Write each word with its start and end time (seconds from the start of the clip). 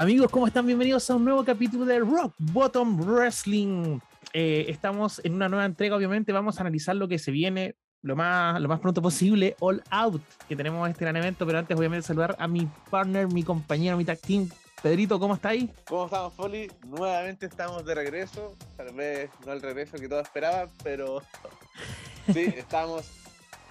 Amigos, 0.00 0.30
¿cómo 0.30 0.46
están? 0.46 0.66
Bienvenidos 0.66 1.10
a 1.10 1.16
un 1.16 1.26
nuevo 1.26 1.44
capítulo 1.44 1.84
de 1.84 1.98
Rock 1.98 2.32
Bottom 2.38 3.02
Wrestling. 3.02 3.98
Eh, 4.32 4.64
estamos 4.68 5.20
en 5.24 5.34
una 5.34 5.50
nueva 5.50 5.66
entrega, 5.66 5.94
obviamente. 5.94 6.32
Vamos 6.32 6.56
a 6.56 6.62
analizar 6.62 6.96
lo 6.96 7.06
que 7.06 7.18
se 7.18 7.30
viene 7.30 7.76
lo 8.00 8.16
más, 8.16 8.58
lo 8.62 8.66
más 8.66 8.80
pronto 8.80 9.02
posible, 9.02 9.56
All 9.60 9.82
Out, 9.90 10.22
que 10.48 10.56
tenemos 10.56 10.88
este 10.88 11.04
gran 11.04 11.16
evento. 11.16 11.44
Pero 11.44 11.58
antes, 11.58 11.76
obviamente, 11.76 12.06
saludar 12.06 12.34
a 12.38 12.48
mi 12.48 12.66
partner, 12.88 13.28
mi 13.28 13.42
compañero, 13.42 13.98
mi 13.98 14.06
tag 14.06 14.18
team, 14.20 14.48
Pedrito, 14.82 15.20
¿cómo 15.20 15.34
está 15.34 15.50
ahí? 15.50 15.70
¿Cómo 15.86 16.06
estamos, 16.06 16.32
Folly? 16.32 16.72
Nuevamente 16.86 17.44
estamos 17.44 17.84
de 17.84 17.94
regreso. 17.94 18.56
Tal 18.78 18.94
vez 18.94 19.28
no 19.44 19.52
el 19.52 19.60
regreso 19.60 19.98
que 19.98 20.08
todos 20.08 20.22
esperaban, 20.22 20.70
pero 20.82 21.20
sí, 22.32 22.54
estamos 22.56 23.04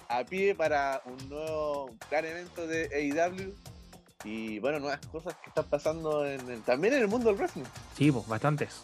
a 0.08 0.22
pie 0.22 0.54
para 0.54 1.02
un 1.06 1.28
nuevo 1.28 1.90
gran 2.08 2.24
evento 2.24 2.68
de 2.68 2.88
AEW 2.94 3.52
y 4.24 4.58
bueno, 4.58 4.78
nuevas 4.80 5.00
cosas 5.06 5.34
que 5.42 5.48
están 5.48 5.64
pasando 5.64 6.26
en 6.26 6.62
también 6.62 6.94
en 6.94 7.02
el 7.02 7.08
mundo 7.08 7.28
del 7.28 7.36
wrestling. 7.36 7.64
Sí, 7.96 8.12
pues 8.12 8.26
bastantes. 8.26 8.82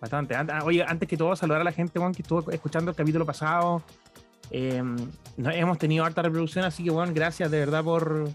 Bastante. 0.00 0.34
Ah, 0.34 0.62
oye, 0.64 0.84
antes 0.86 1.08
que 1.08 1.16
todo, 1.16 1.34
saludar 1.34 1.62
a 1.62 1.64
la 1.64 1.72
gente 1.72 1.98
Juan, 1.98 2.12
que 2.12 2.22
estuvo 2.22 2.50
escuchando 2.50 2.90
el 2.90 2.96
capítulo 2.96 3.24
pasado. 3.24 3.82
Eh, 4.50 4.82
hemos 5.38 5.78
tenido 5.78 6.04
harta 6.04 6.22
reproducción, 6.22 6.64
así 6.64 6.84
que 6.84 6.90
bueno, 6.90 7.12
gracias 7.12 7.50
de 7.50 7.58
verdad 7.58 7.82
por, 7.82 8.28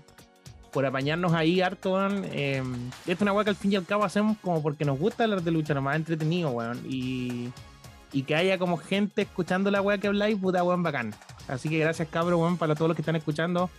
por 0.71 0.85
apañarnos 0.85 1.34
ahí 1.34 1.62
harto. 1.62 2.05
Eh, 2.09 2.62
esto 3.05 3.12
es 3.12 3.21
una 3.21 3.34
weá 3.34 3.43
que 3.43 3.52
al 3.52 3.55
fin 3.55 3.73
y 3.73 3.76
al 3.76 3.85
cabo 3.85 4.04
hacemos 4.04 4.38
como 4.40 4.62
porque 4.62 4.84
nos 4.84 4.99
gusta 4.99 5.23
hablar 5.23 5.41
de 5.43 5.52
lucha, 5.52 5.73
nomás 5.73 5.95
entretenido, 5.95 6.49
weón. 6.49 6.84
Y, 6.90 7.49
y 8.12 8.23
que 8.23 8.35
haya 8.35 8.57
como 8.57 8.77
gente 8.77 9.21
escuchando 9.21 9.71
la 9.71 9.81
weá 9.81 9.99
que 9.99 10.07
habláis, 10.07 10.38
puta 10.38 10.63
weón, 10.63 10.84
bacán. 10.84 11.13
Así 11.48 11.70
que 11.70 11.77
gracias, 11.77 12.07
cabrón, 12.09 12.41
weón, 12.41 12.57
para 12.57 12.76
todos 12.76 12.90
los 12.90 12.95
que 12.95 13.04
están 13.04 13.15
escuchando 13.15 13.70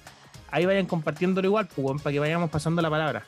ahí 0.52 0.66
vayan 0.66 0.86
compartiéndolo 0.86 1.48
igual, 1.48 1.66
pues, 1.74 2.00
para 2.00 2.12
que 2.12 2.20
vayamos 2.20 2.50
pasando 2.50 2.80
la 2.80 2.90
palabra. 2.90 3.26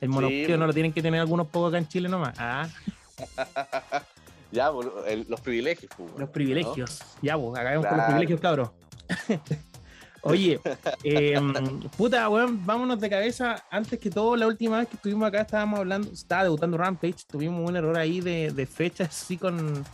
El 0.00 0.10
monopolio 0.10 0.56
no 0.56 0.66
lo 0.66 0.72
tienen 0.72 0.92
que 0.92 1.02
tener 1.02 1.20
algunos 1.20 1.48
pocos 1.48 1.70
acá 1.70 1.78
en 1.78 1.88
Chile 1.88 2.08
nomás. 2.08 2.34
Ah. 2.38 2.68
ya, 4.52 4.70
los 4.70 5.40
privilegios. 5.40 5.90
Pues, 5.96 6.10
los 6.16 6.28
privilegios. 6.28 7.00
Ya, 7.22 7.36
pues, 7.36 7.58
acabemos 7.58 7.86
con 7.86 7.96
los 7.96 8.06
privilegios, 8.06 8.40
cabros. 8.40 8.70
Oye, 10.24 10.60
em, 11.02 11.80
puta, 11.96 12.28
weón, 12.28 12.64
vámonos 12.64 13.00
de 13.00 13.10
cabeza. 13.10 13.64
Antes 13.70 13.98
que 13.98 14.10
todo, 14.10 14.36
la 14.36 14.46
última 14.46 14.78
vez 14.78 14.88
que 14.88 14.96
estuvimos 14.96 15.26
acá 15.26 15.40
estábamos 15.40 15.80
hablando, 15.80 16.12
estaba 16.12 16.44
debutando 16.44 16.76
Rampage, 16.78 17.24
tuvimos 17.28 17.68
un 17.68 17.76
error 17.76 17.96
ahí 17.98 18.20
de, 18.20 18.52
de 18.52 18.66
fechas, 18.66 19.08
así 19.08 19.36
con, 19.36 19.84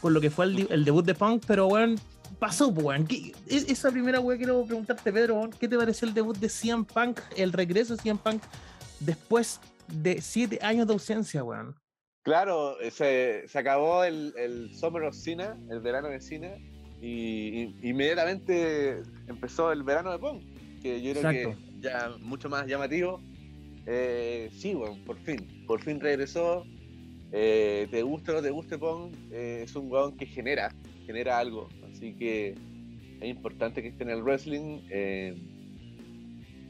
con 0.00 0.14
lo 0.14 0.20
que 0.20 0.30
fue 0.30 0.46
el, 0.46 0.66
el 0.70 0.84
debut 0.84 1.04
de 1.04 1.14
Punk, 1.14 1.44
pero 1.46 1.66
weón, 1.66 2.00
pasó, 2.40 2.68
weón? 2.68 3.06
Esa 3.46 3.90
primera 3.92 4.18
weón 4.18 4.38
quiero 4.38 4.64
preguntarte, 4.64 5.12
Pedro, 5.12 5.48
¿qué 5.60 5.68
te 5.68 5.76
pareció 5.76 6.08
el 6.08 6.14
debut 6.14 6.36
de 6.36 6.48
CM 6.48 6.84
Punk, 6.84 7.20
el 7.36 7.52
regreso 7.52 7.94
de 7.94 8.02
CM 8.02 8.18
Punk 8.18 8.42
después 8.98 9.60
de 9.86 10.20
siete 10.20 10.58
años 10.62 10.86
de 10.86 10.94
ausencia, 10.94 11.44
weón? 11.44 11.76
Claro, 12.22 12.76
se, 12.90 13.44
se 13.46 13.58
acabó 13.58 14.04
el, 14.04 14.34
el, 14.36 14.74
Summer 14.74 15.04
of 15.04 15.14
Cena, 15.14 15.56
el 15.70 15.80
verano 15.80 16.08
de 16.08 16.20
Cena, 16.20 16.48
y, 17.00 17.74
inmediatamente 17.88 19.02
empezó 19.26 19.72
el 19.72 19.82
verano 19.82 20.12
de 20.12 20.18
Punk, 20.18 20.42
que 20.82 21.00
yo 21.00 21.12
creo 21.12 21.30
que 21.30 21.56
ya 21.80 22.10
mucho 22.20 22.48
más 22.48 22.66
llamativo. 22.66 23.20
Eh, 23.86 24.50
sí, 24.52 24.74
weón, 24.74 25.02
por 25.04 25.18
fin, 25.18 25.64
por 25.66 25.80
fin 25.80 26.00
regresó. 26.00 26.64
Eh, 27.32 27.86
te 27.90 28.02
guste 28.02 28.32
o 28.32 28.34
no 28.34 28.42
te 28.42 28.50
guste 28.50 28.76
Punk, 28.76 29.14
eh, 29.30 29.62
es 29.64 29.76
un 29.76 29.90
weón 29.90 30.16
que 30.16 30.26
genera, 30.26 30.74
genera 31.10 31.38
algo. 31.38 31.68
Así 31.90 32.14
que 32.14 32.54
es 33.20 33.28
importante 33.28 33.82
que 33.82 33.88
esté 33.88 34.04
en 34.04 34.10
el 34.10 34.22
wrestling. 34.22 34.82
Eh, 34.90 35.34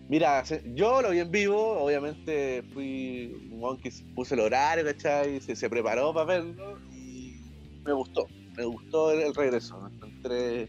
mira, 0.08 0.42
yo 0.74 1.02
lo 1.02 1.10
vi 1.10 1.18
en 1.18 1.30
vivo, 1.30 1.78
obviamente 1.78 2.62
fui 2.72 3.48
un 3.52 3.60
guan 3.60 3.76
que 3.76 3.90
puse 4.14 4.34
el 4.34 4.40
horario, 4.40 4.84
¿cachai? 4.84 5.40
Se, 5.40 5.54
se 5.54 5.68
preparó 5.68 6.14
para 6.14 6.26
verlo 6.26 6.78
y 6.90 7.40
me 7.84 7.92
gustó, 7.92 8.26
me 8.56 8.64
gustó 8.64 9.12
el, 9.12 9.34
regreso. 9.34 9.78
Me 9.82 9.94
encontré 9.94 10.68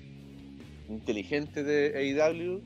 inteligente 0.89 1.63
de 1.63 1.97
AEW, 1.97 2.61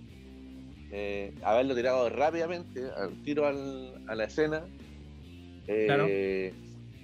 eh, 0.92 1.36
haberlo 1.44 1.76
tirado 1.76 2.10
rápidamente, 2.10 2.82
al 2.98 3.22
tiro 3.22 3.46
a 3.46 4.16
la 4.16 4.24
escena. 4.24 4.66
Eh, 5.68 6.52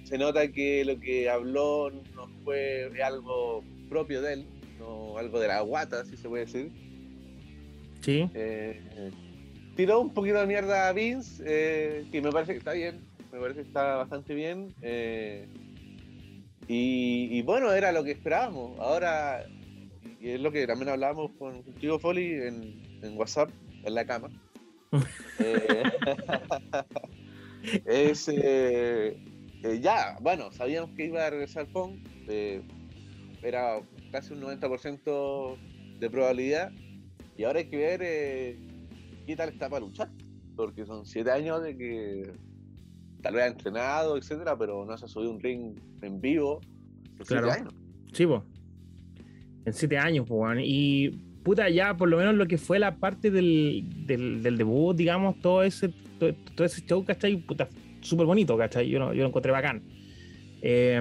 se 0.04 0.18
nota 0.18 0.48
que 0.48 0.84
lo 0.84 0.98
que 1.00 1.30
habló 1.30 1.90
no 2.14 2.28
fue 2.44 2.90
algo 3.02 3.64
propio 3.92 4.22
de 4.22 4.32
él, 4.32 4.46
algo 5.18 5.38
de 5.38 5.48
la 5.48 5.60
guata, 5.60 6.02
si 6.04 6.16
se 6.16 6.28
puede 6.28 6.46
decir. 6.46 6.70
Sí. 8.00 8.28
Eh, 8.34 8.80
tiró 9.76 10.00
un 10.00 10.14
poquito 10.14 10.40
de 10.40 10.46
mierda 10.46 10.88
a 10.88 10.92
Vince, 10.92 11.42
eh, 11.46 12.06
que 12.10 12.22
me 12.22 12.30
parece 12.30 12.52
que 12.52 12.58
está 12.58 12.72
bien, 12.72 13.00
me 13.30 13.38
parece 13.38 13.60
que 13.60 13.68
está 13.68 13.96
bastante 13.96 14.34
bien. 14.34 14.74
Eh, 14.82 15.46
y, 16.68 17.42
bueno, 17.42 17.72
era 17.72 17.92
lo 17.92 18.02
que 18.02 18.12
esperábamos. 18.12 18.78
Ahora, 18.78 19.44
y 20.20 20.30
es 20.30 20.40
lo 20.40 20.50
que 20.50 20.66
también 20.66 20.88
hablábamos 20.88 21.30
con 21.38 21.62
Chico 21.78 21.98
Foley 21.98 22.32
en, 22.32 23.18
WhatsApp, 23.18 23.50
en 23.84 23.94
la 23.94 24.06
cama. 24.06 24.30
es 27.84 28.30
ya, 29.82 30.16
bueno, 30.20 30.50
sabíamos 30.52 30.90
que 30.96 31.06
iba 31.06 31.26
a 31.26 31.30
regresar 31.30 31.66
Pong. 31.66 31.98
Era 33.42 33.80
casi 34.10 34.32
un 34.32 34.40
90% 34.40 35.56
de 35.98 36.10
probabilidad. 36.10 36.72
Y 37.36 37.44
ahora 37.44 37.60
hay 37.60 37.66
que 37.66 37.76
ver 37.76 38.00
eh, 38.02 38.58
qué 39.26 39.36
tal 39.36 39.48
está 39.48 39.68
para 39.68 39.84
luchar. 39.84 40.10
Porque 40.56 40.84
son 40.86 41.04
siete 41.06 41.30
años 41.30 41.62
de 41.62 41.76
que 41.76 42.32
tal 43.22 43.34
vez 43.34 43.44
ha 43.44 43.48
entrenado, 43.48 44.16
etcétera, 44.16 44.56
pero 44.56 44.84
no 44.84 44.96
se 44.96 45.04
ha 45.04 45.08
subido 45.08 45.32
un 45.32 45.40
ring 45.40 45.74
en 46.02 46.20
vivo. 46.20 46.60
claro. 47.26 47.50
años. 47.50 47.74
Sí, 48.12 48.26
pues. 48.26 48.42
En 49.64 49.72
siete 49.72 49.96
años, 49.96 50.26
pues, 50.28 50.58
Y 50.64 51.10
puta, 51.44 51.68
ya 51.70 51.96
por 51.96 52.08
lo 52.08 52.18
menos 52.18 52.34
lo 52.34 52.46
que 52.46 52.58
fue 52.58 52.78
la 52.78 52.96
parte 52.96 53.30
del, 53.30 53.84
del, 54.06 54.58
debut, 54.58 54.96
digamos, 54.96 55.40
todo 55.40 55.62
ese, 55.62 55.88
todo, 56.18 56.64
ese 56.64 56.84
show, 56.84 57.04
¿cachai? 57.04 57.36
Puta, 57.36 57.68
súper 58.00 58.26
bonito, 58.26 58.56
¿cachai? 58.58 58.88
Yo, 58.88 58.98
yo 59.12 59.22
lo 59.22 59.28
encontré 59.28 59.52
bacán. 59.52 59.82
Eh, 60.62 61.00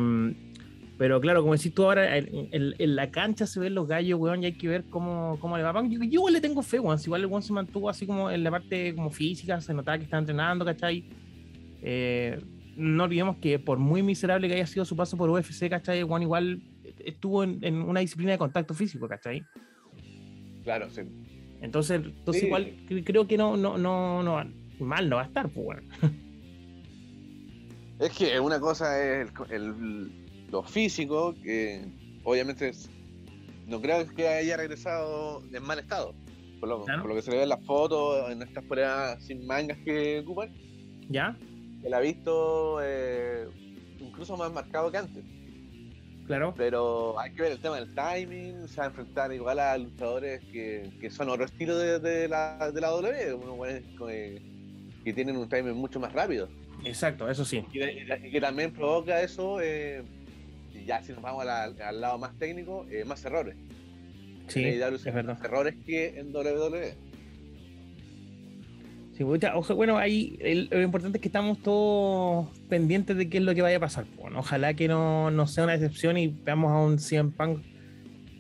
pero 1.02 1.20
claro, 1.20 1.42
como 1.42 1.56
decís 1.56 1.74
tú 1.74 1.86
ahora, 1.86 2.16
en, 2.16 2.96
la 2.96 3.10
cancha 3.10 3.48
se 3.48 3.60
ven 3.60 3.74
los 3.74 3.88
gallos, 3.88 4.20
weón, 4.20 4.44
y 4.44 4.46
hay 4.46 4.54
que 4.54 4.68
ver 4.68 4.84
cómo, 4.84 5.36
cómo 5.40 5.58
le 5.58 5.64
va. 5.64 5.74
Yo, 5.82 5.98
yo 5.98 6.04
igual 6.04 6.34
le 6.34 6.42
tengo 6.42 6.62
fe, 6.62 6.80
weón. 6.80 7.00
igual 7.04 7.22
el 7.22 7.26
weón 7.26 7.42
se 7.42 7.52
mantuvo 7.54 7.90
así 7.90 8.06
como 8.06 8.30
en 8.30 8.44
la 8.44 8.52
parte 8.52 8.94
como 8.94 9.10
física, 9.10 9.60
se 9.62 9.74
notaba 9.74 9.98
que 9.98 10.04
está 10.04 10.20
entrenando, 10.20 10.64
¿cachai? 10.64 11.10
Eh, 11.82 12.40
no 12.76 13.06
olvidemos 13.06 13.38
que 13.38 13.58
por 13.58 13.80
muy 13.80 14.04
miserable 14.04 14.48
que 14.48 14.54
haya 14.54 14.68
sido 14.68 14.86
su 14.86 14.96
paso 14.96 15.18
por 15.18 15.28
UFC, 15.28 15.72
¿cachai? 15.72 16.04
Juan 16.04 16.22
igual 16.22 16.62
estuvo 17.00 17.44
en, 17.44 17.82
una 17.82 18.02
disciplina 18.02 18.34
de 18.34 18.38
contacto 18.38 18.76
físico, 18.76 19.08
¿cachai? 19.08 19.44
Claro, 20.64 20.88
sí. 20.92 21.02
Entonces, 21.62 22.00
entonces 22.06 22.44
igual 22.44 22.76
creo 23.04 23.26
que 23.26 23.38
no, 23.38 23.58
no, 23.58 23.76
no, 23.76 24.22
no, 24.22 24.40
mal 24.78 25.10
no 25.10 25.16
va 25.16 25.24
a 25.24 25.26
estar, 25.26 25.50
pues, 25.50 25.66
bueno. 25.66 25.82
Es 27.98 28.12
que 28.16 28.40
una 28.40 28.60
cosa 28.60 29.00
es 29.04 29.32
el 29.50 30.22
lo 30.52 30.64
físico, 30.64 31.34
que 31.42 31.82
obviamente 32.24 32.72
no 33.68 33.82
creo 33.82 34.06
que 34.14 34.28
haya 34.28 34.58
regresado 34.58 35.42
en 35.52 35.64
mal 35.64 35.80
estado. 35.80 36.14
Por 36.60 36.70
lo, 36.70 37.16
que 37.16 37.22
se 37.24 37.32
le 37.32 37.38
ve 37.38 37.44
en 37.44 37.50
las 37.50 37.66
fotos, 37.66 38.30
en 38.30 38.42
estas 38.44 38.64
pruebas 38.66 39.24
sin 39.24 39.48
mangas 39.48 39.80
que 39.80 40.20
ocupan. 40.20 40.54
¿Ya? 41.10 41.36
Él 41.84 41.94
ha 41.94 42.00
visto 42.00 42.78
eh, 42.84 43.48
incluso 44.00 44.38
más 44.38 44.52
marcado 44.52 44.92
que 44.92 44.98
antes. 44.98 45.24
Claro. 46.28 46.54
Pero 46.56 47.20
hay 47.20 47.34
que 47.34 47.42
ver 47.42 47.52
el 47.54 47.60
tema 47.60 47.78
del 47.78 47.96
timing, 47.96 48.68
se 48.68 48.78
va 48.78 48.84
a 48.84 48.88
enfrentar 48.88 49.34
igual 49.34 49.58
a 49.58 49.76
luchadores 49.78 50.40
que, 50.52 50.92
que 51.02 51.10
son 51.10 51.30
otro 51.30 51.46
estilo 51.46 51.76
de, 51.78 52.00
de, 52.00 52.28
la, 52.28 52.72
de 52.72 52.80
la 52.80 52.90
W, 52.90 53.40
que 55.04 55.14
tienen 55.14 55.36
un 55.38 55.50
timing 55.50 55.74
mucho 55.74 56.00
más 56.00 56.14
rápido. 56.14 56.48
Exacto, 56.86 57.30
eso 57.30 57.44
sí. 57.44 57.66
Y, 57.74 58.32
que 58.32 58.42
también 58.42 58.72
provoca 58.72 59.22
eso 59.22 59.60
eh, 59.62 60.04
ya 60.92 61.02
si 61.02 61.14
nos 61.14 61.22
vamos 61.22 61.48
al 61.48 62.02
lado 62.02 62.18
más 62.18 62.38
técnico, 62.38 62.86
eh, 62.92 63.06
más 63.06 63.24
errores. 63.24 63.56
Sí, 64.48 64.66
es 64.66 65.04
verdad. 65.06 65.36
Más 65.36 65.46
errores 65.46 65.76
que 65.86 66.20
en 66.20 66.36
WWE. 66.36 66.96
Sí, 69.14 69.24
bueno, 69.24 69.98
ahí 69.98 70.38
lo 70.70 70.82
importante 70.82 71.18
es 71.18 71.22
que 71.22 71.30
estamos 71.30 71.62
todos 71.62 72.50
pendientes 72.68 73.16
de 73.16 73.30
qué 73.30 73.38
es 73.38 73.44
lo 73.44 73.56
que 73.56 73.62
vaya 73.62 73.78
a 73.78 73.80
pasar. 73.80 74.06
Bueno, 74.18 74.40
ojalá 74.40 74.74
que 74.74 74.90
no, 74.90 75.32
no 75.32 75.48
sea 75.48 75.64
una 75.64 75.76
excepción 75.76 76.18
y 76.18 76.28
veamos 76.28 76.72
a 76.72 76.80
un 76.80 77.00
CM 77.00 77.32
Punk, 77.32 77.62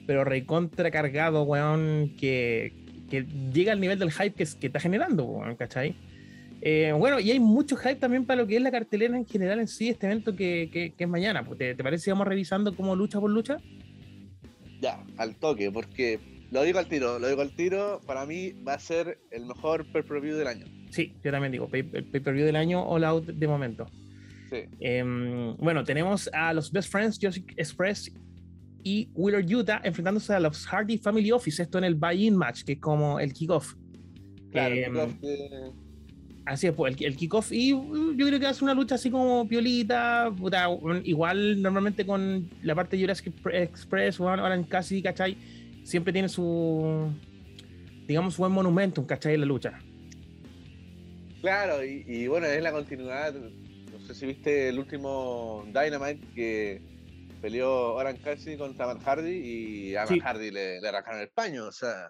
pero 0.05 0.25
recontra 0.25 0.91
cargado, 0.91 1.43
weón, 1.43 2.15
que, 2.19 2.73
que 3.09 3.25
llega 3.53 3.71
al 3.71 3.79
nivel 3.79 3.97
del 3.97 4.11
hype 4.11 4.33
que, 4.33 4.45
que 4.59 4.67
está 4.67 4.81
generando, 4.81 5.23
weón, 5.23 5.55
¿cachai? 5.55 5.95
Eh, 6.61 6.93
bueno, 6.95 7.19
y 7.19 7.31
hay 7.31 7.39
mucho 7.39 7.75
hype 7.75 7.95
también 7.95 8.25
para 8.25 8.41
lo 8.41 8.47
que 8.47 8.55
es 8.55 8.61
la 8.61 8.71
cartelera 8.71 9.17
en 9.17 9.25
general 9.25 9.59
en 9.59 9.67
sí, 9.67 9.89
este 9.89 10.05
evento 10.05 10.35
que, 10.35 10.93
es 10.97 11.07
mañana. 11.07 11.43
Pues, 11.43 11.57
¿Te, 11.57 11.75
parece 11.75 12.05
que 12.05 12.11
vamos 12.11 12.27
revisando 12.27 12.75
como 12.75 12.95
lucha 12.95 13.19
por 13.19 13.31
lucha? 13.31 13.57
Ya, 14.79 15.03
al 15.17 15.35
toque, 15.35 15.71
porque 15.71 16.19
lo 16.51 16.61
digo 16.63 16.77
al 16.77 16.87
tiro, 16.87 17.17
lo 17.17 17.27
digo 17.27 17.41
al 17.41 17.55
tiro, 17.55 17.99
para 18.05 18.25
mí 18.25 18.51
va 18.51 18.75
a 18.75 18.79
ser 18.79 19.19
el 19.31 19.45
mejor 19.45 19.91
per-preview 19.91 20.37
del 20.37 20.47
año. 20.47 20.65
Sí, 20.91 21.15
yo 21.23 21.31
también 21.31 21.51
digo, 21.51 21.67
el 21.71 22.05
pay-per-view 22.05 22.45
del 22.45 22.55
año 22.55 22.83
All 22.83 23.03
Out 23.05 23.25
de 23.25 23.47
momento. 23.47 23.87
Sí. 24.49 24.57
Em, 24.79 25.55
bueno, 25.57 25.83
tenemos 25.83 26.29
a 26.33 26.53
los 26.53 26.71
Best 26.71 26.91
Friends, 26.91 27.17
Jurassic 27.17 27.53
Express 27.57 28.11
y 28.83 29.09
Wheeler 29.13 29.45
Utah 29.55 29.81
enfrentándose 29.83 30.33
a 30.33 30.39
los 30.39 30.67
Hardy 30.67 30.97
Family 30.97 31.31
Office, 31.31 31.61
esto 31.63 31.77
en 31.77 31.85
el 31.85 31.95
buy-in 31.95 32.35
match, 32.35 32.63
que 32.63 32.73
es 32.73 32.79
como 32.79 33.19
el 33.19 33.33
kickoff. 33.33 33.73
Claro, 34.51 34.75
em, 34.75 34.93
Así 36.45 36.67
es, 36.67 36.73
pues, 36.73 36.95
el, 36.99 37.05
el 37.05 37.15
kickoff. 37.15 37.51
Y 37.51 37.73
uh, 37.73 38.13
yo 38.15 38.25
creo 38.27 38.39
que 38.39 38.47
hace 38.47 38.63
una 38.63 38.73
lucha 38.73 38.95
así 38.95 39.11
como 39.11 39.47
piolita. 39.47 40.31
igual 41.03 41.61
normalmente 41.61 42.05
con 42.05 42.49
la 42.63 42.75
parte 42.75 42.95
de 42.95 43.03
Jurassic 43.03 43.33
Express 43.51 44.19
o 44.19 44.53
en 44.53 44.63
casi 44.63 45.01
¿cachai? 45.01 45.37
Siempre 45.83 46.13
tiene 46.13 46.29
su, 46.29 47.11
digamos, 48.07 48.35
su 48.35 48.41
buen 48.41 48.51
monumento, 48.51 49.05
¿cachai? 49.05 49.35
En 49.35 49.41
la 49.41 49.45
lucha. 49.45 49.79
Claro, 51.41 51.83
y, 51.83 52.27
bueno, 52.27 52.45
es 52.45 52.61
la 52.61 52.71
continuidad. 52.71 53.33
No 53.33 53.99
sé 54.05 54.13
si 54.13 54.27
viste 54.27 54.69
el 54.69 54.77
último 54.77 55.63
Dynamite 55.67 56.27
que 56.35 56.81
peleó 57.41 57.95
Oran 57.95 58.17
Cassidy 58.17 58.57
contra 58.57 58.85
Matt 58.85 59.03
Hardy 59.03 59.31
y 59.31 59.95
a 59.95 60.05
Matt 60.05 60.21
Hardy 60.21 60.51
le, 60.51 60.79
le 60.79 60.87
arrancaron 60.87 61.21
el 61.21 61.29
paño, 61.29 61.65
o 61.65 61.71
sea, 61.71 62.07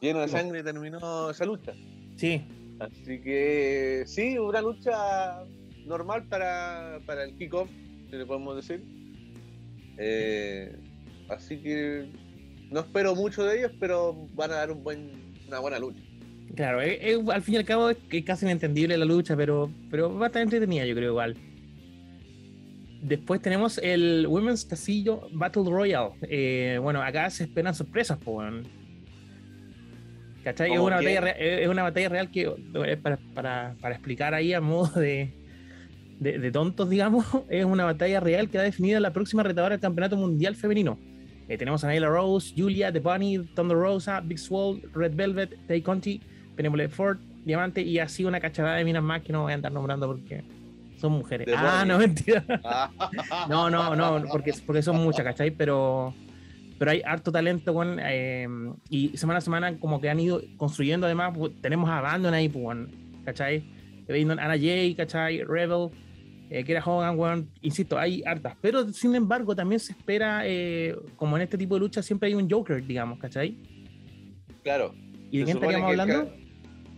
lleno 0.00 0.20
de 0.20 0.28
sangre 0.28 0.62
terminó 0.62 1.30
esa 1.30 1.46
lucha. 1.46 1.72
Sí, 2.16 2.44
Así 2.78 3.20
que 3.20 4.04
sí, 4.06 4.38
una 4.38 4.60
lucha 4.60 5.44
normal 5.86 6.24
para, 6.28 7.00
para 7.06 7.24
el 7.24 7.36
kickoff, 7.36 7.70
si 8.10 8.16
le 8.16 8.26
podemos 8.26 8.56
decir. 8.56 8.84
Eh, 9.98 10.76
así 11.28 11.56
que 11.58 12.10
no 12.70 12.80
espero 12.80 13.14
mucho 13.14 13.44
de 13.44 13.58
ellos, 13.58 13.72
pero 13.80 14.14
van 14.34 14.50
a 14.50 14.56
dar 14.56 14.70
un 14.70 14.82
buen, 14.82 15.10
una 15.48 15.58
buena 15.60 15.78
lucha. 15.78 16.02
Claro, 16.54 16.80
al 16.80 17.42
fin 17.42 17.54
y 17.54 17.56
al 17.58 17.64
cabo 17.64 17.90
es, 17.90 17.98
casi 18.24 18.46
inentendible 18.46 18.96
la 18.96 19.04
lucha, 19.04 19.36
pero, 19.36 19.70
pero 19.90 20.16
va 20.16 20.26
a 20.26 20.28
estar 20.28 20.42
entretenida, 20.42 20.86
yo 20.86 20.94
creo 20.94 21.10
igual. 21.10 21.36
Después 23.02 23.40
tenemos 23.40 23.78
el 23.78 24.26
Women's 24.26 24.64
Casillo 24.64 25.28
Battle 25.32 25.64
Royale. 25.66 26.14
Eh, 26.22 26.78
bueno, 26.82 27.02
acá 27.02 27.30
se 27.30 27.44
esperan 27.44 27.74
sorpresas, 27.74 28.18
pues. 28.22 28.64
¿Cachai? 30.46 30.72
Es 30.72 30.78
una, 30.78 30.94
batalla, 30.94 31.30
es 31.32 31.66
una 31.66 31.82
batalla 31.82 32.08
real 32.08 32.30
que, 32.30 32.48
para, 33.02 33.16
para, 33.34 33.74
para 33.80 33.96
explicar 33.96 34.32
ahí 34.32 34.52
a 34.52 34.60
modo 34.60 35.00
de, 35.00 35.32
de, 36.20 36.50
tontos, 36.52 36.88
digamos, 36.88 37.26
es 37.48 37.64
una 37.64 37.84
batalla 37.84 38.20
real 38.20 38.48
que 38.48 38.56
ha 38.56 38.62
definido 38.62 39.00
la 39.00 39.12
próxima 39.12 39.42
retadora 39.42 39.72
del 39.72 39.80
Campeonato 39.80 40.16
Mundial 40.16 40.54
Femenino. 40.54 41.00
Eh, 41.48 41.58
tenemos 41.58 41.82
a 41.82 41.88
Naila 41.88 42.06
Rose, 42.06 42.54
Julia, 42.56 42.92
The 42.92 43.00
Bunny, 43.00 43.38
Thunder 43.56 43.76
Rosa, 43.76 44.20
Big 44.20 44.38
Swole, 44.38 44.82
Red 44.94 45.16
Velvet, 45.16 45.66
Tay 45.66 45.82
Conti, 45.82 46.20
Penelope 46.54 46.90
Ford, 46.90 47.18
Diamante 47.44 47.82
y 47.82 47.98
así 47.98 48.24
una 48.24 48.38
cachada 48.38 48.76
de 48.76 48.84
minas 48.84 49.02
más 49.02 49.22
que 49.22 49.32
no 49.32 49.42
voy 49.42 49.50
a 49.50 49.56
andar 49.56 49.72
nombrando 49.72 50.06
porque 50.06 50.44
son 51.00 51.10
mujeres. 51.10 51.48
ah, 51.56 51.84
no, 51.84 51.98
mentira. 51.98 52.44
no, 53.48 53.68
no, 53.68 53.96
no, 53.96 54.24
porque, 54.30 54.52
porque 54.64 54.82
son 54.82 54.98
muchas, 54.98 55.24
¿cachai? 55.24 55.50
Pero 55.50 56.14
pero 56.78 56.90
hay 56.90 57.02
harto 57.04 57.32
talento, 57.32 57.72
con 57.72 57.98
eh, 58.00 58.46
y 58.90 59.16
semana 59.16 59.38
a 59.38 59.40
semana 59.40 59.78
como 59.78 60.00
que 60.00 60.10
han 60.10 60.20
ido 60.20 60.42
construyendo, 60.56 61.06
además, 61.06 61.32
pues, 61.36 61.52
tenemos 61.60 61.88
a 61.88 61.98
Abandon 61.98 62.34
ahí, 62.34 62.48
pues, 62.48 62.78
¿cachai? 63.24 63.64
Ana 64.08 64.56
Jay, 64.58 64.94
¿cachai? 64.94 65.42
Rebel, 65.42 65.90
eh, 66.50 66.64
que 66.64 66.72
era 66.72 66.84
Hogan, 66.84 67.48
insisto, 67.60 67.98
hay 67.98 68.22
hartas, 68.24 68.56
pero 68.60 68.92
sin 68.92 69.14
embargo 69.14 69.56
también 69.56 69.80
se 69.80 69.92
espera, 69.92 70.42
eh, 70.44 70.94
como 71.16 71.36
en 71.36 71.42
este 71.42 71.58
tipo 71.58 71.74
de 71.74 71.80
lucha, 71.80 72.02
siempre 72.02 72.28
hay 72.28 72.34
un 72.34 72.48
Joker, 72.48 72.84
digamos, 72.86 73.18
¿cachai? 73.18 73.56
Claro. 74.62 74.94
¿Y 75.30 75.38
de 75.38 75.44
quién 75.44 75.56
estaríamos 75.56 75.90
hablando? 75.90 76.32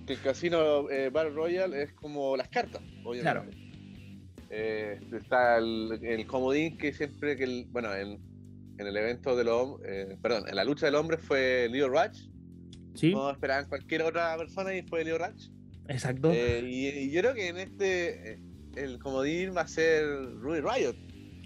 Que 0.07 0.15
el 0.15 0.21
casino 0.21 0.91
eh, 0.91 1.11
Battle 1.11 1.33
Royale 1.33 1.83
es 1.83 1.93
como 1.93 2.37
las 2.37 2.49
cartas, 2.49 2.83
obviamente. 3.05 3.23
Claro. 3.23 3.45
Eh, 4.51 4.99
está 5.13 5.59
el, 5.59 5.99
el, 6.03 6.27
comodín 6.27 6.79
que 6.79 6.93
siempre, 6.93 7.37
que 7.37 7.45
el, 7.45 7.67
bueno, 7.71 7.93
el, 7.95 8.19
en 8.79 8.87
el 8.87 8.97
evento 8.97 9.37
de 9.37 9.45
los 9.45 9.81
eh, 9.85 10.17
perdón, 10.23 10.45
en 10.49 10.57
la 10.57 10.65
lucha 10.65 10.87
del 10.87 10.95
hombre 10.95 11.19
fue 11.19 11.69
Leo 11.71 11.89
Ratch. 11.89 12.21
Sí. 12.95 13.13
No 13.13 13.31
esperaban 13.31 13.69
cualquier 13.69 14.03
otra 14.03 14.37
persona 14.37 14.75
y 14.75 14.83
fue 14.83 15.05
Leo 15.05 15.19
Ratch. 15.19 15.49
Exacto. 15.89 16.31
Eh, 16.33 16.63
y, 16.65 17.11
yo 17.11 17.21
creo 17.21 17.35
que 17.35 17.49
en 17.49 17.59
este 17.59 18.33
eh, 18.33 18.39
el 18.77 18.99
comodín 18.99 19.55
va 19.57 19.63
a 19.63 19.69
ser 19.69 20.05
Ruby 20.41 20.61
Riot. 20.61 20.95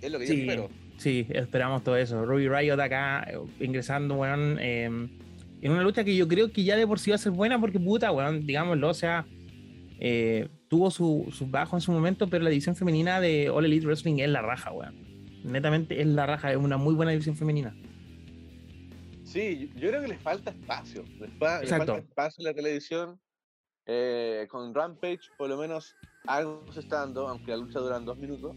Es 0.01 0.11
lo 0.11 0.19
que 0.19 0.27
yo 0.27 0.35
espero. 0.35 0.71
Sí, 0.99 1.27
esperamos 1.31 1.83
todo 1.83 1.97
eso. 1.97 2.25
Ruby 2.25 2.49
Riot 2.49 2.81
acá 2.81 3.27
ingresando, 3.61 4.17
weón, 4.17 4.59
en 4.59 5.11
una 5.63 5.83
lucha 5.83 6.05
que 6.05 6.15
yo 6.15 6.29
creo 6.29 6.53
que 6.53 6.65
ya 6.65 6.77
de 6.77 6.87
por 6.87 6.99
sí 6.99 7.11
va 7.11 7.17
a 7.17 7.19
ser 7.19 7.33
buena 7.33 7.61
porque 7.61 7.81
puta, 7.81 8.13
weón, 8.13 8.47
digámoslo, 8.47 8.89
o 8.89 8.95
sea, 8.95 9.27
tuvo 10.69 10.91
sus 10.91 11.35
su 11.35 11.47
bajo 11.47 11.77
en 11.77 11.81
su 11.81 11.93
momento, 11.93 12.29
pero 12.29 12.45
la 12.45 12.51
división 12.51 12.77
femenina 12.77 13.21
de 13.21 13.49
All 13.49 13.65
Elite 13.65 13.87
Wrestling 13.87 14.19
es 14.19 14.29
la 14.29 14.43
raja, 14.43 14.73
weón 14.73 15.12
netamente 15.45 16.01
es 16.01 16.07
la 16.07 16.27
raja, 16.27 16.51
es 16.51 16.57
una 16.57 16.77
muy 16.77 16.95
buena 16.95 17.13
división 17.13 17.37
femenina. 17.37 17.75
Sí, 19.25 19.71
yo 19.77 19.89
creo 19.89 20.03
que 20.03 20.09
les 20.09 20.21
falta 20.21 20.51
espacio. 20.51 21.05
Les, 21.19 21.31
falta 21.69 21.99
espacio 21.99 22.43
en 22.43 22.45
la 22.45 22.55
televisión. 22.55 23.19
Eh, 23.87 24.47
con 24.49 24.73
Rampage, 24.73 25.23
por 25.37 25.49
lo 25.49 25.57
menos 25.57 25.97
algo 26.27 26.65
se 26.73 26.81
está 26.81 27.01
dando, 27.01 27.27
aunque 27.27 27.51
la 27.51 27.57
lucha 27.57 27.81
dura 27.81 27.99
dos 27.99 28.17
minutos. 28.17 28.55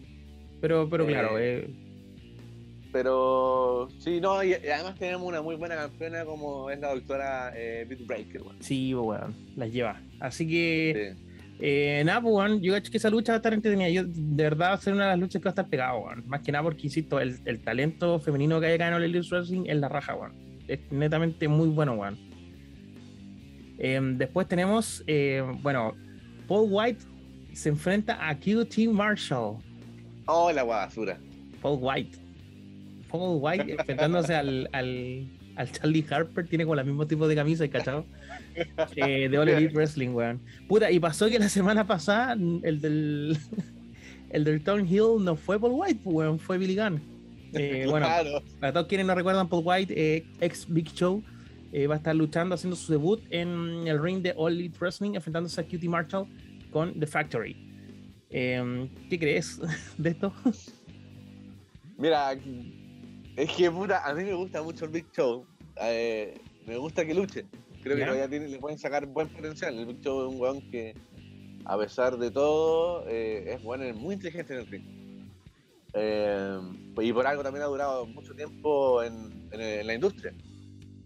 Pero, 0.62 0.88
pero 0.90 1.06
claro, 1.08 1.40
eh, 1.40 1.66
eh, 1.66 1.86
pero 2.92 3.90
sí, 4.00 4.22
no, 4.22 4.44
y, 4.44 4.54
además 4.54 4.96
tenemos 4.98 5.28
una 5.28 5.42
muy 5.42 5.56
buena 5.56 5.76
campeona 5.76 6.26
como 6.26 6.70
es 6.70 6.80
la 6.80 6.94
doctora 6.94 7.52
eh, 7.56 7.86
Breaker. 8.06 8.42
Sí, 8.60 8.94
bueno, 8.94 9.34
las 9.56 9.72
lleva. 9.72 10.02
Así 10.20 10.48
que 10.48 11.16
eh, 11.60 12.04
nada, 12.06 12.22
pues, 12.22 12.54
yo 12.62 12.74
creo 12.74 12.84
que 12.84 12.98
esa 12.98 13.10
lucha 13.10 13.32
va 13.32 13.36
a 13.36 13.38
estar 13.38 13.54
entretenida. 13.54 13.90
Yo, 13.90 14.04
de 14.06 14.44
verdad, 14.44 14.70
va 14.70 14.74
a 14.74 14.78
ser 14.78 14.94
una 14.94 15.06
de 15.06 15.10
las 15.12 15.20
luchas 15.20 15.42
que 15.42 15.46
va 15.46 15.50
a 15.50 15.54
estar 15.54 15.68
pegado, 15.68 16.06
Más 16.26 16.42
que 16.42 16.52
nada 16.52 16.64
porque, 16.64 16.84
insisto, 16.84 17.20
el, 17.20 17.40
el 17.46 17.62
talento 17.62 18.20
femenino 18.20 18.60
que 18.60 18.68
hay 18.68 18.74
acá 18.74 18.90
en 18.90 18.96
el 18.96 19.04
Elite 19.04 19.28
Wrestling 19.30 19.64
es 19.68 19.78
la 19.78 19.90
raja, 19.90 20.16
weón. 20.16 20.34
Es 20.68 20.80
netamente 20.92 21.48
muy 21.48 21.70
bueno, 21.70 21.94
weón. 21.94 22.18
Em, 23.78 24.18
después 24.18 24.48
tenemos, 24.48 25.04
eh, 25.08 25.44
bueno, 25.62 25.94
Paul 26.48 26.68
White 26.72 27.04
se 27.54 27.70
enfrenta 27.70 28.28
a 28.28 28.36
QT 28.36 28.88
Marshall. 28.92 29.58
Oh, 30.26 30.52
la 30.52 30.64
basura. 30.64 31.18
Paul 31.62 31.80
White. 31.82 32.18
Paul 33.10 33.40
White 33.42 33.74
enfrentándose 33.74 34.36
al, 34.36 34.70
al, 34.74 35.28
al 35.56 35.72
Charlie 35.72 36.06
Harper, 36.10 36.48
tiene 36.48 36.66
como 36.66 36.80
el 36.80 36.86
mismo 36.86 37.08
tipo 37.08 37.28
de 37.28 37.36
camisa, 37.36 37.68
¿cachado? 37.68 38.06
eh, 38.96 39.30
de 39.30 39.38
All 39.38 39.50
Elite 39.50 39.74
Wrestling, 39.74 40.10
weón. 40.10 40.42
Puta, 40.68 40.92
y 40.92 41.00
pasó 41.00 41.30
que 41.30 41.40
la 41.40 41.50
semana 41.50 41.86
pasada 41.88 42.34
el 42.34 42.82
del 42.82 43.38
el 44.30 44.44
del 44.44 44.64
Town 44.64 44.88
Hill 44.88 45.24
no 45.24 45.36
fue 45.36 45.60
Paul 45.60 45.74
White, 45.76 46.02
weón, 46.04 46.40
fue 46.40 46.58
Billy 46.58 46.76
Gunn. 46.76 47.02
Eh, 47.54 47.86
bueno, 47.90 48.08
para 48.60 48.74
todos 48.74 48.88
quienes 48.88 49.08
no 49.08 49.16
recuerdan, 49.16 49.48
Paul 49.48 49.64
White, 49.66 49.94
eh, 49.96 50.26
ex 50.42 50.66
Big 50.68 50.92
Show, 50.94 51.24
eh, 51.72 51.88
va 51.88 51.96
a 51.96 51.98
estar 51.98 52.16
luchando, 52.16 52.56
haciendo 52.56 52.76
su 52.76 52.92
debut 52.92 53.22
en 53.30 53.88
el 53.88 54.02
ring 54.02 54.22
de 54.22 54.34
All 54.36 54.54
Elite 54.54 54.78
Wrestling, 54.80 55.16
enfrentándose 55.16 55.60
a 55.60 55.64
Cutie 55.64 55.90
Marshall 55.90 56.28
con 56.72 57.00
The 57.00 57.08
Factory. 57.08 57.56
Em, 58.30 58.90
¿Qué 59.10 59.18
crees 59.18 59.62
de 59.98 60.10
esto? 60.10 60.34
Mira, 61.98 62.38
es 63.36 63.52
que 63.52 63.72
puta, 63.72 64.06
a 64.06 64.14
mí 64.14 64.24
me 64.24 64.34
gusta 64.34 64.62
mucho 64.62 64.86
el 64.86 64.92
Big 64.92 65.12
Show. 65.12 65.46
me 65.80 66.78
gusta 66.78 67.06
que 67.06 67.14
luche. 67.14 67.46
Creo 67.86 67.98
que 67.98 68.04
todavía 68.04 68.28
le 68.40 68.58
pueden 68.58 68.80
sacar 68.80 69.06
buen 69.06 69.30
potencial. 69.30 69.78
El 69.78 69.86
bicho 69.86 70.26
es 70.26 70.34
un 70.34 70.42
weón 70.42 70.60
que, 70.72 70.96
a 71.66 71.78
pesar 71.78 72.18
de 72.18 72.32
todo, 72.32 73.08
eh, 73.08 73.54
es 73.54 73.62
bueno, 73.62 73.84
es 73.84 73.96
muy 73.96 74.16
inteligente 74.16 74.56
en 74.56 74.60
el 74.62 74.66
ring. 74.66 74.84
Eh, 75.94 76.60
y 77.00 77.14
por 77.14 77.28
algo 77.28 77.44
también 77.44 77.62
ha 77.62 77.68
durado 77.68 78.08
mucho 78.08 78.34
tiempo 78.34 79.04
en, 79.04 79.48
la 79.52 79.94
industria. 79.94 80.34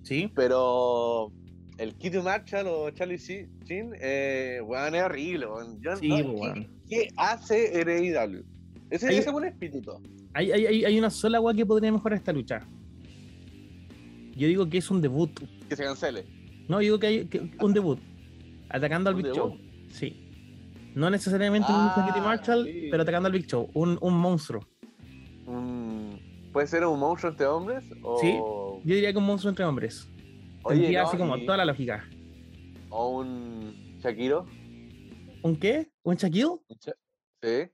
Sí. 0.03 0.31
Pero 0.33 1.33
el 1.77 1.95
Kitty 1.95 2.19
Marshall 2.19 2.67
o 2.67 2.89
Charlie 2.91 3.19
Chin, 3.19 3.93
eh, 3.99 4.61
weón, 4.63 4.95
es 4.95 5.03
horrible. 5.03 5.47
sí, 5.99 6.09
¿qué, 6.87 7.09
hace 7.17 7.83
NIW? 7.83 8.45
Ese, 8.89 9.17
es 9.17 9.27
un 9.27 9.43
espíritu. 9.43 10.01
Hay, 10.33 10.51
hay, 10.51 10.85
hay, 10.85 10.99
una 10.99 11.09
sola 11.09 11.41
weón 11.41 11.57
que 11.57 11.65
podría 11.65 11.91
mejorar 11.91 12.17
esta 12.17 12.31
lucha. 12.31 12.67
Yo 14.35 14.47
digo 14.47 14.69
que 14.69 14.77
es 14.77 14.89
un 14.91 15.01
debut. 15.01 15.31
Que 15.67 15.75
se 15.75 15.83
cancele. 15.83 16.25
No, 16.67 16.79
digo 16.79 16.99
que 16.99 17.07
hay 17.07 17.29
un 17.59 17.73
debut. 17.73 17.99
Atacando 18.69 19.09
al 19.09 19.15
Big 19.15 19.33
Show. 19.33 19.57
Sí. 19.89 20.25
No 20.95 21.09
necesariamente 21.09 21.71
un 21.71 21.77
ah, 21.77 22.21
Marshall, 22.23 22.67
pero 22.91 23.03
atacando 23.03 23.27
al 23.27 23.33
Big 23.33 23.47
Show. 23.47 23.69
Un, 23.73 23.97
un 24.01 24.13
monstruo. 24.13 24.65
¿Puede 26.53 26.67
ser 26.67 26.85
un 26.85 26.99
monstruo 26.99 27.31
entre 27.31 27.45
hombres? 27.47 27.83
Sí, 28.21 28.33
yo 28.33 28.95
diría 28.95 29.11
que 29.11 29.17
un 29.17 29.25
monstruo 29.25 29.49
entre 29.49 29.65
hombres. 29.65 30.07
Oye, 30.63 30.97
así 30.97 31.17
como 31.17 31.37
toda 31.39 31.57
la 31.57 31.65
lógica. 31.65 32.07
¿O 32.89 33.19
un 33.19 33.97
Shakiro? 33.99 34.45
¿Un 35.43 35.55
qué? 35.55 35.91
¿Un 36.03 36.15
Shaquille? 36.15 36.59
Sí. 37.41 37.71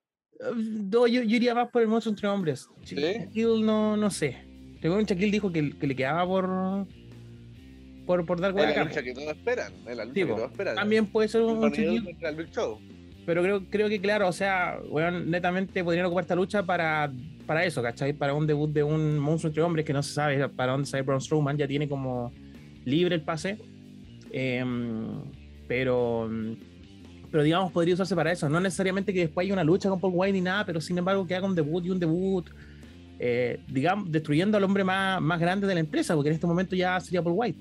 No, 0.56 1.08
yo, 1.08 1.22
iría 1.22 1.56
más 1.56 1.70
por 1.70 1.82
el 1.82 1.88
monstruo 1.88 2.14
entre 2.14 2.28
hombres. 2.28 2.68
¿Sí? 2.84 2.96
Shaquille 2.96 3.64
no, 3.64 3.96
no 3.96 4.10
sé. 4.10 4.38
Luego 4.82 4.98
un 4.98 5.06
Shaquille 5.06 5.32
dijo 5.32 5.52
que, 5.52 5.72
que 5.72 5.88
le 5.88 5.96
quedaba 5.96 6.26
por 6.26 6.88
por, 8.06 8.26
por 8.26 8.40
dar 8.40 8.52
Es 8.58 8.76
la 8.76 8.84
lucha 8.84 9.04
que 9.04 9.14
todos 9.14 9.30
esperan. 9.30 9.74
Es 9.88 9.98
la 9.98 10.06
lucha 10.06 10.14
que 10.14 10.26
todos 10.26 10.52
esperan. 10.52 10.76
También 10.76 11.08
puede 11.08 11.28
ser 11.28 11.42
un, 11.42 11.58
un 11.58 11.72
Show. 12.52 12.80
Pero 13.26 13.42
creo, 13.42 13.64
creo 13.70 13.90
que, 13.90 14.00
claro, 14.00 14.28
o 14.28 14.32
sea, 14.32 14.80
bueno, 14.90 15.20
netamente 15.20 15.84
podrían 15.84 16.06
ocupar 16.06 16.26
esta 16.26 16.36
lucha 16.36 16.64
para, 16.64 17.12
para 17.48 17.66
eso, 17.66 17.82
¿cachai? 17.82 18.14
Para 18.14 18.36
un 18.36 18.46
debut 18.46 18.72
de 18.72 18.84
un 18.84 19.18
monstruo 19.18 19.50
entre 19.50 19.64
hombres 19.64 19.84
que 19.84 19.94
no 19.94 20.04
se 20.04 20.14
sabe 20.14 20.48
para 20.50 20.74
dónde 20.74 20.88
sale 20.88 21.02
Braun 21.02 21.22
Strowman, 21.22 21.58
ya 21.58 21.68
tiene 21.68 21.90
como 21.90 22.32
libre 22.86 23.16
el 23.16 23.22
pase. 23.22 23.58
Em, 24.32 25.24
pero, 25.68 26.30
pero 27.36 27.44
digamos, 27.44 27.74
podría 27.74 27.96
usarse 27.96 28.16
para 28.16 28.32
eso. 28.32 28.48
No 28.48 28.62
necesariamente 28.62 29.14
que 29.14 29.20
después 29.20 29.44
haya 29.44 29.52
una 29.52 29.66
lucha 29.66 29.90
con 29.90 30.00
Paul 30.00 30.14
White 30.16 30.32
ni 30.32 30.40
nada, 30.40 30.66
pero 30.66 30.80
sin 30.80 30.98
embargo 30.98 31.28
que 31.28 31.36
haga 31.36 31.46
un 31.46 31.54
debut 31.54 31.86
y 31.86 31.90
un 31.90 32.00
debut, 32.00 32.50
eh, 33.20 33.60
digamos, 33.68 34.10
destruyendo 34.10 34.56
al 34.56 34.64
hombre 34.64 34.86
más, 34.86 35.22
más 35.22 35.38
grande 35.38 35.68
de 35.68 35.74
la 35.74 35.82
empresa, 35.82 36.16
porque 36.16 36.30
en 36.30 36.36
este 36.36 36.48
momento 36.48 36.78
ya 36.78 36.98
sería 37.02 37.22
Paul 37.22 37.36
White. 37.36 37.60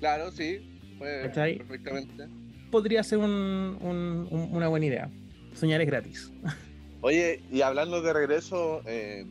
Claro, 0.00 0.30
sí, 0.32 0.60
perfectamente 0.98 2.28
podría 2.70 3.02
ser 3.02 3.20
un, 3.20 4.28
una 4.52 4.68
buena 4.68 4.84
idea. 4.84 5.10
Soñar 5.54 5.80
es 5.80 5.86
gratis. 5.86 6.30
Oye, 7.00 7.40
y 7.50 7.62
hablando 7.62 8.02
de 8.02 8.12
regreso, 8.12 8.82
eh, 8.84 9.24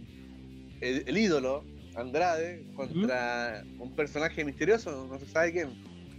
el, 0.81 1.15
ídolo, 1.15 1.63
Andrade, 1.95 2.65
contra 2.75 3.63
un 3.77 3.95
personaje 3.95 4.43
misterioso, 4.43 5.07
no 5.11 5.19
se 5.19 5.27
sabe 5.27 5.51
quién. 5.51 5.69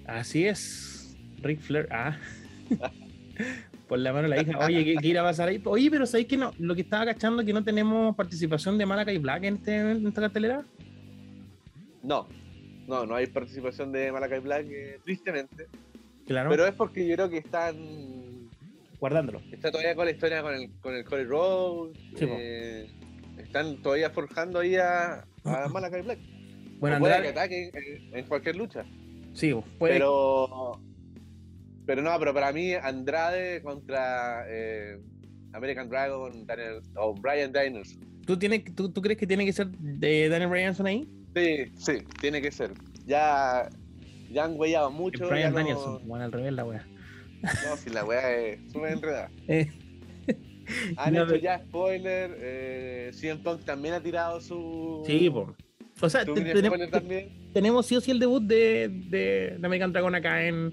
Así 0.07 0.47
es, 0.47 1.17
Rick 1.43 1.61
Flair. 1.61 1.89
Ah. 1.91 2.17
Por 3.89 3.99
la 3.99 4.13
mano 4.13 4.29
la 4.29 4.41
hija. 4.41 4.59
Oye, 4.65 4.85
¿qué, 4.85 5.07
irá 5.07 5.21
a 5.21 5.25
pasar 5.25 5.49
ahí? 5.49 5.61
Oye, 5.65 5.91
pero 5.91 6.07
¿sabéis 6.07 6.29
que 6.29 6.37
no? 6.37 6.53
Lo 6.59 6.75
que 6.75 6.81
estaba 6.81 7.05
cachando 7.05 7.43
es 7.43 7.47
que 7.47 7.53
no 7.53 7.63
tenemos 7.63 8.17
participación 8.17 8.79
de 8.79 8.87
Malakai 8.87 9.19
Black 9.19 9.45
en, 9.45 9.55
este, 9.57 9.77
en 9.77 10.07
esta 10.07 10.23
cartelera. 10.23 10.65
No, 12.03 12.27
no, 12.87 13.07
no 13.07 13.15
hay 13.15 13.27
participación 13.27 13.93
de 13.93 14.11
Malakai 14.11 14.41
Black, 14.41 14.67
eh, 14.71 14.99
tristemente. 15.05 15.67
Pero 16.27 16.67
es 16.67 16.73
porque 16.73 17.07
yo 17.07 17.15
creo 17.15 17.29
que 17.31 17.39
están 17.39 17.77
guardándolo. 18.99 19.43
Está 19.53 19.71
todavía 19.71 19.95
con 19.95 20.07
la 20.07 20.13
historia 20.13 20.43
con 20.43 20.55
el, 20.55 20.71
con 20.81 20.95
el 20.95 21.05
Cody 21.05 21.25
Rhodes. 21.25 21.99
Eh, 22.21 22.91
están 23.39 23.83
todavía 23.83 24.11
forjando 24.11 24.61
ahí 24.61 24.77
a, 24.77 25.27
a 25.45 25.69
Malakai 25.73 26.03
Black. 26.03 26.19
Bueno, 26.79 26.99
puede 26.99 27.23
que 27.23 27.29
ataque 27.29 27.71
en, 28.13 28.27
cualquier 28.27 28.57
lucha. 28.57 28.85
Sí, 29.33 29.55
puede. 29.79 29.95
Pero. 29.95 30.81
Pero 31.87 32.03
no, 32.03 32.19
pero 32.19 32.33
para 32.33 32.53
mí 32.53 32.73
Andrade 32.75 33.63
contra 33.63 34.45
eh, 34.49 34.99
American 35.53 35.89
Dragon 35.89 36.47
Daniel, 36.47 36.81
o 36.97 37.15
Brian 37.15 37.53
Diners. 37.53 37.99
¿Tú, 38.27 38.39
tienes, 38.39 38.65
tú, 38.75 38.91
¿Tú 38.91 39.03
crees 39.03 39.19
que 39.19 39.27
tiene 39.27 39.45
que 39.45 39.53
ser 39.53 39.69
de 39.69 40.29
Daniel 40.29 40.51
Bryanson 40.51 40.87
ahí? 40.87 41.09
Sí, 41.35 41.73
sí, 41.77 41.93
tiene 42.21 42.41
que 42.41 42.51
ser. 42.51 42.73
Ya 43.07 43.69
ya 44.35 44.45
han 44.45 44.59
huellado 44.59 44.91
mucho. 44.91 45.29
Brian 45.29 45.55
Danielson, 45.55 46.07
bueno, 46.07 46.25
al 46.25 46.33
revés 46.33 46.53
la 46.53 46.65
wea. 46.65 46.87
No, 47.43 47.77
si 47.77 47.91
la 47.91 48.05
wea 48.05 48.37
es 48.37 48.73
súper 48.73 48.93
enredada. 48.93 49.31
Eh. 49.49 49.71
Han 50.97 51.15
hecho 51.15 51.37
ya 51.37 51.59
spoiler. 51.59 52.39
Eh, 52.41 53.11
CM 53.13 53.43
Punk 53.43 53.65
también 53.65 53.95
ha 53.95 54.01
tirado 54.01 54.41
su. 54.41 55.03
Sí, 55.07 55.29
pues. 55.29 55.49
O 56.01 56.09
sea, 56.09 56.25
tenemos, 56.25 56.79
tenemos 57.53 57.87
sí 57.87 57.97
o 57.97 58.01
sí 58.01 58.11
el 58.11 58.19
debut 58.19 58.43
de, 58.43 58.89
de, 59.11 59.59
American 59.63 59.93
Dragon 59.93 60.15
acá 60.15 60.47
en, 60.47 60.73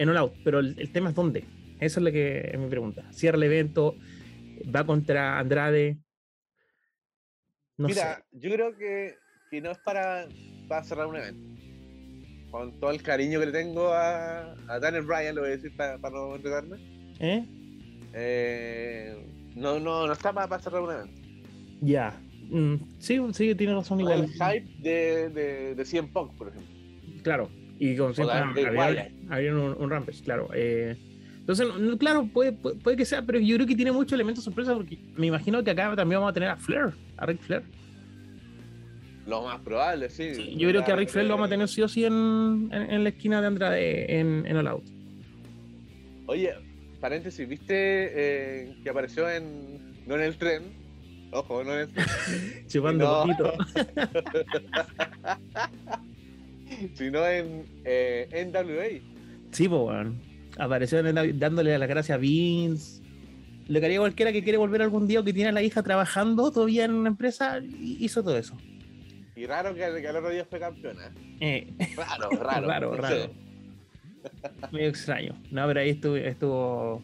en 0.00 0.08
All 0.08 0.16
Out, 0.16 0.32
pero 0.42 0.60
el, 0.60 0.92
tema 0.92 1.10
es 1.10 1.14
dónde. 1.14 1.44
Eso 1.78 2.00
es 2.00 2.04
lo 2.04 2.10
que 2.10 2.50
es 2.52 2.58
mi 2.58 2.68
pregunta. 2.68 3.04
Cierra 3.12 3.36
el 3.36 3.44
evento, 3.44 3.96
va 4.74 4.84
contra 4.84 5.38
Andrade. 5.38 5.98
Mira, 7.76 8.24
yo 8.32 8.50
creo 8.50 8.76
que, 8.76 9.14
que 9.50 9.60
no 9.60 9.70
es 9.70 9.78
para, 9.78 10.26
para 10.68 10.84
cerrar 10.84 11.06
un 11.06 11.16
evento 11.16 11.60
con 12.50 12.72
todo 12.80 12.90
el 12.90 13.02
cariño 13.02 13.38
que 13.40 13.46
le 13.46 13.52
tengo 13.52 13.92
a, 13.92 14.54
a 14.68 14.80
Daniel 14.80 15.04
Bryan, 15.04 15.34
lo 15.34 15.42
voy 15.42 15.50
a 15.50 15.56
decir 15.56 15.76
para, 15.76 15.98
no 15.98 16.34
entregarme. 16.34 16.76
¿Eh? 17.20 17.44
¿Eh? 18.12 19.52
no, 19.54 19.78
no, 19.78 20.06
no 20.06 20.12
está 20.12 20.32
para, 20.32 20.58
cerrar 20.58 20.82
un 20.82 20.90
evento. 20.90 21.20
Ya. 21.80 22.18
Mm, 22.48 22.76
sí, 22.98 23.20
sí, 23.32 23.54
tiene 23.54 23.74
razón 23.74 24.00
igual. 24.00 24.24
El 24.24 24.30
hype 24.30 24.66
de, 24.78 25.28
de, 25.28 25.74
de 25.74 25.84
CM 25.84 26.08
Punk, 26.08 26.36
por 26.36 26.48
ejemplo. 26.48 26.74
Claro. 27.22 27.50
Y 27.78 27.96
con 27.96 28.14
CM 28.14 28.54
Punk 28.54 28.66
había, 28.66 29.12
un, 29.30 29.76
un, 29.78 29.90
Rampage, 29.90 30.22
claro. 30.22 30.48
Eh, 30.54 30.96
entonces, 31.40 31.66
claro, 31.98 32.28
puede, 32.32 32.52
puede, 32.52 32.96
que 32.96 33.04
sea, 33.04 33.22
pero 33.22 33.38
yo 33.40 33.56
creo 33.56 33.66
que 33.66 33.74
tiene 33.74 33.92
mucho 33.92 34.14
elemento 34.14 34.40
sorpresa 34.40 34.74
porque 34.74 34.98
me 35.16 35.26
imagino 35.26 35.64
que 35.64 35.70
acá 35.70 35.94
también 35.96 36.20
vamos 36.20 36.30
a 36.30 36.34
tener 36.34 36.48
a 36.48 36.56
Flair, 36.56 36.92
a 37.16 37.26
Rick 37.26 37.40
Flair. 37.40 37.62
Lo 39.26 39.42
más 39.42 39.60
probable, 39.60 40.10
sí. 40.10 40.56
yo 40.56 40.68
creo 40.68 40.84
que 40.84 40.92
a 40.92 40.96
Rick 40.96 41.08
Flair 41.08 41.26
lo 41.26 41.34
vamos 41.34 41.46
a 41.46 41.50
tener 41.50 41.68
sí 41.68 41.82
o 41.82 41.88
sí 41.88 42.04
en, 42.04 42.68
en, 42.72 43.02
la 43.04 43.10
esquina 43.10 43.40
de 43.40 43.46
Andrade 43.46 44.18
en, 44.18 44.44
en 44.46 44.56
All 44.56 44.66
Out. 44.66 44.84
Oye, 46.26 46.54
paréntesis, 47.00 47.48
¿viste 47.48 47.74
eh, 47.74 48.76
que 48.82 48.90
apareció 48.90 49.28
en. 49.28 50.04
no 50.06 50.14
en 50.14 50.20
el 50.20 50.36
tren? 50.36 50.62
Ojo, 51.32 51.64
no 51.64 51.74
en 51.74 51.80
el 51.80 51.88
tren. 51.88 52.06
Chupando 52.68 53.22
poquito. 53.22 53.52
sino 56.94 57.26
en 57.26 57.66
eh, 57.84 58.50
NWA. 58.52 59.09
Sí, 59.52 59.68
pues, 59.68 59.80
bueno. 59.80 60.14
Apareció 60.58 61.02
dándole 61.02 61.78
las 61.78 61.88
gracias 61.88 62.16
a 62.16 62.18
Vince. 62.18 63.02
Lo 63.68 63.78
que 63.78 63.86
haría 63.86 64.00
cualquiera 64.00 64.32
que 64.32 64.42
quiere 64.42 64.58
volver 64.58 64.82
algún 64.82 65.06
día 65.06 65.20
o 65.20 65.24
que 65.24 65.32
tiene 65.32 65.50
a 65.50 65.52
la 65.52 65.62
hija 65.62 65.82
trabajando 65.82 66.50
todavía 66.50 66.84
en 66.84 66.92
una 66.92 67.08
empresa, 67.08 67.60
hizo 67.80 68.22
todo 68.22 68.36
eso. 68.36 68.56
Y 69.36 69.46
raro 69.46 69.74
que, 69.74 69.84
el 69.84 70.16
otro 70.16 70.30
día 70.30 70.44
fue 70.44 70.58
campeona. 70.58 71.12
Eh. 71.40 71.72
Raro, 71.96 72.30
raro. 72.40 72.66
raro, 72.66 72.94
raro. 72.96 73.30
Medio 74.72 74.88
extraño. 74.88 75.40
No, 75.50 75.66
pero 75.66 75.80
ahí 75.80 75.90
estuvo, 75.90 76.16
estuvo, 76.16 77.02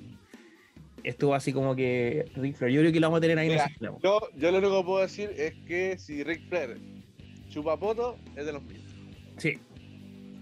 estuvo 1.02 1.34
así 1.34 1.52
como 1.52 1.74
que 1.74 2.30
Rick 2.34 2.56
Flair. 2.56 2.74
Yo 2.74 2.80
creo 2.80 2.92
que 2.92 3.00
lo 3.00 3.06
vamos 3.06 3.18
a 3.18 3.20
tener 3.20 3.38
ahí 3.38 3.50
en 3.50 3.58
ese 3.58 3.76
yo, 3.80 4.20
yo 4.36 4.50
lo 4.50 4.58
único 4.58 4.80
que 4.80 4.84
puedo 4.84 5.02
decir 5.02 5.30
es 5.36 5.54
que 5.66 5.98
si 5.98 6.24
Rick 6.24 6.48
Flair 6.48 6.78
chupa 7.48 7.78
poto, 7.78 8.18
es 8.34 8.44
de 8.44 8.52
los 8.52 8.62
míos. 8.64 8.84
Sí. 9.38 9.58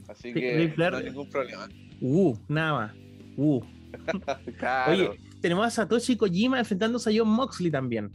Así 0.09 0.33
que 0.33 0.73
no 0.77 0.97
hay 0.97 1.05
ningún 1.05 1.29
problema. 1.29 1.69
Uh, 2.01 2.37
nada. 2.49 2.95
Uh. 3.37 3.61
claro. 4.59 4.93
Oye, 4.93 5.11
tenemos 5.41 5.67
a 5.67 5.71
Satoshi 5.71 6.17
Kojima 6.17 6.59
enfrentándose 6.59 7.11
a 7.11 7.13
John 7.17 7.29
Moxley 7.29 7.71
también. 7.71 8.11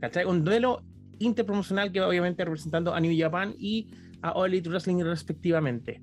¿Cachai? 0.00 0.24
Un 0.24 0.44
duelo 0.44 0.82
interpromocional 1.18 1.92
que 1.92 2.00
va 2.00 2.08
obviamente 2.08 2.44
representando 2.44 2.94
a 2.94 3.00
New 3.00 3.16
Japan 3.16 3.54
y 3.58 3.88
a 4.22 4.32
All 4.32 4.52
Elite 4.52 4.68
Wrestling 4.68 5.02
respectivamente. 5.02 6.00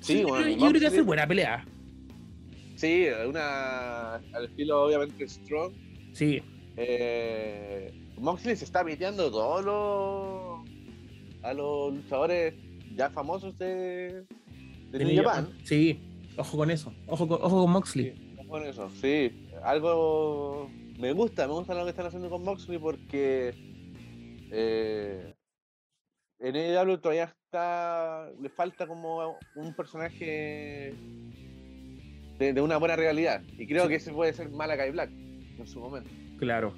Sí, 0.00 0.24
bueno, 0.24 0.48
yo, 0.48 0.68
creo 0.68 0.80
que 0.80 0.86
hace 0.86 1.02
buena 1.02 1.26
pelea. 1.26 1.64
Sí, 2.74 3.06
una 3.28 4.14
al 4.14 4.44
estilo 4.44 4.82
obviamente 4.82 5.28
strong. 5.28 5.72
Sí. 6.12 6.42
Eh, 6.76 7.92
Moxley 8.18 8.56
se 8.56 8.64
está 8.64 8.82
metiendo 8.82 9.30
todos 9.30 9.64
los 9.64 10.68
a 11.42 11.52
los 11.52 11.94
luchadores 11.94 12.54
ya 12.96 13.10
famosos 13.10 13.56
de, 13.58 14.24
de, 14.98 15.04
New, 15.04 15.24
Japan. 15.24 15.48
Sí, 15.64 16.00
ojo 16.36 16.56
con 16.56 16.70
eso. 16.70 16.92
Ojo 17.06 17.26
con, 17.26 17.38
ojo 17.42 17.62
con 17.62 17.70
Moxley. 17.70 18.12
Sí, 18.14 18.34
ojo 18.38 18.48
con 18.48 18.62
eso, 18.64 18.90
sí. 19.00 19.48
Algo 19.62 20.70
me 20.98 21.12
gusta, 21.12 21.46
me 21.46 21.54
gusta 21.54 21.74
lo 21.74 21.84
que 21.84 21.90
están 21.90 22.06
haciendo 22.06 22.30
con 22.30 22.44
Moxley 22.44 22.78
porque 22.78 23.54
eh, 24.50 25.34
en 26.38 26.56
EW 26.56 26.98
todavía 26.98 27.24
está. 27.24 28.30
Le 28.40 28.48
falta 28.48 28.86
como 28.86 29.36
un 29.56 29.74
personaje 29.74 30.94
de, 32.38 32.60
una 32.60 32.76
buena 32.76 32.96
realidad. 32.96 33.42
Y 33.58 33.66
creo 33.66 33.88
que 33.88 33.96
ese 33.96 34.12
puede 34.12 34.32
ser 34.32 34.50
Malakai 34.50 34.90
Black 34.90 35.10
en 35.10 35.66
su 35.66 35.80
momento. 35.80 36.10
Claro. 36.38 36.74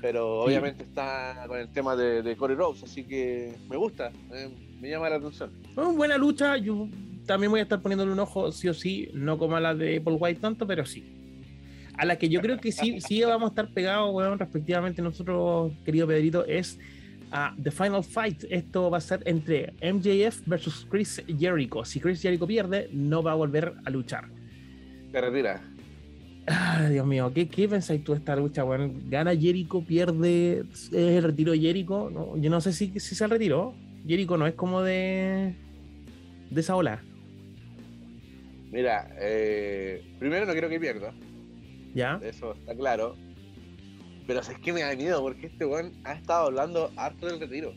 Pero 0.00 0.40
obviamente 0.40 0.82
está 0.82 1.44
con 1.46 1.58
el 1.58 1.70
tema 1.72 1.94
de, 1.94 2.22
de 2.22 2.36
Corey 2.36 2.56
Rose, 2.56 2.84
así 2.84 3.04
que 3.04 3.54
me 3.70 3.76
gusta, 3.76 4.10
eh, 4.32 4.50
me 4.80 4.90
llama 4.90 5.08
la 5.08 5.16
atención. 5.16 5.52
buena 5.94 6.18
lucha, 6.18 6.56
yo 6.56 6.88
también 7.26 7.50
voy 7.50 7.60
a 7.60 7.64
estar 7.64 7.80
poniéndole 7.80 8.12
un 8.12 8.18
ojo 8.18 8.52
sí 8.52 8.68
o 8.68 8.74
sí, 8.74 9.10
no 9.14 9.38
como 9.38 9.56
a 9.56 9.60
la 9.60 9.74
de 9.74 9.98
Apple 9.98 10.14
White 10.14 10.40
tanto, 10.40 10.66
pero 10.66 10.84
sí 10.84 11.22
a 11.96 12.04
la 12.04 12.16
que 12.16 12.28
yo 12.28 12.40
creo 12.40 12.58
que 12.58 12.72
sí, 12.72 13.00
sí 13.00 13.22
vamos 13.22 13.48
a 13.48 13.50
estar 13.50 13.68
pegados, 13.68 14.10
bueno, 14.12 14.36
respectivamente 14.36 15.02
nosotros, 15.02 15.72
querido 15.84 16.06
Pedrito, 16.06 16.44
es 16.46 16.78
a 17.30 17.54
The 17.62 17.70
Final 17.70 18.04
Fight. 18.04 18.44
Esto 18.50 18.90
va 18.90 18.98
a 18.98 19.00
ser 19.00 19.22
entre 19.26 19.72
MJF 19.82 20.46
versus 20.46 20.86
Chris 20.90 21.22
Jericho. 21.38 21.84
Si 21.84 22.00
Chris 22.00 22.20
Jericho 22.20 22.46
pierde, 22.46 22.88
no 22.92 23.22
va 23.22 23.32
a 23.32 23.34
volver 23.34 23.74
a 23.84 23.90
luchar. 23.90 24.28
Se 25.10 25.20
retira. 25.20 25.62
Dios 26.90 27.06
mío, 27.06 27.30
¿qué, 27.32 27.48
qué 27.48 27.68
pensáis 27.68 28.02
tú 28.02 28.12
de 28.12 28.18
esta 28.18 28.34
lucha? 28.36 28.62
Bueno, 28.64 28.92
gana 29.08 29.36
Jericho, 29.36 29.82
pierde, 29.82 30.64
es 30.72 30.92
el 30.92 31.22
retiro 31.22 31.52
de 31.52 31.60
Jericho. 31.60 32.10
No, 32.10 32.36
yo 32.36 32.50
no 32.50 32.60
sé 32.60 32.72
si, 32.72 32.98
si 32.98 33.14
se 33.14 33.26
retiró. 33.26 33.74
Jericho 34.06 34.36
no 34.36 34.46
es 34.46 34.54
como 34.54 34.82
de, 34.82 35.54
de 36.50 36.60
esa 36.60 36.74
ola. 36.74 37.00
Mira, 38.72 39.14
eh, 39.20 40.02
primero 40.18 40.46
no 40.46 40.52
quiero 40.52 40.68
que 40.70 40.80
pierda. 40.80 41.12
¿Ya? 41.94 42.18
Eso 42.22 42.54
está 42.54 42.74
claro. 42.74 43.16
Pero 44.26 44.40
es 44.40 44.48
que 44.48 44.72
me 44.72 44.80
da 44.80 44.96
miedo 44.96 45.20
porque 45.20 45.48
este 45.48 45.66
weón 45.66 45.92
ha 46.04 46.14
estado 46.14 46.46
hablando 46.46 46.90
harto 46.96 47.26
del 47.26 47.38
retiro. 47.38 47.74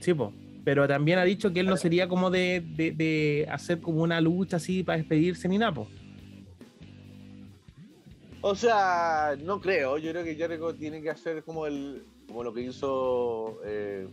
Sí, 0.00 0.14
po. 0.14 0.32
pero 0.64 0.88
también 0.88 1.18
ha 1.18 1.24
dicho 1.24 1.52
que 1.52 1.60
él 1.60 1.66
no 1.66 1.76
sería 1.76 2.08
como 2.08 2.30
de, 2.30 2.64
de, 2.74 3.46
hacer 3.50 3.80
como 3.80 4.02
una 4.02 4.18
lucha 4.20 4.56
así 4.56 4.82
para 4.82 4.96
despedirse 4.96 5.46
ni 5.46 5.58
nada. 5.58 5.82
O 8.40 8.54
sea, 8.54 9.36
no 9.44 9.60
creo. 9.60 9.98
Yo 9.98 10.10
creo 10.12 10.24
que 10.24 10.36
Jericho 10.36 10.74
tiene 10.74 11.02
que 11.02 11.10
hacer 11.10 11.42
como 11.44 11.66
el 11.66 12.02
como 12.26 12.44
lo 12.44 12.54
que 12.54 12.62
hizo 12.62 13.60
eh, 13.64 14.06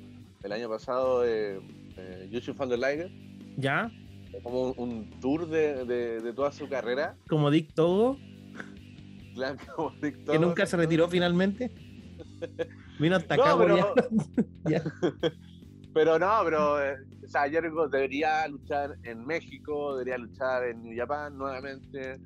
el 0.43 0.51
año 0.51 0.67
pasado 0.67 1.21
de 1.21 1.61
eh, 1.95 2.27
YouTube 2.29 2.59
Liger. 2.75 3.11
¿Ya? 3.55 3.89
Como 4.43 4.71
un, 4.73 5.09
tour 5.19 5.47
de, 5.47 5.85
de, 5.85 6.33
toda 6.33 6.51
su 6.51 6.67
carrera. 6.67 7.15
Como 7.27 7.49
Dick 7.51 7.73
Togo. 7.73 8.17
Que 10.25 10.39
nunca 10.39 10.65
se 10.65 10.77
retiró 10.77 11.07
finalmente. 11.07 11.71
Vino 12.99 13.15
hasta 13.15 13.35
acá, 13.35 13.55
pero... 13.57 13.93
pero 15.93 16.19
no, 16.19 16.41
pero 16.43 16.83
eh, 16.83 16.97
o 17.23 17.27
sea, 17.27 17.49
Jericho 17.49 17.87
debería 17.87 18.47
luchar 18.47 18.97
en 19.03 19.25
México, 19.25 19.93
debería 19.97 20.17
luchar 20.17 20.63
en 20.63 20.83
New 20.83 20.97
Japan 20.97 21.37
nuevamente. 21.37 22.19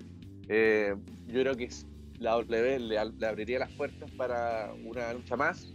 Eh, 0.48 0.96
yo 1.27 1.41
creo 1.41 1.56
que 1.56 1.70
la 2.20 2.32
W 2.32 2.80
le, 2.80 2.98
abriría 2.98 3.60
las 3.60 3.72
puertas 3.72 4.10
para 4.12 4.72
una 4.86 5.13
lucha 5.13 5.36
más. 5.36 5.74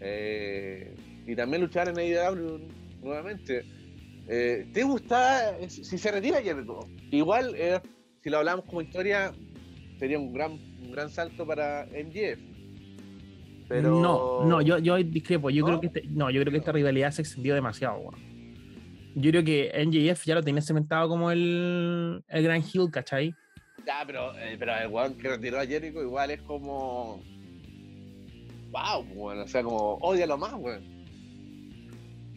Eh, 0.00 0.94
y 1.26 1.34
también 1.34 1.62
luchar 1.62 1.88
en 1.88 1.98
AEW 1.98 2.60
nuevamente. 3.02 3.64
¿Te 4.26 4.82
gusta 4.82 5.56
si 5.68 5.98
se 5.98 6.10
retira 6.10 6.42
Jericho? 6.42 6.80
Igual, 7.10 7.54
si 8.22 8.30
lo 8.30 8.38
hablamos 8.38 8.64
como 8.64 8.82
historia, 8.82 9.32
sería 9.98 10.18
un 10.18 10.32
gran, 10.32 10.52
un 10.52 10.90
gran 10.90 11.10
salto 11.10 11.46
para 11.46 11.86
MJF. 11.86 12.40
Pero... 13.68 14.00
No, 14.00 14.44
no, 14.44 14.60
yo, 14.60 14.78
yo 14.78 14.96
discrepo. 14.96 15.50
Yo 15.50 15.64
creo 15.64 15.80
que 15.80 15.86
este, 15.88 16.02
no, 16.08 16.30
yo 16.30 16.40
creo 16.40 16.52
que 16.52 16.58
esta 16.58 16.72
rivalidad 16.72 17.10
se 17.10 17.22
extendió 17.22 17.54
demasiado, 17.54 18.00
Yo 19.14 19.30
creo 19.30 19.44
que 19.44 19.72
MJF 19.86 20.24
ya 20.24 20.34
lo 20.34 20.42
tenía 20.42 20.62
cementado 20.62 21.08
como 21.08 21.30
el, 21.30 22.22
el 22.28 22.42
gran 22.42 22.62
heel, 22.62 22.90
¿cachai? 22.90 23.34
Ya, 23.86 24.02
pero, 24.06 24.36
eh, 24.38 24.56
pero 24.58 24.76
el 24.76 24.88
weón 24.88 25.16
que 25.16 25.28
retiró 25.28 25.60
a 25.60 25.66
Jericho 25.66 26.02
igual 26.02 26.30
es 26.30 26.42
como. 26.42 27.22
Wow, 28.70 29.04
bueno, 29.14 29.42
o 29.42 29.48
sea, 29.48 29.62
como 29.62 29.94
odia 30.00 30.26
lo 30.26 30.36
más, 30.36 30.54
weón. 30.54 30.95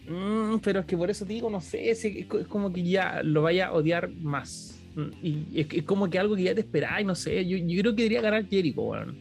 Mm, 0.10 0.58
pero 0.64 0.80
es 0.80 0.86
que 0.88 0.98
por 0.98 1.10
eso 1.10 1.24
te 1.24 1.34
digo, 1.34 1.50
no 1.52 1.62
sé, 1.62 1.92
es, 1.92 2.04
es, 2.04 2.26
como 2.26 2.74
que 2.74 2.84
ya 2.84 3.22
lo 3.22 3.44
vaya 3.44 3.68
a 3.68 3.74
odiar 3.74 4.10
más. 4.10 4.76
Y 5.22 5.46
es, 5.54 5.84
como 5.84 6.10
que 6.10 6.18
algo 6.18 6.36
que 6.36 6.44
ya 6.44 6.56
te 6.56 6.62
esperáis, 6.62 7.06
no 7.06 7.16
sé. 7.16 7.48
Yo, 7.48 7.58
yo, 7.58 7.82
creo 7.82 7.96
que 7.96 8.04
debería 8.04 8.22
ganar 8.22 8.48
Jericho, 8.48 8.82
weón. 8.82 9.16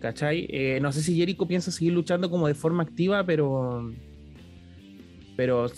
¿Cachai? 0.00 0.46
Eh, 0.50 0.78
no 0.82 0.92
sé 0.92 1.00
si 1.00 1.16
Jericho 1.16 1.46
piensa 1.46 1.70
seguir 1.70 1.92
luchando 1.92 2.28
como 2.28 2.48
de 2.48 2.54
forma 2.54 2.82
activa, 2.82 3.24
pero. 3.24 3.92
Pero 5.36 5.70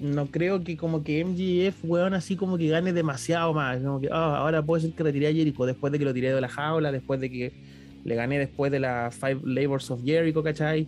no 0.00 0.26
creo 0.26 0.62
que 0.62 0.76
como 0.76 1.02
que 1.02 1.24
MGF, 1.24 1.84
weón, 1.84 2.14
así 2.14 2.36
como 2.36 2.58
que 2.58 2.68
gane 2.68 2.92
demasiado 2.92 3.52
más. 3.54 3.82
Como 3.82 4.00
que 4.00 4.08
ah, 4.12 4.36
ahora 4.36 4.62
puede 4.62 4.82
ser 4.82 4.92
que 4.92 5.02
retire 5.02 5.28
a 5.28 5.32
Jericho 5.32 5.66
después 5.66 5.92
de 5.92 5.98
que 5.98 6.04
lo 6.04 6.14
tiré 6.14 6.32
de 6.32 6.40
la 6.40 6.48
jaula, 6.48 6.92
después 6.92 7.18
de 7.20 7.30
que 7.30 7.52
le 8.04 8.14
gané 8.14 8.38
después 8.38 8.70
de 8.70 8.80
la 8.80 9.10
Five 9.10 9.40
Labors 9.42 9.90
of 9.90 10.04
Jericho, 10.04 10.42
¿cachai? 10.42 10.86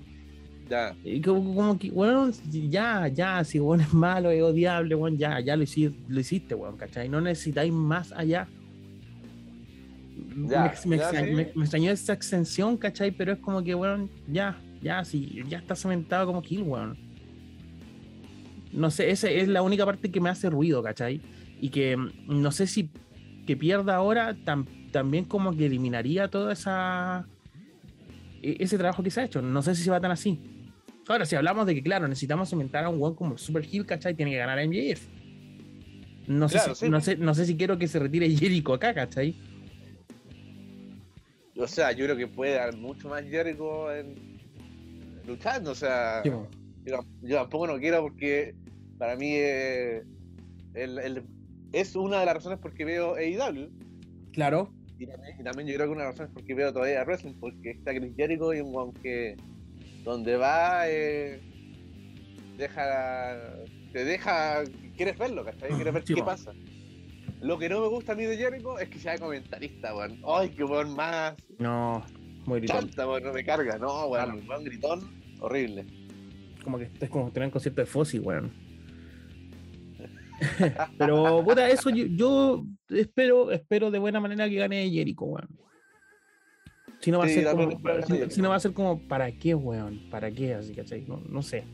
Ya. 0.69 0.97
Y 1.05 1.21
como, 1.21 1.79
que, 1.79 1.91
bueno, 1.91 2.31
ya, 2.51 3.09
ya, 3.09 3.45
si 3.45 3.59
bueno 3.59 3.85
es 3.85 3.93
malo, 3.95 4.31
es 4.31 4.43
odiable, 4.43 4.95
bueno, 4.95 5.17
ya, 5.17 5.39
ya 5.41 5.57
lo 5.57 5.63
hiciste, 5.63 5.97
lo 6.09 6.21
hiciste, 6.21 6.55
bueno, 6.55 6.77
¿cachai? 6.77 7.09
No 7.09 7.21
necesitáis 7.21 7.73
más 7.73 8.13
allá. 8.13 8.49
me, 10.35 10.67
extrañó, 10.67 11.93
esa 11.93 12.13
extensión, 12.13 12.77
¿cachai? 12.77 13.13
Pero 13.13 13.33
es 13.33 13.39
como 13.39 13.63
que, 13.63 13.75
bueno, 13.75 14.09
ya, 14.27 14.61
ya, 14.83 15.05
sí, 15.05 15.43
ya 15.49 15.59
está 15.59 15.77
cementado 15.77 16.27
como 16.27 16.43
kill, 16.43 16.63
weón. 16.63 16.99
No 18.73 18.91
sé, 18.91 19.11
esa 19.11 19.31
es 19.31 19.49
la 19.49 19.63
única 19.63 19.87
parte 19.87 20.11
que 20.11 20.21
me 20.21 20.29
hace 20.29 20.51
ruido, 20.51 20.83
¿cachai? 20.83 21.21
Y 21.61 21.71
que 21.71 21.97
mm, 21.97 22.11
no 22.27 22.51
sé 22.51 22.67
si 22.67 22.91
que 23.47 23.57
pierda 23.57 23.95
ahora 23.95 24.37
también 24.91 25.25
como 25.25 25.57
que 25.57 25.67
eliminaría 25.67 26.29
toda 26.29 26.53
esa 26.53 27.25
e, 28.43 28.57
ese 28.61 28.77
trabajo 28.77 29.03
que 29.03 29.11
se 29.11 29.21
ha 29.21 29.25
hecho. 29.25 29.43
No 29.43 29.63
sé 29.63 29.75
si 29.75 29.83
se 29.83 29.91
va 29.91 30.01
tan 30.01 30.11
así. 30.11 30.39
Ahora, 31.09 31.25
si 31.25 31.37
hablamos 31.37 31.67
de 31.67 31.75
que, 31.75 31.83
claro, 31.83 32.09
necesitamos 32.09 32.53
inventar 32.53 32.85
a 32.85 32.89
un 32.89 33.03
one 33.03 33.15
como 33.15 33.39
Super 33.39 33.65
Hill, 33.65 33.87
¿cachai? 33.87 34.15
Tiene 34.15 34.33
que 34.33 34.39
ganar 34.39 34.59
a 34.59 34.67
MJF. 34.67 35.07
No, 36.27 36.49
sé 36.49 36.59
si, 36.75 36.89
no, 36.89 37.01
sé, 37.01 37.17
no 37.17 37.35
sé 37.35 37.47
si 37.47 37.57
quiero 37.57 37.79
que 37.79 37.87
se 37.87 38.01
retire 38.01 38.29
Jericho 38.29 38.75
acá, 38.75 38.93
¿cachai? 38.93 39.37
O 41.57 41.67
sea, 41.69 41.93
yo 41.93 42.05
creo 42.05 42.17
que 42.17 42.27
puede 42.27 42.55
dar 42.55 42.77
mucho 42.77 43.09
más 43.09 43.23
Jericho 43.25 43.95
en... 43.95 44.15
luchando, 45.27 45.71
o 45.71 45.75
sea. 45.75 46.23
yo, 46.25 46.49
tampoco 47.29 47.69
no 47.69 47.79
quiero 47.79 48.03
porque 48.03 48.55
para 48.99 49.17
mí 49.17 49.35
es 49.37 50.03
una 51.95 52.21
de 52.21 52.27
las 52.27 52.35
razones 52.35 52.59
por 52.59 52.75
qué 52.75 52.85
veo 52.85 53.15
AEW. 53.15 53.71
Claro. 54.33 54.73
Y 54.99 55.07
también, 55.07 55.69
yo 55.69 55.75
creo 55.75 55.87
que 55.87 55.93
una 55.93 56.03
de 56.03 56.09
las 56.09 56.15
razones 56.15 56.33
por 56.33 56.45
qué 56.45 56.55
veo 56.55 56.73
todavía 56.73 57.05
Wrestling, 57.05 57.35
porque 57.39 57.71
está 57.71 57.95
Chris 57.95 58.15
Jericho 58.17 58.53
y 58.53 58.61
un 58.61 58.75
one 58.75 58.93
que 59.03 59.37
donde 60.07 60.37
va, 60.37 60.89
eh, 60.89 61.41
deja, 62.57 63.37
te 63.93 64.05
deja, 64.05 64.63
quieres 64.97 65.19
verlo, 65.19 65.45
¿cachai? 65.45 65.71
Quieres 65.71 65.93
ver 65.93 66.05
qué 66.05 66.23
pasa. 66.23 66.53
Lo 67.41 67.59
que 67.59 67.69
no 67.69 67.81
me 67.81 67.89
gusta 67.89 68.13
a 68.13 68.15
mí 68.15 68.25
de 68.25 68.37
Jericho 68.37 68.79
es 68.79 68.89
que 68.89 69.01
sea 69.01 69.19
comentarista, 69.19 69.97
weón. 69.97 70.23
Ay, 70.25 70.51
qué 70.51 70.63
weón 70.63 70.95
más. 70.95 71.35
No, 71.59 72.05
muy 72.47 72.61
gritón. 72.61 72.83
Chanta, 72.83 73.09
weón, 73.09 73.25
no 73.25 73.33
me 73.33 73.45
carga, 73.45 73.79
no, 73.79 74.07
weón. 74.07 74.49
Un 74.49 74.65
gritón 74.65 75.11
horrible. 75.41 75.85
Como 76.63 76.79
que 76.79 76.89
es 77.01 77.11
como 77.11 77.33
tener 77.33 77.49
un 77.49 77.51
concierto 77.51 77.81
de 77.81 77.87
Fossi, 77.87 78.21
weón. 78.21 78.53
Pero, 80.99 81.43
puta, 81.45 81.69
eso 81.69 81.91
yo, 81.91 82.05
yo, 82.07 82.65
espero, 82.91 83.51
espero 83.51 83.91
de 83.91 83.99
buena 83.99 84.21
manera 84.21 84.49
que 84.49 84.55
gane 84.55 84.89
Jericho, 84.89 85.25
weón. 85.25 85.49
Si 87.01 87.11
no 87.11 87.19
va 87.19 87.25
a 87.27 87.29
ser 87.29 87.45
como, 87.45 87.71
si, 88.31 88.43
no 88.43 88.49
va 88.49 88.57
a 88.57 88.61
ser 88.61 88.73
como, 88.73 88.99
¿para 89.01 89.31
qué, 89.33 89.55
weón? 89.55 90.01
¿Para 90.11 90.31
qué? 90.31 90.55
Así, 90.55 90.75
¿cachai? 90.75 91.05
No, 91.07 91.21
no 91.29 91.43
sé. 91.43 91.65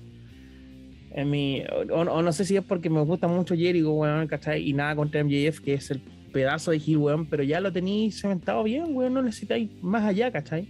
En 1.11 1.31
mi, 1.31 1.63
o, 1.91 2.05
no 2.05 2.33
sé 2.33 2.45
si 2.45 2.57
es 2.57 2.65
porque 2.65 2.91
me 2.91 3.01
gusta 3.03 3.29
mucho 3.29 3.55
Jericho, 3.55 3.93
weón, 3.93 4.27
¿cachai? 4.27 4.69
Y 4.69 4.73
nada 4.73 4.97
contra 4.97 5.23
MJF, 5.23 5.61
que 5.61 5.75
es 5.75 5.91
el 5.91 6.01
pedazo 6.33 6.71
de 6.71 6.79
Hill, 6.79 6.99
weón, 6.99 7.27
pero 7.27 7.43
ya 7.43 7.61
lo 7.61 7.73
tenéis 7.73 8.21
cementado 8.21 8.63
bien, 8.65 8.97
weón, 8.97 9.15
no 9.15 9.23
necesitáis 9.23 9.71
más 9.83 10.05
allá, 10.05 10.31
¿cachai? 10.33 10.69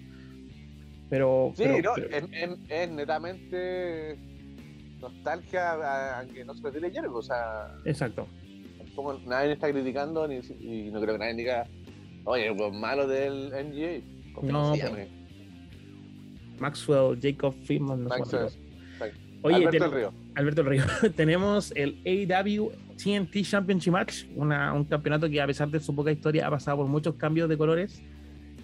Pero. 1.08 1.52
Sí, 1.56 1.64
no, 1.82 1.94
Es, 2.68 2.90
netamente 2.90 4.18
nostalgia 5.00 6.18
aunque 6.18 6.44
no 6.44 6.54
se 6.54 6.62
retire 6.62 6.90
Jericho, 6.90 7.16
o 7.16 7.22
sea. 7.22 7.74
Exacto. 7.84 8.26
Como 8.94 9.14
nadie 9.20 9.52
está 9.52 9.70
criticando, 9.70 10.26
ni, 10.28 10.36
y 10.60 10.90
no 10.90 11.00
creo 11.00 11.14
que 11.14 11.18
nadie 11.18 11.34
diga, 11.34 11.66
oye, 12.24 12.52
pues 12.54 12.72
malo 12.72 13.06
del 13.06 13.50
MJF. 13.50 14.11
No, 14.40 14.74
Maxwell, 16.58 17.18
Jacob 17.20 17.54
Freeman. 17.64 18.08
Oye, 19.42 19.56
Alberto 19.56 19.84
el 19.84 19.92
Río. 19.92 20.14
Alberto 20.36 20.60
el 20.60 20.66
Río. 20.68 20.84
tenemos 21.16 21.72
el 21.74 21.98
AW 22.06 22.70
TNT 22.96 23.42
Championship 23.42 23.92
Match, 23.92 24.24
un 24.36 24.84
campeonato 24.84 25.28
que 25.28 25.40
a 25.40 25.46
pesar 25.46 25.68
de 25.68 25.80
su 25.80 25.94
poca 25.94 26.12
historia 26.12 26.46
ha 26.46 26.50
pasado 26.50 26.78
por 26.78 26.86
muchos 26.86 27.16
cambios 27.16 27.48
de 27.48 27.58
colores. 27.58 28.00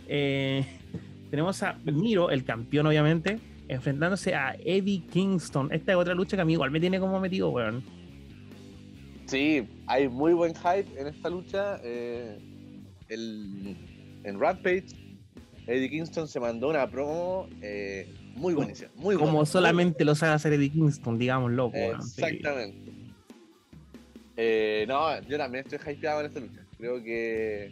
Eh, 0.07 0.64
tenemos 1.31 1.62
a 1.62 1.78
Miro, 1.85 2.31
el 2.31 2.44
campeón 2.44 2.87
obviamente, 2.87 3.40
enfrentándose 3.66 4.35
a 4.35 4.54
Eddie 4.64 5.02
Kingston. 5.11 5.72
Esta 5.72 5.92
es 5.92 5.98
otra 5.98 6.14
lucha 6.14 6.37
que 6.37 6.42
a 6.42 6.44
mí 6.44 6.52
igual 6.52 6.70
me 6.70 6.81
tiene 6.81 7.00
como 7.00 7.18
metido, 7.18 7.50
weón. 7.50 7.83
Sí, 9.26 9.68
hay 9.87 10.09
muy 10.09 10.33
buen 10.33 10.54
hype 10.54 10.88
en 10.98 11.09
esta 11.09 11.28
lucha. 11.28 11.81
Eh, 11.83 12.38
el, 13.09 13.76
en 14.24 14.40
Rampage 14.40 14.87
Eddie 15.68 15.90
Kingston 15.90 16.26
se 16.26 16.40
mandó 16.40 16.70
una 16.70 16.90
promo 16.90 17.46
eh, 17.61 18.11
muy 18.35 18.54
buenísima. 18.54 18.90
Muy 18.96 19.16
Como 19.16 19.44
solamente 19.44 20.02
lo 20.02 20.14
sabe 20.14 20.33
hacer 20.33 20.54
Eddie 20.54 20.70
Kingston, 20.70 21.18
digamos, 21.18 21.52
loco. 21.52 21.76
Exactamente. 21.76 22.90
Eh, 24.37 24.87
no, 24.88 25.20
yo 25.22 25.37
también 25.37 25.66
estoy 25.66 25.92
hypeado 25.92 26.20
en 26.20 26.26
esta 26.26 26.40
lucha. 26.40 26.64
Creo 26.78 27.02
que 27.02 27.70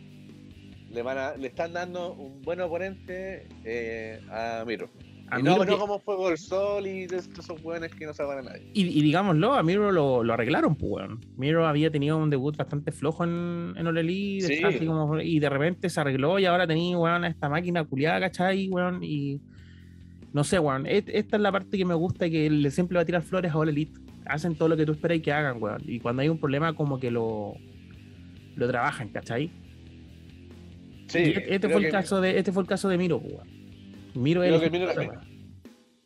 le, 0.90 1.02
van 1.02 1.40
le 1.40 1.48
están 1.48 1.72
dando 1.72 2.12
un 2.12 2.42
buen 2.42 2.60
oponente 2.60 3.46
eh, 3.64 4.20
a 4.30 4.62
Miro. 4.66 4.90
A 5.28 5.38
no, 5.38 5.64
no 5.64 5.78
como 5.78 5.98
Fuego 5.98 6.28
del 6.28 6.38
Sol 6.38 6.86
y 6.86 7.04
esos 7.04 7.60
buenos 7.60 7.90
que 7.90 8.06
no 8.06 8.14
saben 8.14 8.38
a 8.38 8.42
nadie. 8.42 8.70
Y, 8.74 8.86
y, 8.86 9.02
digámoslo, 9.02 9.54
a 9.54 9.62
Miro 9.62 9.90
lo, 9.90 10.22
lo 10.22 10.32
arreglaron, 10.32 10.76
pues, 10.76 10.92
weón. 10.92 11.20
Miro 11.36 11.66
había 11.66 11.90
tenido 11.90 12.16
un 12.16 12.30
debut 12.30 12.56
bastante 12.56 12.92
flojo 12.92 13.24
en, 13.24 13.74
en 13.76 13.86
Ole 13.86 14.04
y 14.04 15.38
de 15.40 15.48
repente 15.48 15.90
se 15.90 16.00
arregló 16.00 16.38
y 16.38 16.44
ahora 16.44 16.66
tenía, 16.66 16.96
weón, 16.96 17.24
esta 17.24 17.48
máquina 17.48 17.84
culiada, 17.84 18.20
¿cachai, 18.20 18.68
weón? 18.68 19.02
Y 19.02 19.40
no 20.32 20.44
sé, 20.44 20.60
weón. 20.60 20.86
esta 20.86 21.36
es 21.36 21.42
la 21.42 21.50
parte 21.50 21.76
que 21.76 21.84
me 21.84 21.94
gusta 21.94 22.26
y 22.26 22.30
que 22.30 22.50
le 22.50 22.70
siempre 22.70 22.96
va 22.96 23.02
a 23.02 23.04
tirar 23.04 23.22
flores 23.22 23.50
a 23.50 23.58
Ole 23.58 23.72
Elite. 23.72 23.98
Hacen 24.26 24.56
todo 24.56 24.68
lo 24.68 24.76
que 24.76 24.86
tú 24.86 24.92
esperas 24.92 25.20
que 25.20 25.32
hagan, 25.32 25.60
weón. 25.60 25.82
Y 25.86 25.98
cuando 25.98 26.22
hay 26.22 26.28
un 26.28 26.38
problema, 26.38 26.74
como 26.74 27.00
que 27.00 27.10
lo, 27.10 27.54
lo 28.54 28.68
trabajan, 28.68 29.08
¿cachai? 29.08 29.50
Sí. 31.08 31.34
este, 31.36 31.68
fue 31.68 31.84
el 31.84 31.90
caso 31.90 32.20
de, 32.20 32.38
este 32.38 32.52
fue 32.52 32.62
el 32.62 32.68
caso 32.68 32.88
de 32.88 32.96
Miro, 32.96 33.16
weón. 33.18 33.55
Miro, 34.16 34.40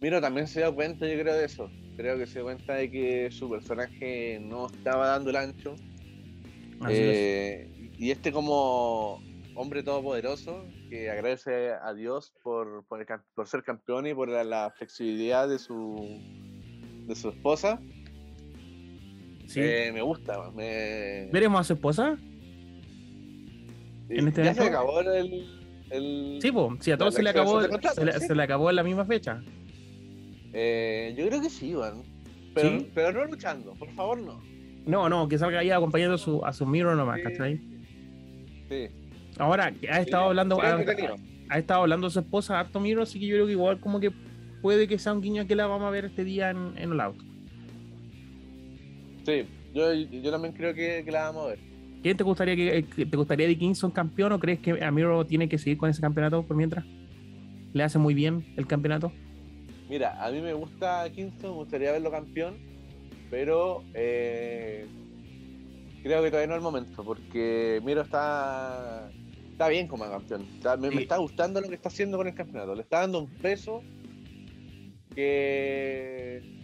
Miro, 0.01 0.21
también, 0.21 0.47
se 0.49 0.61
da 0.61 0.73
cuenta, 0.73 1.07
yo 1.07 1.21
creo, 1.21 1.35
de 1.35 1.45
eso. 1.45 1.71
creo 1.97 2.19
que 2.19 2.27
se 2.27 2.35
dio 2.35 2.45
cuenta 2.45 2.75
de 2.75 2.91
que 2.91 3.31
su 3.31 3.49
personaje 3.49 4.41
no 4.41 4.67
estaba 4.67 5.09
dando 5.09 5.31
el 5.31 5.37
ancho. 5.37 5.77
Eh, 6.89 7.91
y 7.99 8.11
este 8.11 8.33
como 8.33 9.23
hombre 9.55 9.83
todopoderoso 9.83 10.65
que 10.89 11.11
agradece 11.11 11.73
a 11.73 11.93
Dios 11.93 12.33
por, 12.43 12.85
por, 12.87 13.47
ser 13.47 13.63
campeón 13.63 14.07
y 14.07 14.15
por 14.15 14.29
la, 14.29 14.73
flexibilidad 14.77 15.49
de 15.49 15.59
su, 15.59 16.19
de 17.07 17.15
su 17.15 17.29
esposa. 17.29 17.79
Sí. 19.47 19.61
Eh, 19.61 19.91
me 19.93 20.01
gusta. 20.01 20.51
Me... 20.53 21.29
¿Veremos 21.31 21.61
a 21.61 21.65
su 21.65 21.75
esposa? 21.75 22.17
¿En 24.09 24.29
este 24.29 24.45
ya 24.45 24.55
se 24.55 24.63
acabó 24.65 25.01
el, 25.01 25.60
Sí, 25.91 26.53
pues, 26.53 26.69
sí, 26.81 26.93
a 26.93 26.97
todos 26.97 27.15
se 27.15 27.23
le 27.23 27.31
acabó, 27.31 27.61
se, 27.63 28.35
le, 28.35 28.43
acabó 28.43 28.71
en 28.71 28.77
la 28.77 28.83
misma 28.85 29.05
fecha. 29.05 29.43
Eh, 30.53 31.15
yo 31.17 31.27
creo 31.27 31.41
que 31.41 31.51
sí, 31.51 31.71
Iván. 31.71 32.03
Pero, 32.55 32.85
pero 32.95 33.13
no 33.13 33.25
luchando, 33.25 33.75
por 33.75 33.91
favor, 33.95 34.21
no. 34.21 34.41
No, 34.87 35.09
no, 35.09 35.29
que 35.29 35.39
salga 35.39 35.61
ahí 35.61 35.71
acompañando 35.71 36.15
a 36.15 36.19
su, 36.19 36.45
a 36.45 36.53
su 36.53 36.67
Miro 36.67 36.95
nomás, 36.95 37.21
¿cachai? 37.23 37.61
Sí. 38.69 38.89
Ahora, 39.39 39.73
ha 39.91 40.01
estado 40.01 40.25
hablando. 40.27 40.61
Ha, 40.61 41.59
estado 41.59 41.83
hablando 41.83 42.07
de 42.07 42.13
su 42.13 42.21
esposa, 42.21 42.61
harto 42.61 42.79
Miro, 42.79 43.03
así 43.03 43.19
que 43.19 43.27
yo 43.27 43.35
creo 43.35 43.47
que 43.47 43.53
igual 43.53 43.81
como 43.81 43.99
que 43.99 44.13
puede 44.63 44.87
que 44.87 44.99
sea 44.99 45.13
un 45.13 45.21
guiño 45.21 45.47
que 45.47 45.57
la 45.57 45.67
vamos 45.67 45.89
a 45.89 45.91
ver 45.91 46.05
este 46.05 46.23
día 46.25 46.51
en, 46.51 46.75
en 46.77 46.93
All 46.93 47.01
Out. 47.01 47.17
Sí, 49.27 49.47
yo, 49.75 49.93
yo 49.93 50.31
también 50.31 50.55
creo 50.55 50.73
que, 50.75 51.03
que 51.05 51.11
la 51.11 51.23
vamos 51.23 51.47
a 51.47 51.49
ver. 51.49 51.70
¿Quién 52.03 52.17
te 52.17 52.25
gustaría 52.25 52.57
que, 52.57 52.83
te 53.05 53.17
gustaría 53.17 53.47
de 53.47 53.59
Kingston 53.59 53.91
campeón 53.91 54.33
o 54.33 54.41
crees 54.41 54.61
que 54.61 54.83
Amiro 54.83 55.27
tiene 55.27 55.49
que 55.49 55.59
seguir 55.59 55.77
con 55.77 55.91
ese 55.91 56.01
campeonato 56.01 56.43
por 56.43 56.57
mientras? 56.57 56.85
¿Le 57.73 57.83
hace 57.83 57.99
muy 57.99 58.15
bien 58.15 58.55
el 58.57 58.67
campeonato? 58.67 59.13
Mira, 59.89 60.25
a 60.25 60.31
mí 60.31 60.41
me 60.41 60.55
gusta 60.55 61.11
Kingston, 61.11 61.51
me 61.51 61.57
gustaría 61.57 61.93
verlo 61.93 62.11
campeón, 62.11 62.57
pero 63.29 63.85
eh, 63.93 64.87
creo 66.03 66.23
que 66.23 66.31
todavía 66.31 66.47
no 66.47 66.55
es 66.55 66.59
el 66.59 66.63
momento, 66.63 67.05
porque 67.05 67.81
Miro 67.85 68.01
está, 68.01 69.11
está 69.51 69.69
bien 69.69 69.87
como 69.87 70.05
campeón. 70.05 70.47
me, 70.81 71.03
está 71.03 71.19
gustando 71.19 71.61
lo 71.61 71.69
que 71.69 71.75
está 71.75 71.89
haciendo 71.89 72.17
con 72.17 72.29
el 72.29 72.35
campeonato. 72.35 72.75
Le 72.75 72.83
está 72.83 73.01
dando 73.01 73.19
un 73.19 73.29
peso 73.29 73.83
que 75.15 76.60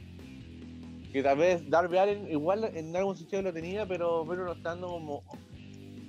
que 1.12 1.22
tal 1.22 1.38
vez 1.38 1.68
Darby 1.68 1.96
Allen 1.98 2.30
igual 2.30 2.70
en 2.74 2.94
algún 2.96 3.16
sitio 3.16 3.42
lo 3.42 3.52
tenía, 3.52 3.86
pero, 3.86 4.24
pero 4.28 4.44
no 4.44 4.52
está 4.52 4.70
dando 4.70 4.88
como 4.88 5.22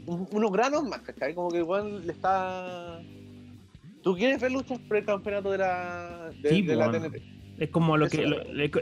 unos 0.07 0.51
granos 0.51 0.83
más, 0.87 1.01
¿cachai? 1.01 1.35
Como 1.35 1.49
que 1.49 1.59
igual 1.59 2.05
le 2.05 2.13
está... 2.13 3.01
¿Tú 4.01 4.15
quieres 4.15 4.39
ver 4.39 4.51
luchas 4.51 4.79
por 4.79 4.97
el 4.97 5.05
campeonato 5.05 5.51
de 5.51 5.57
la, 5.57 6.31
de, 6.41 6.75
la 6.75 6.91
TNT? 6.91 7.15
Es 7.57 7.69
como 7.69 7.97
lo 7.97 8.07
que 8.07 8.23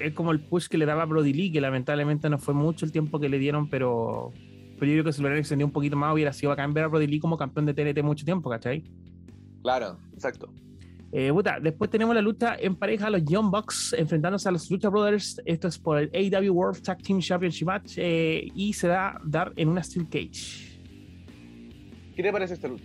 es 0.01 0.13
como 0.13 0.31
el 0.31 0.41
push 0.41 0.67
que 0.67 0.77
le 0.77 0.85
daba 0.85 1.05
Brody 1.05 1.33
Lee, 1.33 1.51
que 1.51 1.61
lamentablemente 1.61 2.29
no 2.29 2.37
fue 2.37 2.53
mucho 2.53 2.85
el 2.85 2.91
tiempo 2.91 3.19
que 3.19 3.29
le 3.29 3.39
dieron, 3.39 3.69
pero, 3.69 4.33
pero 4.77 4.85
yo 4.85 4.93
creo 4.93 5.03
que 5.05 5.13
si 5.13 5.21
lo 5.21 5.27
hubieran 5.27 5.39
extendido 5.39 5.65
un 5.65 5.73
poquito 5.73 5.95
más 5.95 6.13
hubiera 6.13 6.33
sido 6.33 6.49
bacán 6.49 6.73
ver 6.73 6.83
a 6.83 6.87
Brody 6.87 7.07
Lee 7.07 7.19
como 7.19 7.37
campeón 7.37 7.65
de 7.65 7.73
TNT 7.73 8.03
mucho 8.03 8.25
tiempo, 8.25 8.49
¿cachai? 8.49 8.83
Claro, 9.63 9.97
exacto. 10.13 10.53
Eh, 11.17 11.31
después 11.61 11.89
tenemos 11.89 12.13
la 12.13 12.21
lucha 12.21 12.57
en 12.59 12.75
pareja, 12.75 13.09
los 13.09 13.23
Young 13.23 13.49
Bucks 13.49 13.95
enfrentándose 13.97 14.49
a 14.49 14.51
los 14.51 14.69
Lucha 14.69 14.89
Brothers. 14.89 15.41
Esto 15.45 15.69
es 15.69 15.79
por 15.79 15.97
el 15.97 16.09
AW 16.13 16.51
World 16.51 16.83
Tag 16.83 17.01
Team 17.01 17.21
Championship 17.21 17.65
Match 17.65 17.93
eh, 17.95 18.51
y 18.53 18.73
se 18.73 18.89
va 18.89 19.11
a 19.11 19.21
dar 19.23 19.53
en 19.55 19.69
una 19.69 19.81
Steel 19.81 20.09
Cage. 20.09 20.77
¿Qué 22.17 22.21
te 22.21 22.33
parece 22.33 22.55
esta 22.55 22.67
lucha? 22.67 22.83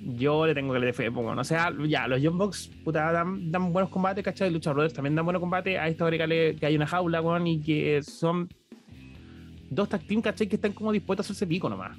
Yo 0.00 0.46
le 0.46 0.54
tengo 0.54 0.74
que 0.74 0.78
le 0.78 0.92
fe, 0.92 1.10
pongo. 1.10 1.32
O 1.32 1.42
sea, 1.42 1.72
ya, 1.88 2.06
los 2.06 2.22
Young 2.22 2.38
Bucks 2.38 2.70
puta, 2.84 3.10
dan, 3.10 3.50
buenos 3.72 3.90
combates, 3.90 4.22
¿cachai? 4.22 4.48
Lucha 4.48 4.72
Brothers 4.72 4.94
también 4.94 5.16
dan 5.16 5.24
buenos 5.24 5.40
combates. 5.40 5.76
A 5.76 5.88
esta 5.88 6.04
hora 6.04 6.16
que 6.16 6.58
hay 6.64 6.76
una 6.76 6.86
jaula, 6.86 7.20
weón, 7.20 7.48
y 7.48 7.60
que 7.60 8.00
son 8.04 8.48
dos 9.70 9.88
tag 9.88 10.06
team, 10.06 10.22
¿cachai? 10.22 10.46
Que 10.46 10.54
están 10.54 10.72
como 10.72 10.92
dispuestos 10.92 11.26
a 11.26 11.32
hacerse 11.32 11.48
pico 11.48 11.68
nomás. 11.68 11.98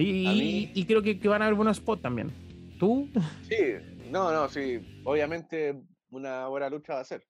Y, 0.00 0.72
y, 0.74 0.84
creo 0.84 1.00
que, 1.00 1.20
que, 1.20 1.28
van 1.28 1.42
a 1.42 1.44
haber 1.44 1.54
buenos 1.54 1.76
spots 1.76 2.02
también. 2.02 2.49
¿Tú? 2.80 3.10
Sí, 3.46 3.74
no, 4.10 4.32
no, 4.32 4.48
sí. 4.48 5.02
Obviamente 5.04 5.82
una 6.10 6.48
buena 6.48 6.70
lucha 6.70 6.94
va 6.94 7.00
a 7.00 7.04
ser. 7.04 7.22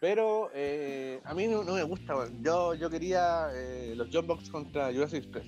Pero 0.00 0.50
eh, 0.52 1.20
a 1.24 1.32
mí 1.32 1.46
no, 1.46 1.62
me 1.62 1.84
gusta. 1.84 2.14
Yo, 2.40 2.74
yo 2.74 2.90
quería 2.90 3.46
eh, 3.54 3.94
los 3.96 4.08
John 4.12 4.26
Box 4.26 4.50
contra 4.50 4.92
Jurassic 4.92 5.22
Express. 5.22 5.46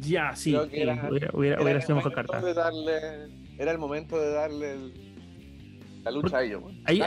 Ya, 0.00 0.34
sí. 0.34 0.52
era, 0.72 1.08
hubiera, 1.32 1.80
sido 1.80 1.94
mejor 1.96 2.12
carta. 2.12 2.42
era 3.56 3.70
el 3.70 3.78
momento 3.78 4.20
de 4.20 4.32
darle 4.32 4.92
la 6.02 6.10
lucha 6.10 6.38
a 6.38 6.42
ellos. 6.42 6.62
Ahí, 6.86 7.00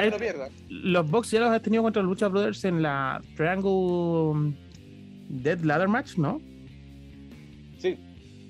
los 0.70 1.12
Box 1.12 1.32
ya 1.32 1.41
los 1.41 1.50
has 1.50 1.62
tenido 1.62 1.84
contra 1.84 2.02
los 2.02 2.10
Lucha 2.10 2.30
Brothers 2.30 2.63
en 2.63 2.82
la 2.82 3.22
Triangle 3.36 4.56
Dead 5.28 5.60
Ladder 5.60 5.89
Match, 5.89 6.17
¿no? 6.17 6.41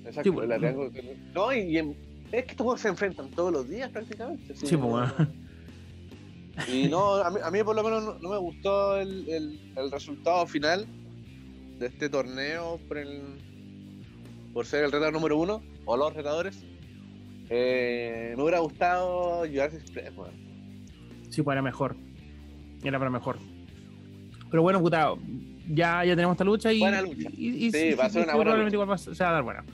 Sí, 0.02 0.08
Exacto, 0.08 0.90
No, 1.34 1.52
y, 1.52 1.76
es 2.32 2.44
que 2.44 2.50
estos 2.52 2.80
se 2.80 2.88
enfrentan 2.88 3.30
todos 3.30 3.52
los 3.52 3.68
días 3.68 3.90
prácticamente. 3.90 4.54
Sí, 4.56 4.76
pues 4.76 4.90
bueno. 4.90 5.12
Y 6.68 6.88
no, 6.88 7.14
a 7.14 7.50
mí, 7.50 7.62
por 7.62 7.74
lo 7.74 7.82
menos 7.82 8.20
no, 8.20 8.28
me 8.28 8.36
gustó 8.36 8.98
el, 8.98 9.58
el, 9.74 9.90
resultado 9.90 10.46
final 10.46 10.86
de 11.78 11.86
este 11.86 12.08
torneo 12.08 12.78
por, 12.88 12.98
el, 12.98 13.22
por 14.52 14.66
ser 14.66 14.84
el 14.84 14.92
retador 14.92 15.14
número 15.14 15.38
uno, 15.38 15.62
o 15.84 15.96
los 15.96 16.12
retadores. 16.12 16.62
Eh, 17.48 18.34
me 18.36 18.42
hubiera 18.42 18.60
gustado 18.60 19.46
llevarse 19.46 19.78
Express, 19.78 20.12
Sí, 21.30 21.42
pues 21.42 21.54
era 21.54 21.62
mejor. 21.62 21.96
Era 22.82 22.98
para 22.98 23.10
mejor. 23.10 23.38
Pero 24.50 24.62
bueno, 24.62 24.80
puta, 24.80 25.14
ya, 25.68 26.04
ya 26.04 26.14
tenemos 26.14 26.34
esta 26.34 26.44
lucha 26.44 26.72
y. 26.72 26.80
Buena 26.80 27.02
lucha. 27.02 27.30
sí, 27.30 27.94
va 27.98 28.04
a 28.04 28.10
ser 28.10 28.24
una 28.24 28.34
buena 28.34 28.56
lucha. 28.56 28.98
se 28.98 29.24
va 29.24 29.30
a 29.30 29.32
dar 29.32 29.42
buena. 29.42 29.64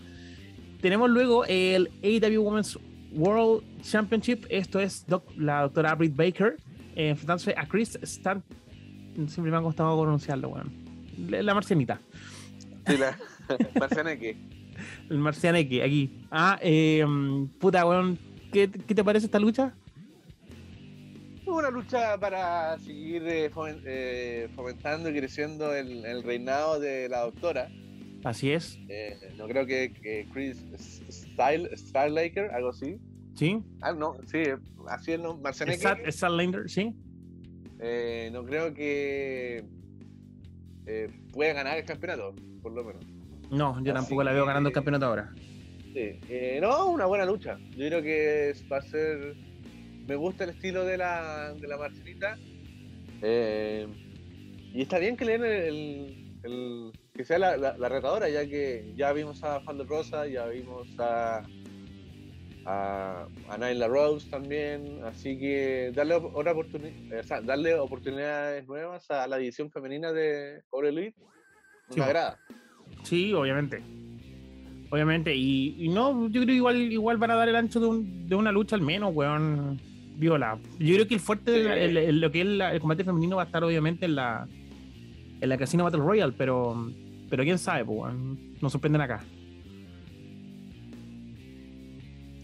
Tenemos 0.80 1.10
luego 1.10 1.44
el 1.46 1.90
AW 2.02 2.42
Women's 2.42 2.78
World 3.12 3.64
Championship. 3.82 4.46
Esto 4.48 4.78
es 4.80 5.04
la 5.36 5.62
doctora 5.62 5.94
Britt 5.94 6.14
Baker 6.14 6.56
eh, 6.94 7.10
enfrentándose 7.10 7.54
a 7.56 7.66
Chris 7.66 7.98
Stan. 8.02 8.42
Siempre 9.26 9.50
me 9.50 9.56
ha 9.56 9.62
costado 9.62 10.00
pronunciarlo, 10.00 10.50
weón. 10.50 10.72
La, 11.28 11.54
marcianita. 11.54 12.00
Sí, 12.86 12.96
la 12.96 13.18
marcianeque. 13.80 14.36
el 15.10 15.18
marcianeque, 15.18 15.82
aquí. 15.82 16.26
Ah, 16.30 16.58
eh, 16.62 17.04
puta, 17.58 17.84
weón. 17.84 18.18
¿Qué, 18.52 18.70
¿Qué, 18.70 18.94
te 18.94 19.04
parece 19.04 19.26
esta 19.26 19.38
lucha? 19.38 19.74
Una 21.46 21.70
lucha 21.70 22.18
para 22.18 22.78
seguir 22.78 23.22
eh, 23.26 23.50
eh, 23.84 24.48
fomentando 24.54 25.08
y 25.08 25.14
creciendo 25.14 25.74
el, 25.74 26.04
el 26.04 26.22
reinado 26.22 26.78
de 26.78 27.08
la 27.08 27.20
doctora. 27.20 27.68
Así 28.24 28.50
es. 28.50 28.78
Eh, 28.88 29.16
no 29.36 29.46
creo 29.46 29.66
que, 29.66 30.26
Chris 30.32 30.64
Style, 31.10 31.70
Starlaker, 31.76 32.50
algo 32.50 32.70
así. 32.70 32.98
Sí. 33.34 33.62
Ah, 33.80 33.92
no, 33.92 34.16
sí, 34.26 34.42
así 34.88 35.12
es, 35.12 35.20
¿no? 35.20 35.40
Starlaker, 35.52 36.68
sí. 36.68 36.94
Eh, 37.80 38.30
no 38.32 38.44
creo 38.44 38.74
que 38.74 39.64
eh, 40.86 41.08
pueda 41.32 41.52
ganar 41.52 41.78
el 41.78 41.84
campeonato, 41.84 42.34
por 42.60 42.72
lo 42.72 42.84
menos. 42.84 43.04
No, 43.50 43.82
yo 43.84 43.94
tampoco 43.94 44.24
la 44.24 44.32
veo 44.32 44.44
ganando 44.44 44.68
el 44.68 44.74
campeonato 44.74 45.06
ahora. 45.06 45.32
Sí, 45.94 46.20
no, 46.60 46.90
una 46.90 47.06
buena 47.06 47.24
lucha. 47.24 47.58
Yo 47.70 47.86
creo 47.86 48.02
que 48.02 48.52
va 48.70 48.78
a 48.78 48.82
ser. 48.82 49.36
Me 50.06 50.16
gusta 50.16 50.44
el 50.44 50.50
estilo 50.50 50.84
de 50.84 50.96
la, 50.96 51.54
de 51.54 51.68
la 51.68 51.76
Marcelita. 51.76 52.36
y 53.22 54.82
está 54.82 54.98
bien 54.98 55.16
que 55.16 55.24
le 55.24 55.38
den 55.38 56.40
el 56.42 56.92
que 57.18 57.24
sea 57.24 57.36
la, 57.36 57.56
la, 57.56 57.88
retadora, 57.88 58.28
ya 58.28 58.46
que 58.46 58.92
ya 58.96 59.12
vimos 59.12 59.42
a 59.42 59.60
Fan 59.62 59.76
de 59.76 59.82
Rosa, 59.82 60.28
ya 60.28 60.46
vimos 60.46 60.86
a, 61.00 61.42
a, 62.64 63.26
a 63.48 63.58
Nyla 63.58 63.88
Rose 63.88 64.30
también, 64.30 65.00
así 65.04 65.36
que 65.36 65.90
darle, 65.92 66.14
otra 66.14 66.52
oportunidad, 66.52 67.18
o 67.18 67.22
sea, 67.24 67.40
darle 67.40 67.74
oportunidades 67.74 68.68
nuevas 68.68 69.10
a 69.10 69.26
la 69.26 69.36
división 69.36 69.68
femenina 69.68 70.12
de 70.12 70.62
Core 70.70 70.90
Elite 70.90 71.16
me 71.88 71.94
sí. 71.96 72.00
agrada. 72.00 72.38
Sí, 73.02 73.34
obviamente. 73.34 73.82
Obviamente, 74.88 75.34
y, 75.34 75.88
no, 75.88 76.28
yo 76.28 76.42
creo 76.42 76.46
que 76.46 76.52
igual, 76.52 76.76
igual 76.76 77.16
van 77.16 77.32
a 77.32 77.34
dar 77.34 77.48
el 77.48 77.56
ancho 77.56 77.80
de, 77.80 78.00
de 78.28 78.34
una 78.36 78.52
lucha 78.52 78.76
al 78.76 78.82
menos, 78.82 79.12
weón. 79.12 79.80
Viola. 80.18 80.58
Yo 80.80 80.94
creo 80.94 81.06
que 81.06 81.14
el 81.14 81.20
fuerte, 81.20 81.50
de 81.52 82.12
lo 82.12 82.32
que 82.32 82.40
es 82.40 82.46
el 82.46 82.80
combate 82.80 83.04
femenino 83.04 83.36
va 83.36 83.42
a 83.42 83.46
estar 83.46 83.62
obviamente 83.62 84.04
en 84.04 84.16
la 84.16 84.48
en 85.40 85.48
la 85.48 85.56
Casino 85.56 85.84
Battle 85.84 86.00
Royale, 86.00 86.34
pero 86.36 86.90
pero 87.28 87.42
quién 87.44 87.58
sabe, 87.58 87.84
pues, 87.84 88.14
nos 88.60 88.72
sorprenden 88.72 89.00
acá. 89.00 89.24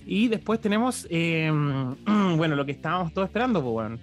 Y 0.07 0.29
después 0.29 0.61
tenemos, 0.61 1.07
em, 1.11 1.95
bueno, 2.37 2.57
lo 2.57 2.65
que 2.65 2.73
estábamos 2.73 3.13
todos 3.13 3.29
esperando, 3.29 3.63
pues, 3.63 3.73
bueno. 3.73 3.99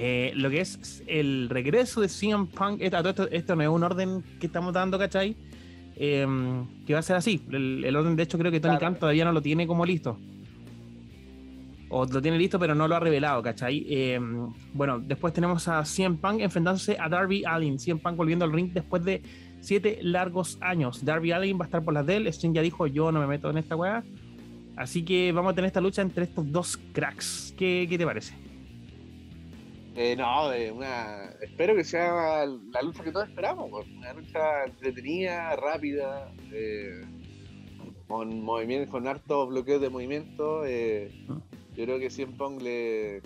Eh, 0.00 0.32
lo 0.36 0.48
que 0.48 0.60
es 0.60 1.02
el 1.08 1.48
regreso 1.48 2.00
de 2.00 2.08
CM 2.08 2.46
Punk. 2.46 2.80
Esto, 2.80 3.28
esto, 3.30 3.56
no 3.56 3.62
es 3.62 3.68
un 3.68 3.82
orden 3.82 4.22
que 4.38 4.46
estamos 4.46 4.72
dando, 4.72 4.96
¿cachai? 4.98 5.34
Em, 5.96 6.84
que 6.86 6.92
va 6.92 7.00
a 7.00 7.02
ser 7.02 7.16
así. 7.16 7.42
El, 7.50 7.96
orden, 7.96 8.14
de 8.14 8.22
hecho, 8.22 8.38
creo 8.38 8.52
que 8.52 8.60
Tony 8.60 8.78
Khan 8.78 8.96
todavía 8.96 9.24
no 9.24 9.32
lo 9.32 9.42
tiene 9.42 9.66
como 9.66 9.84
listo. 9.84 10.16
o 11.88 12.04
lo 12.04 12.22
tiene 12.22 12.38
listo, 12.38 12.60
pero 12.60 12.76
no 12.76 12.86
lo 12.86 12.94
ha 12.94 13.00
revelado, 13.00 13.42
¿cachai? 13.42 13.86
Em, 13.88 14.52
bueno, 14.72 15.00
después 15.00 15.32
tenemos 15.32 15.66
a 15.66 15.84
CM 15.84 16.18
Punk 16.18 16.42
enfrentándose 16.42 16.96
a 17.00 17.08
Darby 17.08 17.42
Allin. 17.44 17.78
CM 17.78 17.98
Punk 17.98 18.14
volviendo 18.14 18.44
al 18.44 18.52
ring 18.52 18.70
después 18.72 19.02
de 19.04 19.20
siete 19.60 19.98
largos 20.02 20.58
años. 20.60 21.04
Darby 21.04 21.32
Allin 21.32 21.58
va 21.58 21.64
a 21.64 21.66
estar 21.66 21.84
por 21.84 21.94
las 21.94 22.06
de 22.06 22.16
él. 22.16 22.26
Sting 22.26 22.52
ya 22.52 22.62
dijo, 22.62 22.86
yo 22.86 23.12
no 23.12 23.20
me 23.20 23.26
meto 23.26 23.50
en 23.50 23.58
esta 23.58 23.76
weá. 23.76 24.02
Así 24.76 25.04
que 25.04 25.32
vamos 25.32 25.52
a 25.52 25.54
tener 25.54 25.66
esta 25.66 25.80
lucha 25.80 26.02
entre 26.02 26.24
estos 26.24 26.50
dos 26.50 26.76
cracks. 26.92 27.54
¿Qué, 27.58 27.86
qué 27.88 27.98
te 27.98 28.06
parece? 28.06 28.34
Eh, 29.96 30.14
no, 30.16 30.50
una... 30.74 31.30
espero 31.40 31.74
que 31.74 31.82
sea 31.82 32.46
la 32.46 32.82
lucha 32.82 33.02
que 33.02 33.10
todos 33.10 33.28
esperamos. 33.28 33.70
Una 33.96 34.12
lucha 34.12 34.64
entretenida, 34.66 35.56
rápida. 35.56 36.30
Eh, 36.52 37.02
con 38.08 38.40
movimiento, 38.42 38.90
con 38.90 39.06
harto 39.06 39.46
bloqueo 39.46 39.78
de 39.78 39.90
movimiento. 39.90 40.64
Eh, 40.64 41.12
ah. 41.28 41.38
yo 41.76 41.84
creo 41.84 41.98
que 41.98 42.10
CM 42.10 42.32
Pong 42.36 42.60
le. 42.62 43.22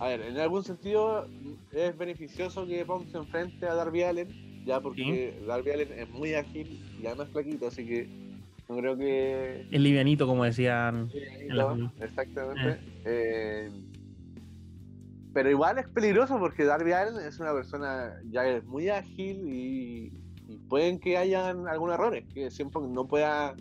A 0.00 0.08
ver, 0.08 0.22
en 0.22 0.38
algún 0.38 0.64
sentido 0.64 1.26
es 1.72 1.96
beneficioso 1.96 2.66
que 2.66 2.84
Pong 2.84 3.06
se 3.10 3.18
enfrente 3.18 3.66
a 3.66 3.74
Darby 3.74 4.02
Allen, 4.02 4.47
ya 4.68 4.80
porque 4.80 5.34
Darby 5.46 5.70
Allen 5.72 5.92
es 5.92 6.08
muy 6.10 6.34
ágil 6.34 6.80
y 7.02 7.06
además 7.06 7.28
flaquito, 7.32 7.66
así 7.66 7.84
que 7.84 8.08
no 8.68 8.76
creo 8.76 8.96
que. 8.96 9.66
El 9.70 9.82
livianito, 9.82 10.26
como 10.26 10.44
decían. 10.44 11.10
exactamente. 12.00 12.70
Eh. 12.70 12.78
Eh, 13.04 13.70
pero 15.32 15.50
igual 15.50 15.78
es 15.78 15.88
peligroso 15.88 16.38
porque 16.38 16.64
Darby 16.64 16.92
Allen 16.92 17.26
es 17.26 17.40
una 17.40 17.52
persona 17.52 18.14
ya 18.30 18.46
es 18.46 18.64
muy 18.64 18.88
ágil 18.88 19.48
y 19.48 20.12
y 20.48 20.56
pueden 20.56 20.98
que 20.98 21.16
hayan 21.16 21.68
algunos 21.68 21.94
errores, 21.94 22.24
que 22.32 22.50
siempre 22.50 22.80
no 22.88 23.06
pueda 23.06 23.54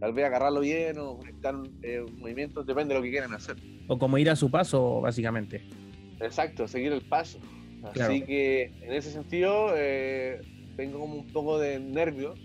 tal 0.00 0.14
vez 0.14 0.24
agarrarlo 0.24 0.60
bien 0.60 0.98
o 0.98 1.18
conectar 1.18 1.54
eh, 1.82 2.04
movimientos, 2.16 2.64
depende 2.64 2.94
de 2.94 3.00
lo 3.00 3.04
que 3.04 3.10
quieran 3.10 3.34
hacer. 3.34 3.56
O 3.88 3.98
como 3.98 4.16
ir 4.16 4.30
a 4.30 4.36
su 4.36 4.50
paso, 4.50 5.02
básicamente. 5.02 5.62
Exacto, 6.18 6.66
seguir 6.66 6.92
el 6.92 7.02
paso. 7.02 7.38
Así 7.82 8.22
que 8.22 8.72
en 8.82 8.92
ese 8.92 9.10
sentido 9.10 9.72
eh, 9.76 10.40
tengo 10.76 11.00
como 11.00 11.14
un 11.16 11.26
poco 11.26 11.58
de 11.58 11.78
nervios, 11.78 12.38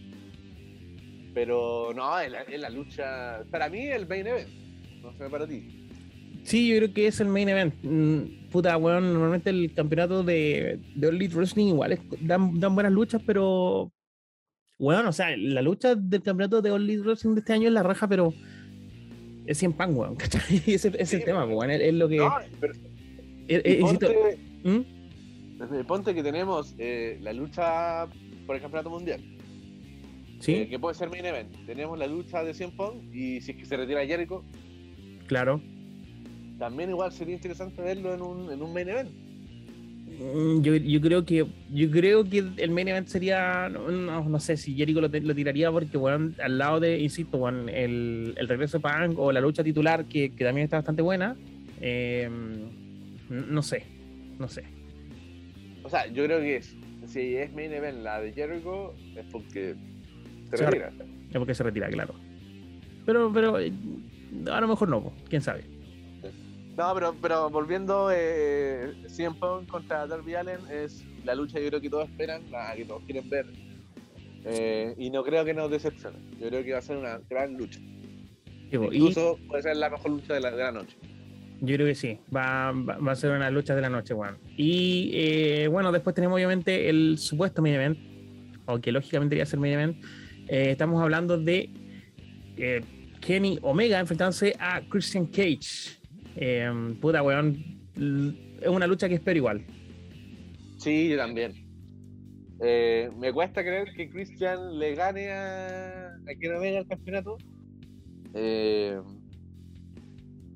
pero 1.33 1.91
no, 1.93 2.19
es 2.19 2.31
la, 2.59 2.69
lucha, 2.69 3.43
para 3.51 3.69
mí 3.69 3.85
el 3.87 4.07
main 4.07 4.27
event, 4.27 4.49
no 5.01 5.13
sé 5.17 5.29
para 5.29 5.45
ti. 5.45 5.87
Sí, 6.43 6.69
yo 6.69 6.77
creo 6.77 6.93
que 6.93 7.07
es 7.07 7.19
el 7.19 7.27
main 7.27 7.49
event. 7.49 7.73
Mm, 7.83 8.49
puta, 8.51 8.77
weón, 8.77 9.13
normalmente 9.13 9.49
el 9.49 9.73
campeonato 9.73 10.23
de, 10.23 10.79
de 10.95 11.07
All 11.07 11.15
Elite 11.15 11.35
Wrestling 11.35 11.67
igual 11.67 11.99
dan, 12.21 12.59
dan, 12.59 12.75
buenas 12.75 12.93
luchas, 12.93 13.21
pero. 13.25 13.91
Weón, 14.77 15.07
o 15.07 15.11
sea, 15.11 15.35
la 15.37 15.61
lucha 15.61 15.95
del 15.95 16.21
campeonato 16.21 16.61
de 16.61 16.71
All 16.71 16.83
Elite 16.83 17.01
Wrestling 17.01 17.33
de 17.33 17.39
este 17.39 17.53
año 17.53 17.67
es 17.67 17.73
la 17.73 17.83
raja, 17.83 18.07
pero. 18.07 18.33
Es 19.45 19.57
100 19.57 19.73
pan, 19.73 19.95
weón, 19.95 20.15
¿cachai? 20.17 20.61
Ese 20.67 20.91
es 20.97 21.13
el 21.13 21.23
tema, 21.23 21.45
weón, 21.45 21.71
es, 21.71 21.93
lo 21.93 22.07
que. 22.07 22.17
No, 22.17 22.33
pero, 22.59 22.73
ponte, 23.81 24.37
¿Mm? 24.63 24.94
Ponte, 25.87 26.13
que 26.13 26.23
tenemos 26.23 26.75
eh, 26.77 27.17
la 27.21 27.33
lucha 27.33 28.07
por 28.45 28.55
el 28.55 28.61
campeonato 28.61 28.89
mundial. 28.89 29.21
Sí. 30.39 30.53
Eh, 30.53 30.69
que 30.69 30.79
puede 30.79 30.95
ser 30.95 31.09
main 31.09 31.25
event. 31.25 31.49
Tenemos 31.65 31.97
la 31.97 32.07
lucha 32.07 32.43
de 32.43 32.53
100 32.53 32.71
Pong 32.75 33.13
y 33.13 33.41
si 33.41 33.51
es 33.51 33.57
que 33.57 33.65
se 33.65 33.77
retira 33.77 34.05
Jericho. 34.05 34.43
Claro 35.27 35.61
también 36.57 36.89
igual 36.89 37.11
sería 37.11 37.35
interesante 37.35 37.81
verlo 37.81 38.13
en 38.13 38.21
un, 38.21 38.51
en 38.51 38.61
un 38.61 38.73
main 38.73 38.89
event. 38.89 39.09
Mm, 40.19 40.61
yo, 40.61 40.75
yo, 40.75 41.01
creo 41.01 41.25
que 41.25 41.45
yo 41.73 41.91
creo 41.91 42.23
que 42.23 42.43
el 42.57 42.71
main 42.71 42.87
event 42.87 43.07
sería 43.07 43.69
no, 43.69 43.89
no, 43.89 44.39
sé 44.39 44.55
si 44.55 44.73
Jericho 44.73 45.01
lo, 45.01 45.09
lo, 45.09 45.35
tiraría 45.35 45.71
porque 45.71 45.97
bueno 45.97 46.31
al 46.41 46.57
lado 46.57 46.79
de 46.79 46.99
insisto 46.99 47.37
bueno, 47.37 47.67
el, 47.67 48.33
el, 48.37 48.47
regreso 48.47 48.77
de 48.77 48.83
Punk 48.83 49.19
o 49.19 49.31
la 49.33 49.41
lucha 49.41 49.63
titular 49.63 50.05
que, 50.05 50.29
que 50.29 50.45
también 50.45 50.65
está 50.65 50.77
bastante 50.77 51.01
buena 51.01 51.35
eh, 51.81 52.29
no 53.29 53.61
sé 53.61 53.83
no 54.39 54.47
sé 54.47 54.63
o 55.85 55.89
sea 55.89 56.07
yo 56.07 56.25
creo 56.25 56.39
que 56.39 56.57
es, 56.57 56.75
si 57.05 57.35
es 57.35 57.53
main 57.53 57.71
event 57.71 57.99
la 57.99 58.19
de 58.19 58.33
Jericho 58.33 58.93
es 59.15 59.25
porque 59.31 59.75
se, 60.49 60.57
retira 60.57 60.91
es 61.29 61.37
porque 61.37 61.55
se 61.55 61.63
retira 61.63 61.87
claro 61.89 62.15
pero 63.05 63.31
pero 63.31 63.59
eh, 63.59 63.71
a 64.51 64.59
lo 64.59 64.67
mejor 64.67 64.89
no 64.89 65.13
quién 65.29 65.41
sabe 65.41 65.75
no, 66.77 66.93
pero, 66.93 67.15
pero 67.21 67.49
volviendo, 67.49 68.09
eh, 68.11 68.93
CM 69.07 69.37
Punk 69.39 69.69
contra 69.69 70.05
Darby 70.07 70.35
Allen 70.35 70.59
es 70.69 71.05
la 71.23 71.33
lucha 71.33 71.57
yo 71.57 71.69
creo 71.69 71.79
que 71.79 71.89
todos 71.89 72.09
esperan, 72.09 72.41
la 72.51 72.75
que 72.75 72.83
todos 72.83 73.01
quieren 73.03 73.29
ver. 73.29 73.45
Eh, 74.43 74.93
y 74.97 75.09
no 75.09 75.23
creo 75.23 75.45
que 75.45 75.53
nos 75.53 75.71
decepcione. 75.71 76.17
Yo 76.37 76.49
creo 76.49 76.63
que 76.63 76.73
va 76.73 76.79
a 76.79 76.81
ser 76.81 76.97
una 76.97 77.19
gran 77.29 77.55
lucha. 77.57 77.79
Incluso 78.71 79.39
puede 79.47 79.63
ser 79.63 79.77
la 79.77 79.89
mejor 79.89 80.11
lucha 80.11 80.33
de 80.33 80.41
la, 80.41 80.51
de 80.51 80.57
la 80.57 80.71
noche. 80.73 80.97
Yo 81.61 81.75
creo 81.75 81.87
que 81.87 81.95
sí, 81.95 82.19
va, 82.35 82.69
a 82.69 83.15
ser 83.15 83.31
una 83.31 83.49
lucha 83.49 83.75
de 83.75 83.81
la 83.81 83.89
noche, 83.89 84.13
Juan. 84.13 84.37
Y 84.57 85.11
eh, 85.13 85.67
bueno, 85.67 85.91
después 85.91 86.13
tenemos 86.13 86.35
obviamente 86.35 86.89
el 86.89 87.17
supuesto 87.17 87.61
main 87.61 87.75
event, 87.75 87.97
aunque 88.65 88.91
lógicamente 88.91 89.35
debería 89.35 89.45
ser 89.45 89.59
main 89.59 89.73
event. 89.73 90.03
Eh, 90.47 90.71
estamos 90.71 91.01
hablando 91.01 91.37
de 91.37 91.69
eh, 92.57 92.81
Kenny 93.21 93.57
Omega 93.61 93.99
enfrentándose 93.99 94.55
a 94.59 94.81
Christian 94.89 95.25
Cage. 95.27 95.97
Eh, 96.35 96.69
puta, 97.01 97.23
weón. 97.23 97.63
Es 98.61 98.67
una 98.67 98.87
lucha 98.87 99.07
que 99.07 99.15
espero 99.15 99.37
igual. 99.37 99.65
Sí, 100.77 101.09
yo 101.09 101.17
también. 101.17 101.53
Eh, 102.61 103.09
me 103.17 103.33
cuesta 103.33 103.61
creer 103.63 103.93
que 103.95 104.09
Christian 104.09 104.79
le 104.79 104.95
gane 104.95 105.31
a, 105.31 106.07
a 106.07 106.35
quien 106.39 106.59
venga 106.59 106.79
el 106.79 106.87
campeonato. 106.87 107.37
Eh, 108.33 108.99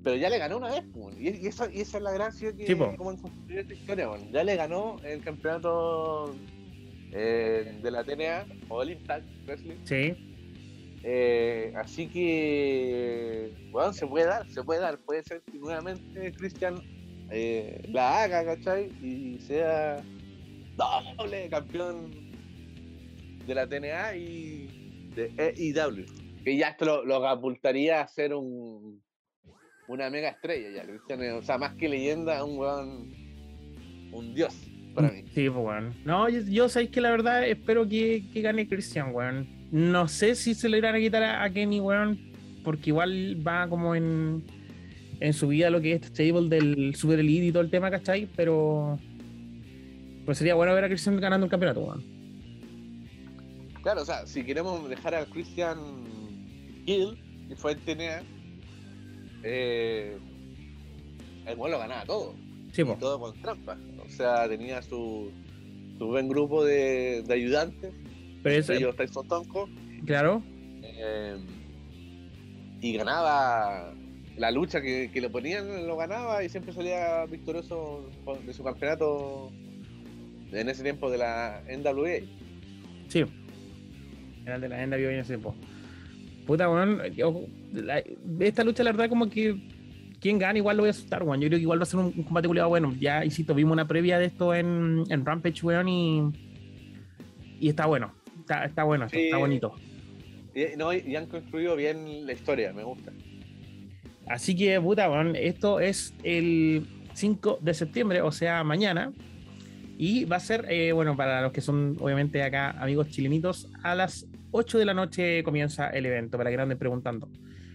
pero 0.03 0.15
ya 0.15 0.29
le 0.29 0.37
ganó 0.37 0.57
una 0.57 0.69
vez, 0.69 0.83
y, 1.17 1.47
esa, 1.47 1.65
es 1.65 1.93
la 1.93 2.11
gracia 2.11 2.53
que 2.53 2.77
como 2.97 3.11
en 3.11 3.19
esta 3.49 3.73
historia, 3.73 4.09
ya 4.31 4.43
le 4.43 4.55
ganó 4.55 4.97
el 5.03 5.21
campeonato 5.21 6.35
de 7.11 7.91
la 7.91 8.03
TNA 8.03 8.45
o 8.69 8.83
el 8.83 8.91
Impact 8.91 9.25
Wrestling. 9.45 9.77
Sí. 9.83 10.25
Eh, 11.03 11.73
así 11.75 12.07
que, 12.07 13.53
bueno, 13.71 13.93
se 13.93 14.05
puede 14.05 14.25
dar, 14.25 14.49
se 14.49 14.63
puede 14.63 14.81
dar. 14.81 14.99
Puede 14.99 15.23
ser 15.23 15.41
que 15.41 15.57
nuevamente 15.57 16.31
Cristian 16.33 16.81
eh, 17.31 17.81
la 17.89 18.23
haga, 18.23 18.45
¿cachai? 18.45 18.91
Y 19.01 19.39
sea 19.39 20.03
doble 20.75 21.49
campeón 21.49 22.11
de 23.45 23.55
la 23.55 23.67
TNA 23.67 24.15
y 24.15 25.11
de 25.15 25.33
EIW. 25.37 26.05
Que 26.43 26.57
ya 26.57 26.69
esto 26.69 26.85
lo, 26.85 27.05
lo 27.05 27.27
a 27.27 28.07
ser 28.07 28.33
un, 28.33 29.01
una 29.89 30.09
mega 30.09 30.29
estrella 30.29 30.69
ya. 30.69 30.83
Cristian, 30.83 31.21
o 31.33 31.41
sea, 31.41 31.57
más 31.57 31.75
que 31.75 31.89
leyenda, 31.89 32.43
un 32.45 32.57
weón, 32.57 33.13
un 34.13 34.33
dios 34.33 34.55
para 34.95 35.11
mí. 35.11 35.23
Sí, 35.33 35.49
pues, 35.49 35.65
weón. 35.65 35.93
No, 36.05 36.29
yo, 36.29 36.39
yo 36.41 36.69
sabéis 36.69 36.91
que 36.91 37.01
la 37.01 37.11
verdad 37.11 37.45
espero 37.45 37.87
que, 37.87 38.23
que 38.31 38.41
gane 38.41 38.67
Cristian, 38.67 39.13
weón 39.13 39.59
no 39.71 40.07
sé 40.07 40.35
si 40.35 40.55
se 40.55 40.67
le 40.67 40.79
irán 40.79 40.95
a 40.95 40.99
quitar 40.99 41.23
a, 41.23 41.49
Kenny, 41.51 41.79
weón, 41.79 42.19
porque 42.63 42.89
igual 42.89 43.45
va 43.45 43.67
como 43.67 43.95
en, 43.95 44.43
en 45.19 45.33
su 45.33 45.47
vida 45.47 45.69
lo 45.69 45.81
que 45.81 45.93
es 45.93 46.01
este 46.01 46.25
stable 46.31 46.49
del 46.49 46.95
Super 46.95 47.19
Elite 47.19 47.45
y 47.45 47.51
todo 47.51 47.61
el 47.61 47.69
tema, 47.69 47.91
¿cachai? 47.91 48.27
Pero 48.35 48.99
pues 50.25 50.37
sería 50.37 50.55
bueno 50.55 50.73
ver 50.73 50.85
a 50.85 50.87
Christian 50.87 51.19
ganando 51.19 51.45
el 51.45 51.51
campeonato, 51.51 51.81
weón. 51.81 52.03
Claro, 53.83 54.01
o 54.01 54.05
sea, 54.05 54.25
si 54.25 54.43
queremos 54.43 54.89
dejar 54.89 55.15
a 55.15 55.25
Christian 55.25 55.77
Hill, 56.85 57.17
que 57.47 57.55
fue 57.55 57.73
el 57.73 57.77
TNA, 57.79 58.23
eh, 59.43 60.17
el 61.45 61.57
weón 61.57 61.71
lo 61.71 61.79
ganaba 61.79 62.05
todo. 62.05 62.35
Sí, 62.71 62.83
todo 62.99 63.19
con 63.19 63.41
trampa. 63.41 63.77
O 64.05 64.09
sea, 64.09 64.47
tenía 64.47 64.81
su, 64.81 65.31
su 65.97 66.07
buen 66.07 66.29
grupo 66.29 66.63
de, 66.63 67.23
de 67.23 67.33
ayudantes 67.33 67.93
pero 68.41 68.73
ellos 68.73 68.95
Tyson 68.95 69.27
Tonko. 69.27 69.69
Claro. 70.05 70.41
Eh, 70.81 71.37
y 72.81 72.93
ganaba 72.97 73.93
la 74.37 74.51
lucha 74.51 74.81
que, 74.81 75.11
le 75.13 75.29
ponían, 75.29 75.87
lo 75.87 75.97
ganaba 75.97 76.43
y 76.43 76.49
siempre 76.49 76.73
salía 76.73 77.25
victorioso 77.25 78.09
de 78.45 78.53
su 78.53 78.63
campeonato 78.63 79.51
en 80.51 80.69
ese 80.69 80.83
tiempo 80.83 81.11
de 81.11 81.17
la 81.17 81.61
NWA. 81.67 82.19
Sí, 83.09 83.25
era 84.45 84.55
el 84.55 84.61
de 84.61 84.69
la 84.69 84.85
NWA 84.85 85.11
en 85.11 85.19
ese 85.19 85.33
tiempo. 85.33 85.53
Puta, 86.49 86.69
weón, 86.69 86.99
esta 88.39 88.63
lucha, 88.63 88.83
la 88.83 88.91
verdad, 88.91 89.07
como 89.07 89.29
que 89.29 89.55
quien 90.19 90.39
gana 90.39 90.57
igual 90.57 90.77
lo 90.77 90.83
voy 90.83 90.87
a 90.87 90.91
asustar, 90.91 91.21
weón. 91.23 91.39
Yo 91.39 91.47
creo 91.47 91.59
que 91.59 91.63
igual 91.63 91.79
va 91.79 91.83
a 91.83 91.85
ser 91.85 91.99
un, 91.99 92.11
combate 92.11 92.47
culiado 92.47 92.69
bueno. 92.69 92.93
Ya, 92.99 93.23
insisto, 93.23 93.53
vimos 93.53 93.73
una 93.73 93.87
previa 93.87 94.17
de 94.17 94.25
esto 94.25 94.55
en, 94.55 95.03
en 95.09 95.25
Rampage, 95.25 95.63
weón, 95.63 95.87
y, 95.87 96.31
y 97.59 97.69
está 97.69 97.85
bueno 97.85 98.19
está, 98.55 98.83
bueno, 98.83 99.05
está 99.11 99.37
bonito. 99.37 99.75
Y, 100.55 100.75
no, 100.77 100.93
y 100.93 101.15
han 101.15 101.27
construido 101.27 101.75
bien 101.75 102.25
la 102.25 102.33
historia, 102.33 102.73
me 102.73 102.83
gusta. 102.83 103.11
Así 104.27 104.55
que, 104.55 104.79
puta, 104.79 105.07
bueno, 105.07 105.33
esto 105.35 105.79
es 105.79 106.13
el 106.23 106.85
5 107.13 107.59
de 107.61 107.73
septiembre, 107.73 108.21
o 108.21 108.31
sea, 108.31 108.63
mañana. 108.63 109.11
Y 109.97 110.25
va 110.25 110.37
a 110.37 110.39
ser, 110.39 110.65
eh, 110.69 110.91
bueno, 110.93 111.17
para 111.17 111.41
los 111.41 111.51
que 111.51 111.61
son 111.61 111.97
obviamente 111.99 112.41
acá 112.41 112.71
amigos 112.71 113.09
chilenitos, 113.09 113.69
a 113.83 113.95
las 113.95 114.25
8 114.51 114.77
de 114.77 114.85
la 114.85 114.93
noche 114.93 115.43
comienza 115.43 115.89
el 115.89 116.05
evento, 116.05 116.37
para 116.37 116.49
que 116.49 116.57
no 116.57 116.63
anden 116.63 116.77
preguntando. 116.77 117.29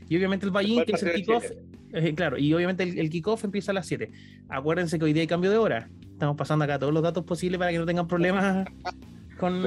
Y 0.09 0.17
obviamente 0.17 0.47
el 0.47 0.53
Ballín, 0.53 0.85
que 0.85 0.93
es 0.93 1.03
el 1.03 1.15
kickoff, 1.15 1.45
Eh, 1.93 2.15
claro, 2.15 2.37
y 2.37 2.53
obviamente 2.53 2.83
el, 2.83 3.09
kickoff 3.09 3.45
empieza 3.45 3.71
a 3.71 3.75
las 3.75 3.87
7. 3.87 4.11
Acuérdense 4.49 4.99
que 4.99 5.05
hoy 5.05 5.13
día 5.13 5.23
hay 5.23 5.27
cambio 5.27 5.51
de 5.51 5.59
hora. 5.59 5.89
Estamos 6.13 6.37
pasando 6.37 6.65
acá 6.65 6.79
todos 6.79 6.93
los 6.93 7.03
datos 7.03 7.25
posibles 7.25 7.59
para 7.59 7.71
que 7.71 7.79
no 7.79 7.87
tengan 7.87 8.09
problemas 8.09 8.67
con, 9.39 9.65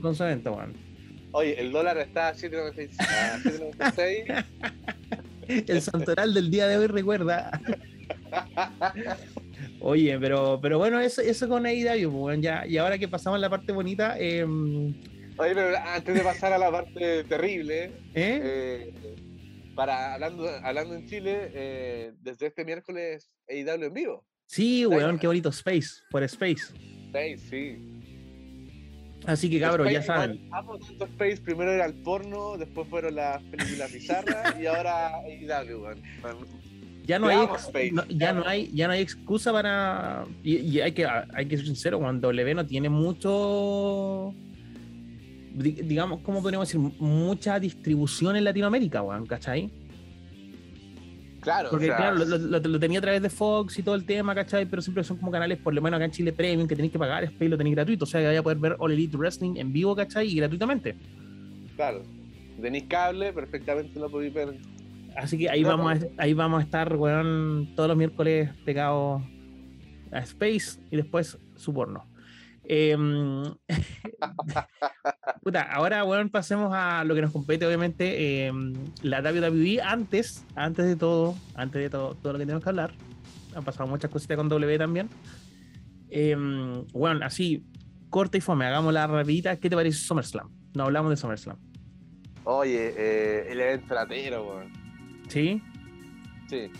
con 0.00 0.14
su 0.14 0.24
evento, 0.24 0.54
Juan. 0.54 0.72
Oye, 1.32 1.60
el 1.60 1.72
dólar 1.72 1.98
está 1.98 2.28
a 2.28 2.34
7.96. 2.34 4.44
el 5.48 5.82
santoral 5.82 6.32
del 6.32 6.48
día 6.48 6.68
de 6.68 6.78
hoy 6.78 6.86
recuerda. 6.86 7.60
Oye, 9.80 10.16
pero, 10.20 10.60
pero 10.62 10.78
bueno, 10.78 11.00
eso, 11.00 11.22
eso 11.22 11.48
con 11.48 11.66
AEW, 11.66 12.10
pues, 12.10 12.40
ya, 12.40 12.64
y 12.66 12.78
ahora 12.78 12.98
que 12.98 13.08
pasamos 13.08 13.38
a 13.38 13.40
la 13.40 13.50
parte 13.50 13.72
bonita. 13.72 14.16
Em, 14.18 14.94
Oye, 15.36 15.54
pero 15.54 15.76
antes 15.76 16.14
de 16.14 16.20
pasar 16.20 16.52
a 16.52 16.58
la 16.58 16.70
parte 16.70 17.24
terrible, 17.24 17.84
¿Eh? 18.14 18.40
Eh, 18.42 18.94
para 19.74 20.14
hablando, 20.14 20.48
hablando 20.62 20.94
en 20.94 21.06
Chile, 21.06 21.50
eh, 21.52 22.12
desde 22.20 22.46
este 22.46 22.64
miércoles 22.64 23.30
AEW 23.48 23.84
en 23.84 23.94
vivo. 23.94 24.24
Sí, 24.46 24.86
weón, 24.86 25.18
qué 25.18 25.26
bonito. 25.26 25.48
Space, 25.48 26.02
por 26.10 26.22
Space. 26.22 26.72
Space, 27.06 27.38
sí. 27.50 27.78
Así 29.26 29.50
que 29.50 29.58
cabros, 29.58 29.90
ya 29.90 30.02
saben. 30.02 30.48
Amo 30.52 30.78
tanto 30.78 31.06
Space, 31.06 31.38
primero 31.38 31.72
era 31.72 31.86
el 31.86 31.94
porno, 32.02 32.56
después 32.56 32.86
fueron 32.88 33.16
las 33.16 33.42
películas 33.44 33.92
bizarras 33.92 34.60
y 34.60 34.66
ahora 34.66 35.16
AEW, 35.16 35.82
weón. 35.82 36.02
Ya 37.06 37.18
no, 37.18 37.28
hay, 37.28 37.36
ya 38.08 38.32
no 38.32 38.46
hay 38.46 38.70
ya 38.72 38.86
no 38.86 38.94
hay 38.94 39.02
excusa 39.02 39.52
para 39.52 40.24
y, 40.42 40.80
hay 40.80 40.92
que 40.92 41.06
hay 41.06 41.46
que 41.46 41.58
ser 41.58 41.66
sincero 41.66 41.98
cuando 41.98 42.28
W 42.28 42.54
no 42.54 42.66
tiene 42.66 42.88
mucho 42.88 44.34
digamos, 45.54 46.20
¿cómo 46.20 46.42
podríamos 46.42 46.68
decir? 46.68 46.80
Mucha 46.98 47.58
distribución 47.60 48.36
en 48.36 48.44
Latinoamérica, 48.44 49.02
weón, 49.02 49.26
¿cachai? 49.26 49.70
Claro, 51.40 51.68
Porque, 51.70 51.88
claro, 51.88 52.24
lo, 52.24 52.80
tenía 52.80 52.98
a 52.98 53.02
través 53.02 53.20
de 53.20 53.28
Fox 53.28 53.78
y 53.78 53.82
todo 53.82 53.94
el 53.94 54.06
tema, 54.06 54.34
¿cachai? 54.34 54.64
Pero 54.64 54.80
siempre 54.80 55.04
son 55.04 55.18
como 55.18 55.30
canales, 55.30 55.58
por 55.58 55.74
lo 55.74 55.82
menos 55.82 55.98
acá 55.98 56.06
en 56.06 56.10
Chile 56.10 56.32
Premium, 56.32 56.66
que 56.66 56.74
tenéis 56.74 56.90
que 56.90 56.98
pagar, 56.98 57.22
Space 57.24 57.48
lo 57.50 57.58
tenéis 57.58 57.76
gratuito. 57.76 58.04
O 58.04 58.06
sea, 58.06 58.20
que 58.20 58.26
vaya 58.28 58.40
a 58.40 58.42
poder 58.42 58.58
ver 58.58 58.76
All 58.78 58.92
Elite 58.92 59.16
Wrestling 59.16 59.56
en 59.56 59.70
vivo, 59.70 59.94
¿cachai? 59.94 60.26
Y 60.26 60.36
gratuitamente. 60.36 60.96
Claro. 61.76 62.02
Tenéis 62.60 62.84
cable, 62.84 63.32
perfectamente 63.34 64.00
lo 64.00 64.10
podéis 64.10 64.32
ver. 64.32 64.56
Así 65.16 65.36
que 65.36 65.50
ahí, 65.50 65.62
vamos, 65.62 66.02
a, 66.02 66.22
ahí 66.22 66.32
vamos 66.32 66.60
a 66.60 66.64
estar, 66.64 66.96
weón, 66.96 67.72
todos 67.76 67.88
los 67.88 67.96
miércoles 67.96 68.50
pegados 68.64 69.22
a 70.12 70.20
Space 70.20 70.80
y 70.90 70.96
después 70.96 71.38
su 71.56 71.74
porno. 71.74 72.06
Em, 72.66 73.44
puta, 75.42 75.62
ahora, 75.62 76.02
bueno, 76.02 76.28
pasemos 76.30 76.72
a 76.74 77.04
lo 77.04 77.14
que 77.14 77.22
nos 77.22 77.32
compete, 77.32 77.66
obviamente, 77.66 78.46
em, 78.46 78.72
la 79.02 79.20
WWE. 79.20 79.80
Antes, 79.82 80.44
antes 80.54 80.86
de 80.86 80.96
todo, 80.96 81.36
antes 81.54 81.82
de 81.82 81.90
todo, 81.90 82.14
todo 82.14 82.32
lo 82.32 82.38
que 82.38 82.46
tenemos 82.46 82.62
que 82.62 82.70
hablar, 82.70 82.92
han 83.54 83.64
pasado 83.64 83.88
muchas 83.88 84.10
cositas 84.10 84.36
con 84.36 84.48
W 84.48 84.78
también. 84.78 85.08
bueno, 86.92 87.18
em, 87.18 87.22
así, 87.22 87.64
corta 88.10 88.38
y 88.38 88.40
fome, 88.40 88.66
hagamos 88.66 88.92
la 88.92 89.06
rapidita. 89.06 89.56
¿Qué 89.56 89.68
te 89.68 89.76
parece 89.76 89.98
SummerSlam? 89.98 90.50
No 90.74 90.84
hablamos 90.84 91.10
de 91.10 91.16
SummerSlam. 91.16 91.58
Oye, 92.44 92.94
eh, 92.96 93.46
el 93.50 93.60
evento 93.60 93.94
latero, 93.94 94.46
weón. 94.46 94.72
¿Sí? 95.28 95.62
Sí. 96.48 96.70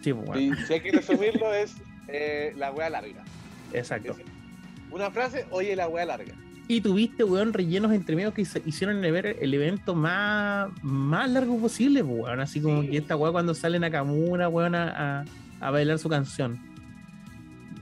Sí, 0.00 0.12
pues, 0.12 0.66
si 0.66 0.72
hay 0.72 0.80
que 0.80 0.92
resumirlo, 0.92 1.52
es 1.52 1.76
eh, 2.08 2.52
la 2.56 2.70
wea 2.70 2.88
larga. 2.88 3.24
Exacto. 3.72 4.16
Una 4.90 5.10
frase, 5.10 5.46
oye 5.50 5.76
la 5.76 5.88
weá 5.88 6.04
larga. 6.04 6.34
Y 6.68 6.80
tuviste, 6.80 7.22
weón, 7.22 7.52
rellenos 7.52 7.92
entre 7.92 8.16
medio 8.16 8.34
que 8.34 8.42
hicieron 8.42 9.04
el, 9.04 9.14
el 9.14 9.54
evento 9.54 9.94
más, 9.94 10.68
más 10.82 11.30
largo 11.30 11.58
posible, 11.58 12.02
weón. 12.02 12.40
Así 12.40 12.60
como 12.60 12.82
que 12.82 12.96
esta 12.96 13.14
weá 13.14 13.30
cuando 13.30 13.54
sale 13.54 13.78
Nakamura, 13.78 14.48
weón, 14.48 14.74
a, 14.74 15.24
a, 15.60 15.70
bailar 15.70 15.98
su 16.00 16.08
canción. 16.08 16.58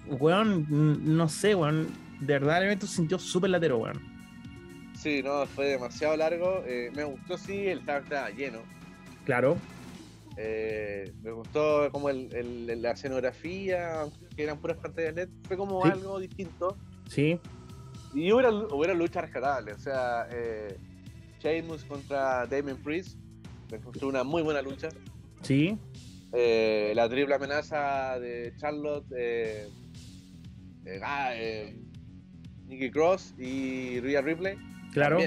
Weón, 0.07 0.67
no 1.17 1.29
sé, 1.31 1.55
weón. 1.55 1.89
De 2.21 2.35
verdad 2.35 2.59
el 2.59 2.65
evento 2.65 2.87
se 2.87 2.97
sintió 2.97 3.19
súper 3.19 3.51
latero, 3.51 3.79
weón. 3.79 4.01
Sí, 4.95 5.23
no, 5.23 5.47
fue 5.47 5.67
demasiado 5.67 6.17
largo. 6.17 6.63
Eh, 6.67 6.91
me 6.95 7.05
gustó, 7.05 7.39
sí, 7.39 7.67
el 7.67 7.79
estaba 7.79 8.31
lleno. 8.31 8.61
Claro. 9.25 9.57
Eh, 10.37 11.13
me 11.23 11.31
gustó 11.31 11.89
como 11.91 12.11
el, 12.11 12.83
la 12.83 12.91
escenografía, 12.91 14.05
que 14.37 14.43
eran 14.43 14.59
puras 14.59 14.77
pantallas 14.77 15.15
LED. 15.15 15.29
Fue 15.47 15.57
como 15.57 15.83
algo 15.85 16.19
distinto. 16.19 16.77
Sí. 17.09 17.39
Y 18.15 18.33
hubiera, 18.33 18.51
hubiera 18.51 18.95
lucha 18.95 19.21
rescatable, 19.21 19.73
o 19.73 19.79
sea, 19.79 20.29
eh, 20.31 20.79
Sheamus 21.41 21.85
contra 21.85 22.47
Damon 22.47 22.77
Priest, 22.77 23.19
me 23.71 23.79
encontró 23.79 24.09
una 24.09 24.23
muy 24.23 24.43
buena 24.43 24.63
lucha. 24.63 24.89
Sí. 25.43 25.77
Eh, 26.33 26.93
la 26.95 27.09
triple 27.09 27.35
amenaza 27.35 28.19
de 28.19 28.55
Charlotte, 28.57 29.07
eh, 29.17 29.69
eh 30.87 31.01
ah, 31.03 31.33
Nikki 32.67 32.91
Cross 32.91 33.35
y 33.39 34.01
Rhea 34.01 34.23
Ripley. 34.23 34.57
Claro. 34.93 35.19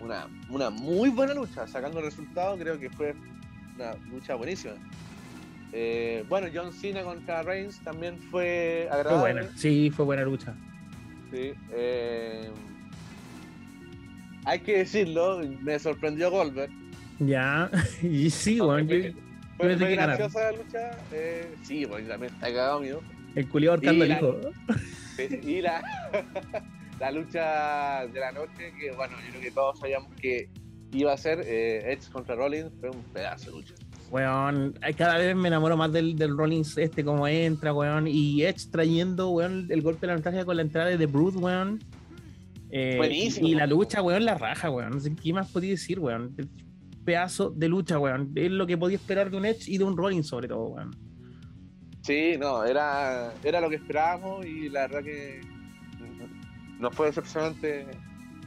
Una, 0.00 0.28
una 0.50 0.70
muy 0.70 1.10
buena 1.10 1.32
lucha, 1.32 1.66
sacando 1.68 2.00
el 2.00 2.06
resultado, 2.06 2.58
creo 2.58 2.78
que 2.78 2.90
fue 2.90 3.14
una 3.76 3.94
lucha 4.10 4.34
buenísima. 4.34 4.74
Eh, 5.72 6.24
bueno, 6.28 6.48
John 6.52 6.72
Cena 6.72 7.02
contra 7.02 7.42
Reigns 7.42 7.80
también 7.82 8.18
fue 8.18 8.88
agradable. 8.90 9.10
Fue 9.10 9.32
buena, 9.32 9.56
sí, 9.56 9.90
fue 9.90 10.04
buena 10.04 10.22
lucha. 10.22 10.54
Sí, 11.32 11.54
eh, 11.72 12.50
hay 14.44 14.60
que 14.60 14.78
decirlo, 14.78 15.40
me 15.62 15.78
sorprendió 15.78 16.30
Goldberg. 16.30 16.70
Ya, 17.18 17.70
y 18.02 18.28
sí, 18.28 18.60
bueno, 18.60 18.86
fue, 18.88 19.14
fue 19.76 19.94
graciosa 19.94 20.50
la 20.50 20.58
lucha. 20.58 20.90
Eh, 21.12 21.54
sí, 21.62 21.84
bueno, 21.86 22.08
también 22.08 22.34
está 22.34 22.48
cagado 22.48 22.80
mío. 22.80 23.00
El 23.34 23.48
culiado 23.48 23.76
ahorcando 23.76 24.04
al 24.04 24.10
hijo. 24.10 24.40
Y 25.42 25.62
la, 25.62 25.82
la 27.00 27.10
lucha 27.10 28.06
de 28.08 28.20
la 28.20 28.32
noche, 28.32 28.74
que 28.78 28.92
bueno, 28.92 29.16
yo 29.24 29.30
creo 29.30 29.42
que 29.42 29.50
todos 29.52 29.78
sabíamos 29.78 30.14
que 30.16 30.50
iba 30.92 31.12
a 31.12 31.16
ser 31.16 31.40
eh, 31.46 31.92
Edge 31.92 32.10
contra 32.10 32.34
Rollins, 32.34 32.72
fue 32.78 32.90
un 32.90 33.02
pedazo 33.12 33.50
de 33.50 33.56
lucha. 33.56 33.74
Weón, 34.12 34.78
cada 34.98 35.16
vez 35.16 35.34
me 35.34 35.48
enamoro 35.48 35.74
más 35.74 35.90
del, 35.90 36.14
del 36.16 36.36
Rollins 36.36 36.76
este, 36.76 37.02
como 37.02 37.26
entra, 37.26 37.72
weón. 37.72 38.06
Y 38.06 38.42
Edge 38.42 38.70
trayendo, 38.70 39.30
weón, 39.30 39.68
el 39.70 39.80
golpe 39.80 40.02
de 40.02 40.08
la 40.08 40.12
ventaja 40.12 40.44
con 40.44 40.56
la 40.56 40.60
entrada 40.60 40.90
de 40.90 40.98
The 40.98 41.06
Brood, 41.06 41.36
weón. 41.36 41.82
Eh, 42.70 42.96
Buenísimo. 42.98 43.48
Y 43.48 43.54
la 43.54 43.66
lucha, 43.66 44.02
weón, 44.02 44.26
la 44.26 44.34
raja, 44.34 44.68
weón. 44.68 44.90
No 44.90 45.00
sé 45.00 45.14
qué 45.14 45.32
más 45.32 45.50
podía 45.50 45.70
decir, 45.70 45.98
weón. 45.98 46.36
Pedazo 47.06 47.52
de 47.52 47.68
lucha, 47.70 47.98
weón. 47.98 48.32
Es 48.34 48.50
lo 48.50 48.66
que 48.66 48.76
podía 48.76 48.98
esperar 48.98 49.30
de 49.30 49.38
un 49.38 49.46
Edge 49.46 49.70
y 49.70 49.78
de 49.78 49.84
un 49.84 49.96
Rollins, 49.96 50.26
sobre 50.26 50.46
todo, 50.46 50.64
weón. 50.64 50.94
Sí, 52.02 52.34
no, 52.38 52.64
era, 52.64 53.32
era 53.42 53.62
lo 53.62 53.70
que 53.70 53.76
esperábamos 53.76 54.44
y 54.44 54.68
la 54.68 54.88
verdad 54.88 55.04
que 55.04 55.40
no 56.78 56.90
fue 56.90 57.06
decepcionante 57.06 57.86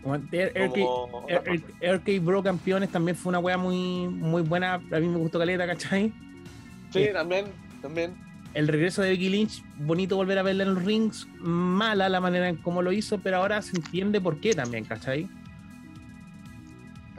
RK 0.05 2.21
Bro 2.21 2.43
Campeones 2.43 2.91
también 2.91 3.17
fue 3.17 3.31
una 3.31 3.39
wea 3.39 3.57
muy, 3.57 4.07
muy 4.07 4.43
buena. 4.43 4.75
A 4.75 4.99
mí 4.99 5.07
me 5.07 5.17
gustó 5.17 5.39
Caleta, 5.39 5.65
¿cachai? 5.65 6.13
Sí, 6.91 7.03
eh, 7.03 7.13
también, 7.13 7.45
también. 7.81 8.13
El 8.53 8.67
regreso 8.67 9.01
de 9.01 9.09
Becky 9.09 9.29
Lynch, 9.29 9.63
bonito 9.79 10.15
volver 10.15 10.37
a 10.37 10.43
verla 10.43 10.63
en 10.63 10.75
los 10.75 10.85
rings. 10.85 11.27
Mala 11.39 12.07
la 12.07 12.21
manera 12.21 12.47
en 12.47 12.57
cómo 12.57 12.81
lo 12.81 12.91
hizo, 12.91 13.17
pero 13.17 13.37
ahora 13.37 13.61
se 13.61 13.75
entiende 13.75 14.21
por 14.21 14.39
qué 14.39 14.53
también, 14.53 14.85
¿cachai? 14.85 15.27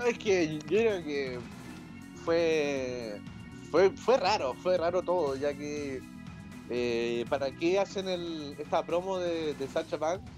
Es 0.06 0.18
que 0.18 0.54
yo 0.54 0.58
creo 0.66 1.04
que 1.04 1.38
fue, 2.24 3.20
fue, 3.70 3.90
fue 3.90 4.16
raro, 4.16 4.54
fue 4.54 4.78
raro 4.78 5.02
todo, 5.02 5.36
ya 5.36 5.52
que 5.52 6.00
eh, 6.70 7.24
¿para 7.28 7.50
qué 7.50 7.78
hacen 7.78 8.08
el, 8.08 8.54
esta 8.58 8.84
promo 8.84 9.18
de, 9.18 9.54
de 9.54 9.68
Sacha 9.68 9.96
Banks 9.96 10.30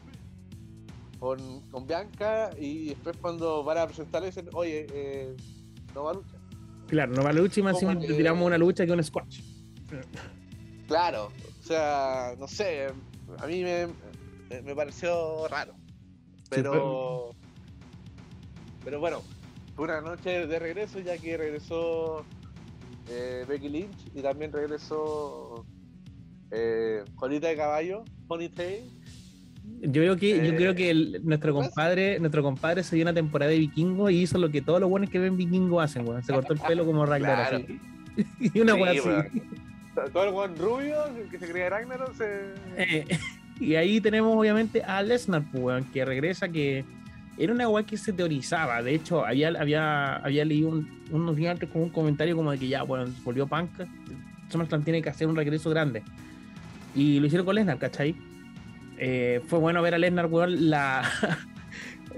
con, 1.19 1.61
con 1.71 1.87
Bianca 1.87 2.51
y 2.59 2.91
después 2.91 3.17
cuando 3.21 3.65
van 3.65 3.79
a 3.79 3.87
presentar 3.87 4.23
dicen, 4.23 4.49
oye, 4.53 4.87
eh, 4.93 5.37
no 5.95 6.05
va 6.05 6.13
a 6.13 6.15
lucha. 6.15 6.37
Claro, 6.87 7.13
no 7.13 7.23
va 7.23 7.31
a 7.31 7.33
lucha 7.33 7.61
y 7.61 7.63
más 7.63 7.75
encima 7.75 7.99
tiramos 7.99 8.47
una 8.47 8.59
lucha 8.59 8.87
que 8.87 8.93
un 8.93 9.03
squash. 9.03 9.41
Claro, 10.87 11.31
o 11.61 11.63
sea, 11.63 12.35
no 12.39 12.49
sé, 12.49 12.87
a 13.39 13.47
mí 13.47 13.63
me, 13.63 13.89
me 14.63 14.75
pareció 14.75 15.47
raro. 15.49 15.75
Pero, 16.51 17.31
pero 18.85 19.01
bueno, 19.01 19.23
fue 19.77 19.85
una 19.85 20.01
noche 20.01 20.47
de 20.47 20.59
regreso 20.59 20.99
ya 21.01 21.19
que 21.19 21.37
regresó 21.37 22.25
eh, 23.11 23.45
Becky 23.47 23.69
Lynch 23.69 24.11
y 24.15 24.23
también 24.23 24.51
regresó 24.51 25.67
eh, 26.51 27.05
de 27.21 27.57
Caballo, 27.57 28.05
Ponytail 28.27 28.98
yo 29.81 29.93
creo 29.93 30.17
que, 30.17 30.47
yo 30.47 30.57
creo 30.57 30.75
que 30.75 31.21
nuestro 31.23 31.55
compadre, 31.55 32.19
nuestro 32.19 32.43
compadre 32.43 32.83
se 32.83 32.97
dio 32.97 33.05
una 33.05 33.15
temporada 33.15 33.51
de 33.51 33.59
vikingo 33.59 34.11
y 34.11 34.23
hizo 34.23 34.39
lo 34.39 34.51
que 34.51 34.61
todos 34.61 34.81
los 34.81 34.91
buenos 34.91 35.09
que 35.09 35.19
ven 35.19 35.37
vikingo 35.37 35.81
hacen, 35.81 36.07
weón. 36.07 36.23
Se 36.25 36.33
cortó 36.33 36.53
el 36.53 36.61
pelo 36.61 36.85
como 36.85 37.07
Ragnar 37.07 37.55
así. 37.55 37.81
y 38.41 38.61
una 38.61 38.75
weá 38.75 38.93
así. 38.93 39.41
Todo 40.13 40.25
el 40.25 40.33
buen 40.33 40.57
rubio 40.57 40.97
que 41.31 41.39
se 41.39 41.49
creía 41.49 41.71
Ragnar 41.71 42.01
se. 42.17 42.55
Eh, 42.77 43.07
y 43.61 43.77
ahí 43.77 44.01
tenemos 44.01 44.37
obviamente 44.37 44.83
a 44.83 45.03
Lesnar, 45.03 45.43
pues, 45.51 45.63
weón, 45.63 45.85
que 45.85 46.05
regresa, 46.05 46.49
que 46.49 46.85
era 47.37 47.53
una 47.53 47.69
weá 47.69 47.87
que 47.87 47.97
se 47.97 48.13
teorizaba. 48.13 48.83
De 48.83 48.95
hecho, 48.95 49.25
había, 49.25 49.49
había, 49.49 50.17
había 50.17 50.45
leído 50.45 50.83
unos 51.13 51.37
días 51.37 51.53
antes 51.53 51.69
como 51.69 51.85
un 51.85 51.91
comentario 51.91 52.35
como 52.35 52.51
de 52.51 52.59
que 52.59 52.69
ya, 52.69 52.83
bueno, 52.83 53.07
volvió 53.23 53.47
Punk. 53.47 53.71
SummerSlam 54.49 54.83
tiene 54.83 55.03
que 55.03 55.11
hacer 55.11 55.29
un 55.29 55.37
regreso 55.37 55.71
grande. 55.71 56.03
Y 56.97 57.21
lo 57.21 57.27
hicieron 57.27 57.47
con 57.47 57.55
Lesnar, 57.55 57.79
¿cachai? 57.79 58.17
Eh, 58.99 59.41
fue 59.47 59.59
bueno 59.59 59.81
ver 59.83 59.95
a 59.95 59.99
Lesnar, 59.99 60.27
weón, 60.27 60.71
la, 60.71 61.03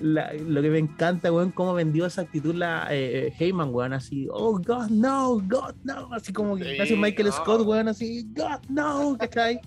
lo 0.00 0.62
que 0.62 0.70
me 0.70 0.78
encanta, 0.78 1.32
weón, 1.32 1.50
cómo 1.50 1.74
vendió 1.74 2.06
esa 2.06 2.22
actitud 2.22 2.54
la 2.54 2.88
eh, 2.90 3.32
Heyman, 3.38 3.74
weón, 3.74 3.92
así, 3.92 4.28
oh, 4.30 4.58
God, 4.58 4.88
no, 4.88 5.40
God, 5.40 5.74
no, 5.84 6.12
así 6.12 6.32
como 6.32 6.56
casi 6.78 6.96
Michael 6.96 7.32
Scott, 7.32 7.66
weón, 7.66 7.88
así, 7.88 8.26
God, 8.34 8.60
no, 8.68 9.16
¿cachai? 9.18 9.60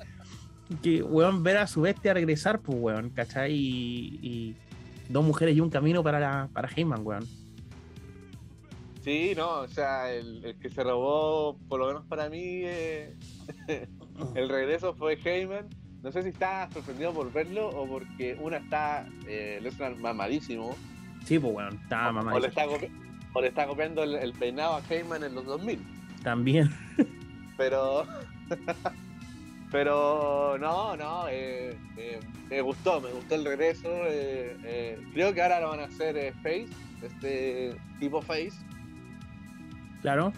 que, 0.82 1.04
weón, 1.04 1.44
ver 1.44 1.58
a 1.58 1.68
su 1.68 1.82
bestia 1.82 2.14
regresar, 2.14 2.60
pues, 2.60 2.78
weón, 2.80 3.10
¿cachai? 3.10 3.54
y 3.54 4.56
dos 5.10 5.24
mujeres 5.24 5.56
y 5.56 5.62
un 5.62 5.70
camino 5.70 6.04
para, 6.04 6.20
la, 6.20 6.50
para 6.52 6.68
Heyman, 6.68 7.06
weón. 7.06 7.26
Sí, 9.04 9.34
no, 9.36 9.60
o 9.60 9.68
sea, 9.68 10.14
el, 10.14 10.56
que 10.62 10.70
se 10.70 10.82
robó, 10.82 11.58
por 11.68 11.80
lo 11.80 11.88
menos 11.88 12.06
para 12.06 12.30
mí, 12.30 12.62
eh, 12.64 13.18
el 14.36 14.48
regreso 14.50 14.94
fue 14.94 15.18
Heyman. 15.22 15.68
No 16.04 16.12
sé 16.12 16.22
si 16.22 16.30
está 16.30 16.70
sorprendido 16.72 17.14
por 17.14 17.32
verlo 17.32 17.70
o 17.70 17.88
porque 17.88 18.38
una 18.40 18.58
está 18.58 19.08
eh, 19.28 19.62
mamadísimo. 20.00 20.76
Sí, 21.26 21.40
pues 21.40 21.54
bueno, 21.54 21.70
está 21.70 22.12
mamadísimo. 22.12 22.38
O 23.36 23.42
le 23.42 23.48
está, 23.48 23.66
copiando 23.66 24.04
el, 24.04 24.34
peinado 24.34 24.76
a 24.76 24.82
Heyman 24.88 25.24
en 25.24 25.34
los 25.34 25.46
2000. 25.46 25.80
También. 26.22 26.70
Pero 27.58 28.06
Pero 29.74 30.56
no, 30.60 30.96
no, 30.96 31.28
eh, 31.30 31.76
eh, 31.98 32.20
me 32.48 32.62
gustó, 32.62 33.02
me 33.02 33.10
gustó 33.10 33.34
el 33.34 33.44
regreso. 33.44 33.90
Eh, 34.06 35.00
creo 35.14 35.34
que 35.34 35.42
ahora 35.42 35.60
lo 35.62 35.70
van 35.70 35.80
a 35.80 35.86
hacer 35.86 36.32
Face, 36.44 36.68
este 37.02 37.76
tipo 38.00 38.22
Face. 38.22 38.54
Claro. 40.04 40.32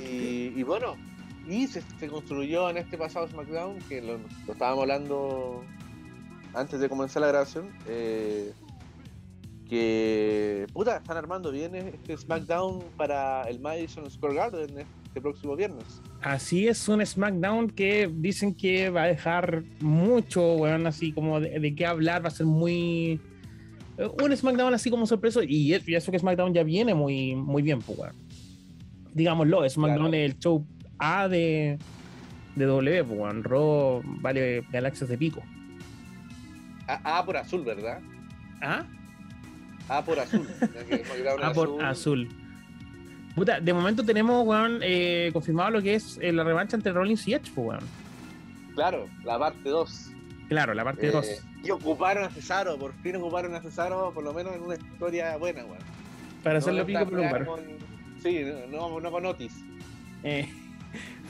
Y, 0.00 0.60
bueno, 0.64 0.96
y 1.48 1.66
se, 1.66 1.82
construyó 2.08 2.70
en 2.70 2.76
este 2.78 2.96
pasado 2.96 3.28
SmackDown, 3.28 3.78
que 3.88 4.00
lo, 4.00 4.18
estábamos 4.48 4.82
hablando 4.82 5.64
antes 6.54 6.80
de 6.80 6.88
comenzar 6.88 7.22
la 7.22 7.28
grabación, 7.28 7.70
que 9.68 10.66
puta, 10.72 10.98
están 10.98 11.16
armando 11.16 11.50
bien 11.50 11.74
este 11.74 12.16
SmackDown 12.16 12.82
para 12.96 13.44
el 13.44 13.58
Madison 13.58 14.10
Square 14.10 14.34
Garden 14.34 14.86
este 15.06 15.20
próximo 15.20 15.56
viernes. 15.56 16.00
Así 16.20 16.68
es, 16.68 16.88
un 16.88 17.04
SmackDown 17.04 17.70
que 17.70 18.10
dicen 18.12 18.54
que 18.54 18.90
va 18.90 19.04
a 19.04 19.06
dejar 19.06 19.62
mucho, 19.80 20.54
weón, 20.56 20.86
así 20.86 21.12
como 21.12 21.40
de, 21.40 21.74
qué 21.74 21.86
hablar, 21.86 22.24
va 22.24 22.28
a 22.28 22.30
ser 22.30 22.46
muy. 22.46 23.20
Eh, 23.98 24.10
un 24.22 24.36
SmackDown 24.36 24.74
así 24.74 24.90
como 24.90 25.06
sorpreso, 25.06 25.42
y 25.42 25.72
eso 25.72 26.12
que 26.12 26.18
SmackDown 26.18 26.54
ya 26.54 26.62
viene 26.62 26.94
muy, 26.94 27.34
muy 27.34 27.62
bien, 27.62 27.80
pues, 27.80 27.98
weón. 27.98 28.14
Digámoslo, 29.14 29.68
SmackDown 29.68 30.14
es 30.14 30.32
el 30.32 30.38
show 30.38 30.66
A 31.04 31.26
de, 31.26 31.78
de 32.54 32.64
W, 32.64 33.04
pues, 33.04 33.18
weón. 33.18 33.42
Raw 33.42 34.02
vale 34.04 34.64
galaxias 34.70 35.10
de 35.10 35.18
pico. 35.18 35.42
A, 36.86 37.24
por 37.24 37.36
azul, 37.36 37.64
¿verdad? 37.64 37.98
¿Ah? 38.60 38.84
A 39.88 40.04
por 40.04 40.20
azul. 40.20 40.46
A 41.42 41.52
por 41.54 41.84
azul. 41.84 42.28
Puta, 43.34 43.58
de 43.58 43.72
momento 43.72 44.04
tenemos, 44.04 44.46
weón, 44.46 44.78
eh, 44.82 45.30
confirmado 45.32 45.70
lo 45.70 45.82
que 45.82 45.96
es 45.96 46.20
eh, 46.22 46.32
la 46.32 46.44
revancha 46.44 46.76
entre 46.76 46.92
Rollins 46.92 47.26
y 47.26 47.34
Edge, 47.34 47.50
pues, 47.52 47.66
weón. 47.66 47.84
Claro, 48.76 49.08
la 49.24 49.40
parte 49.40 49.68
2. 49.68 50.10
Claro, 50.48 50.72
la 50.72 50.84
parte 50.84 51.10
2. 51.10 51.26
Eh, 51.26 51.40
y 51.64 51.70
ocuparon 51.70 52.22
a 52.24 52.30
Cesaro, 52.30 52.78
por 52.78 52.92
fin 53.02 53.16
ocuparon 53.16 53.56
a 53.56 53.60
Cesaro, 53.60 54.12
por 54.14 54.22
lo 54.22 54.32
menos 54.32 54.54
en 54.54 54.62
una 54.62 54.76
historia 54.76 55.36
buena, 55.36 55.64
weón. 55.64 55.82
Para 56.44 56.58
hacerlo 56.58 56.86
pico 56.86 57.04
por 57.04 57.14
lugar. 57.14 57.48
Sí, 58.22 58.44
no, 58.70 59.00
no 59.00 59.10
con 59.10 59.26
Otis. 59.26 59.52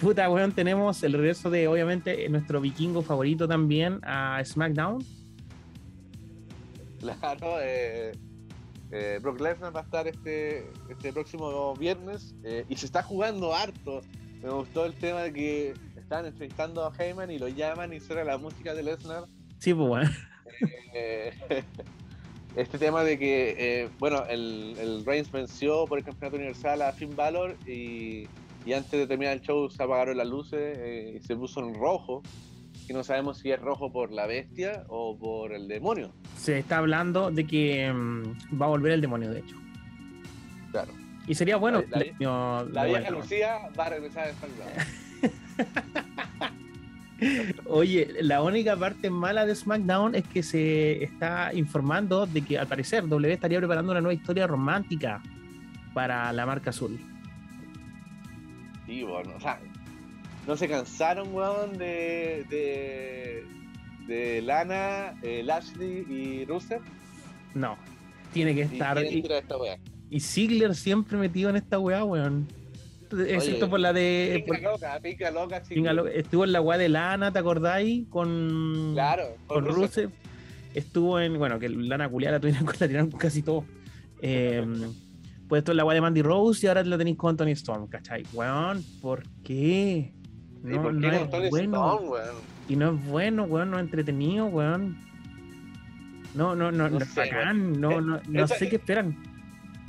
Puta, 0.03 0.28
weón, 0.28 0.53
tenemos 0.53 1.03
el 1.03 1.14
regreso 1.14 1.48
de, 1.48 1.68
obviamente, 1.68 2.28
nuestro 2.28 2.61
vikingo 2.61 3.03
favorito 3.03 3.48
también 3.48 4.00
a 4.03 4.42
SmackDown. 4.44 5.05
Claro, 7.00 7.57
eh 7.61 8.12
eh, 8.92 9.18
Brock 9.22 9.40
Lesnar 9.40 9.74
va 9.74 9.80
a 9.80 9.84
estar 9.84 10.07
este, 10.07 10.70
este 10.90 11.14
próximo 11.14 11.74
viernes 11.76 12.34
eh, 12.44 12.66
y 12.68 12.76
se 12.76 12.84
está 12.84 13.03
jugando 13.03 13.55
harto. 13.55 14.03
Me 14.42 14.50
gustó 14.50 14.84
el 14.84 14.92
tema 14.92 15.22
de 15.22 15.32
que 15.32 15.74
están 15.96 16.26
entrevistando 16.26 16.84
a 16.84 16.92
Heyman 16.94 17.30
y 17.30 17.38
lo 17.38 17.48
llaman 17.48 17.94
y 17.94 18.00
suena 18.00 18.22
la 18.22 18.36
música 18.36 18.74
de 18.74 18.82
Lesnar. 18.82 19.24
Sí, 19.59 19.72
pues 19.72 19.88
bueno. 19.88 20.11
Eh, 20.94 21.32
este 22.57 22.76
tema 22.76 23.03
de 23.03 23.18
que, 23.18 23.88
bueno, 23.98 24.26
el, 24.28 24.76
el 24.78 25.07
Reigns 25.07 25.32
venció 25.32 25.86
por 25.86 25.98
el 25.98 26.05
campeonato 26.05 26.36
universal 26.36 26.82
a 26.82 26.92
Finn 26.92 27.16
Balor 27.16 27.57
y, 27.66 28.28
y 28.64 28.72
antes 28.72 28.92
de 28.92 29.06
terminar 29.06 29.34
el 29.34 29.40
show 29.40 29.68
se 29.70 29.82
apagaron 29.82 30.16
las 30.16 30.26
luces 30.26 31.16
y 31.16 31.20
se 31.26 31.36
puso 31.36 31.60
en 31.60 31.74
rojo 31.74 32.22
que 32.86 32.92
no 32.92 33.04
sabemos 33.04 33.38
si 33.38 33.50
es 33.50 33.60
rojo 33.60 33.92
por 33.92 34.12
la 34.12 34.26
bestia 34.26 34.84
o 34.88 35.16
por 35.16 35.52
el 35.52 35.68
demonio. 35.68 36.10
Se 36.36 36.58
está 36.58 36.78
hablando 36.78 37.30
de 37.30 37.46
que 37.46 37.92
mm, 37.92 38.60
va 38.60 38.66
a 38.66 38.70
volver 38.70 38.92
el 38.92 39.00
demonio, 39.00 39.30
de 39.30 39.40
hecho. 39.40 39.56
Claro. 40.70 40.92
Y 41.26 41.34
sería 41.34 41.56
bueno. 41.56 41.82
La, 41.90 42.64
la, 42.72 42.84
vieja 42.84 43.10
Lucía 43.10 43.58
va 43.78 43.86
a 43.86 43.90
regresar 43.90 44.28
a 44.28 44.32
SmackDown. 44.32 44.72
Oye, 47.66 48.08
la 48.20 48.42
única 48.42 48.76
parte 48.76 49.08
mala 49.08 49.46
de 49.46 49.54
SmackDown 49.54 50.16
es 50.16 50.24
que 50.26 50.42
se 50.42 51.04
está 51.04 51.54
informando 51.54 52.26
de 52.26 52.42
que 52.42 52.58
al 52.58 52.66
parecer 52.66 53.06
W 53.06 53.32
estaría 53.32 53.58
preparando 53.58 53.92
una 53.92 54.00
nueva 54.00 54.14
historia 54.14 54.48
romántica 54.48 55.22
para 55.94 56.32
la 56.32 56.44
marca 56.46 56.70
azul. 56.70 56.98
Sí, 58.87 59.03
bueno, 59.03 59.35
o 59.37 59.41
sea, 59.41 59.61
no 60.47 60.57
se 60.57 60.68
cansaron, 60.68 61.35
weón, 61.35 61.78
de, 61.78 62.45
de, 62.51 63.45
de 64.07 64.43
Lana, 64.43 65.14
eh, 65.22 65.43
Lashley 65.45 66.05
y 66.09 66.45
Rusev. 66.45 66.80
No, 67.55 67.76
tiene 68.33 68.55
que 68.55 68.62
estar. 68.62 69.03
Y, 69.05 69.24
y 70.11 70.20
Ziggler 70.20 70.74
siempre 70.74 71.16
metido 71.16 71.51
en 71.51 71.57
esta 71.57 71.78
weá, 71.78 72.05
weón. 72.05 72.49
Excepto 73.26 73.68
por 73.68 73.80
la 73.80 73.93
de. 73.93 74.45
Pica 74.47 74.70
loca, 74.70 75.01
pica 75.01 75.30
loca, 75.30 75.62
Estuvo 76.14 76.45
en 76.45 76.53
la 76.53 76.61
weá 76.61 76.78
de 76.78 76.89
Lana, 76.89 77.33
¿te 77.33 77.39
acordáis? 77.39 78.09
Con. 78.09 78.93
Claro, 78.95 79.37
con, 79.47 79.66
Rusev. 79.66 80.11
Estuvo 80.74 81.20
en. 81.20 81.39
Bueno, 81.39 81.59
que 81.59 81.68
Lana 81.68 82.09
culiada 82.09 82.39
la 82.39 82.41
tiraron 82.89 83.11
casi 83.11 83.43
todo. 83.43 83.64
Eh, 84.24 84.64
pues 85.53 85.61
esto 85.61 85.72
es 85.72 85.76
la 85.76 85.84
weá 85.84 85.94
de 85.94 86.00
Mandy 86.00 86.22
Rose 86.22 86.64
y 86.64 86.68
ahora 86.68 86.82
la 86.82 86.96
tenéis 86.96 87.18
con 87.18 87.36
Tony 87.36 87.50
Storm, 87.53 87.86
¿cachai? 87.86 88.22
Weón, 88.32 88.82
¿por 89.03 89.22
qué? 89.44 90.11
No, 90.62 90.90
no 90.90 91.11
es 91.11 91.50
bueno. 91.50 92.00
Y 92.70 92.76
no 92.76 92.94
es 92.94 93.05
bueno, 93.05 93.44
weón, 93.44 93.70
no 93.70 93.76
es 93.76 93.84
entretenido, 93.84 94.46
weón. 94.46 94.96
No, 96.34 96.57
no, 96.57 96.72
no, 96.72 96.88
no, 96.88 96.96
es 96.96 97.14
bacán, 97.14 97.78
no, 97.78 98.00
no, 98.00 98.18
no 98.26 98.48
sé 98.48 98.70
qué 98.70 98.76
esperan. 98.76 99.14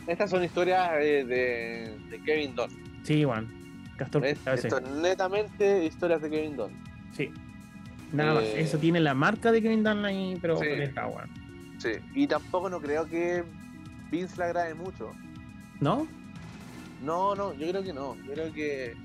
Estas 0.06 0.32
son 0.32 0.44
historias 0.44 0.96
eh, 1.00 1.24
de, 1.24 1.98
de, 2.10 2.24
Kevin 2.26 2.54
Dunn. 2.56 2.70
Sí, 3.04 3.24
weón. 3.24 3.48
Castor, 3.96 4.26
Esto 4.26 4.52
es 4.52 4.92
netamente 5.02 5.86
historias 5.86 6.22
de 6.24 6.30
Kevin 6.30 6.58
Dunn. 6.58 6.74
Sí. 7.14 7.32
Nada 8.12 8.34
más. 8.34 8.44
Eh, 8.44 8.60
Eso 8.60 8.80
tiene 8.80 9.00
la 9.00 9.14
marca 9.14 9.50
de 9.50 9.62
Kevin 9.62 9.86
Dunn 9.86 10.04
ahí, 10.04 10.38
pero 10.42 10.58
sí. 10.58 10.66
está, 10.68 11.08
weón. 11.08 11.30
Sí. 11.78 11.92
Y 12.16 12.28
tampoco 12.28 12.70
no 12.70 12.82
creo 12.82 13.08
que 13.08 13.46
Vince 14.12 14.36
la 14.36 14.48
agrade 14.48 14.74
mucho. 14.74 15.14
¿No? 15.80 16.08
No, 17.02 17.36
no, 17.36 17.54
yo 17.54 17.70
creo 17.70 17.84
que 17.84 17.94
no. 17.94 18.16
Yo 18.26 18.34
creo 18.34 18.54
que 18.54 18.96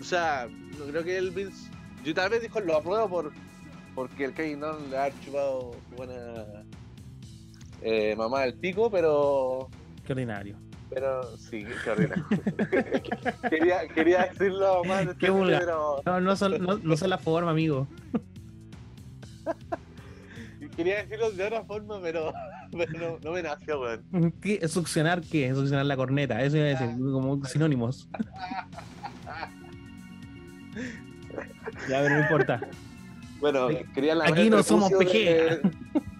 o 0.00 0.04
sea, 0.04 0.48
no 0.78 0.86
creo 0.86 1.04
que 1.04 1.18
el 1.18 1.30
Vince. 1.30 1.70
Yo 2.04 2.14
tal 2.14 2.30
vez 2.30 2.40
dijo 2.40 2.60
lo 2.60 2.76
apruebo 2.76 3.08
por 3.08 3.32
porque 3.94 4.24
el 4.24 4.32
Kevin 4.32 4.60
no 4.60 4.78
le 4.78 4.96
ha 4.96 5.10
chupado 5.20 5.72
su 5.90 5.96
buena 5.96 6.14
eh, 7.82 8.14
mamá 8.16 8.42
del 8.42 8.54
pico, 8.54 8.90
pero. 8.90 9.68
Qué 10.06 10.12
ordinario. 10.12 10.56
Pero 10.88 11.36
sí, 11.36 11.66
qué 11.84 11.90
ordinario. 11.90 12.24
quería, 13.50 13.86
quería 13.88 14.26
decirlo 14.26 14.82
más 14.84 15.06
de 15.06 15.16
Qué 15.16 15.28
vulgar. 15.28 15.60
Pero... 15.60 16.00
No, 16.06 16.20
no 16.20 16.34
son, 16.34 16.62
no, 16.62 16.78
no 16.78 16.96
son 16.96 17.10
la 17.10 17.18
forma, 17.18 17.50
amigo. 17.50 17.86
quería 20.76 21.02
decirlo 21.02 21.30
de 21.32 21.44
otra 21.44 21.64
forma, 21.64 22.00
pero 22.00 22.32
no, 22.98 23.18
no, 23.22 23.32
me 23.32 23.42
nació, 23.42 23.80
weón. 23.80 24.32
¿Qué? 24.40 24.66
¿Succionar 24.68 25.20
qué? 25.22 25.52
Succionar 25.54 25.86
la 25.86 25.96
corneta, 25.96 26.42
eso 26.42 26.56
iba 26.56 26.66
a 26.66 26.68
decir, 26.70 26.88
como 26.98 27.44
sinónimos. 27.44 28.08
Ya, 31.88 32.00
pero 32.02 32.14
no 32.14 32.20
importa. 32.20 32.60
Bueno, 33.40 33.68
quería 33.94 34.14
la 34.14 34.26
Aquí 34.26 34.50
no 34.50 34.62
somos 34.62 34.92
PG. 34.92 35.62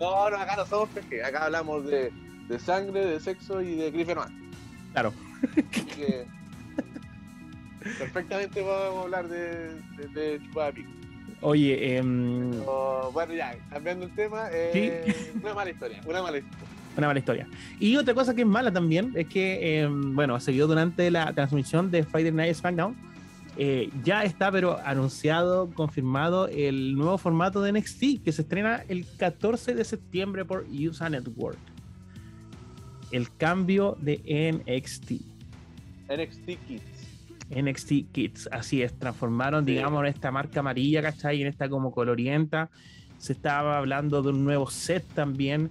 No, 0.00 0.30
no, 0.30 0.36
acá 0.36 0.56
no 0.56 0.66
somos 0.66 0.88
PG. 0.88 1.22
Acá 1.24 1.44
hablamos 1.44 1.86
de, 1.86 2.10
de 2.48 2.58
sangre, 2.58 3.04
de 3.04 3.20
sexo 3.20 3.60
y 3.60 3.76
de 3.76 3.90
Griffin 3.90 4.16
Claro. 4.92 5.12
perfectamente 7.98 8.62
podemos 8.62 9.04
hablar 9.04 9.28
de, 9.28 9.74
de, 9.96 10.08
de. 10.14 10.40
Oye, 11.42 11.96
eh, 11.96 12.02
bueno, 12.02 13.34
ya, 13.34 13.56
cambiando 13.70 14.04
el 14.04 14.14
tema, 14.14 14.48
eh, 14.52 15.32
una 15.42 15.54
mala 15.54 15.70
historia, 15.70 16.00
una 16.06 16.22
mala 16.22 16.38
historia. 16.38 16.66
una 16.96 17.06
mala 17.06 17.18
historia. 17.18 17.48
Y 17.78 17.96
otra 17.96 18.12
cosa 18.12 18.34
que 18.34 18.42
es 18.42 18.46
mala 18.46 18.70
también 18.70 19.12
es 19.16 19.26
que, 19.26 19.88
bueno, 19.90 20.38
se 20.38 20.52
vio 20.52 20.66
durante 20.66 21.10
la 21.10 21.32
transmisión 21.32 21.90
de 21.90 22.02
Friday 22.02 22.32
Night 22.32 22.54
SmackDown. 22.54 22.94
ya 24.04 24.22
está, 24.24 24.52
pero 24.52 24.78
anunciado, 24.84 25.70
confirmado 25.70 26.46
el 26.48 26.94
nuevo 26.94 27.16
formato 27.16 27.62
de 27.62 27.72
NXT 27.72 28.22
que 28.22 28.32
se 28.32 28.42
estrena 28.42 28.84
el 28.88 29.06
14 29.16 29.74
de 29.74 29.84
septiembre 29.84 30.44
por 30.44 30.66
USA 30.68 31.08
Network. 31.08 31.58
El 33.12 33.34
cambio 33.34 33.96
de 33.98 34.20
NXT. 34.52 35.12
NXT 36.10 36.46
Kids. 36.66 36.89
NXT 37.50 38.12
Kids, 38.12 38.48
así 38.52 38.82
es, 38.82 38.98
transformaron, 38.98 39.64
digamos, 39.64 40.06
esta 40.06 40.30
marca 40.30 40.60
amarilla, 40.60 41.02
¿cachai? 41.02 41.42
En 41.42 41.48
esta 41.48 41.68
como 41.68 41.90
colorienta. 41.90 42.70
Se 43.18 43.32
estaba 43.32 43.76
hablando 43.76 44.22
de 44.22 44.30
un 44.30 44.44
nuevo 44.44 44.70
set 44.70 45.04
también. 45.14 45.70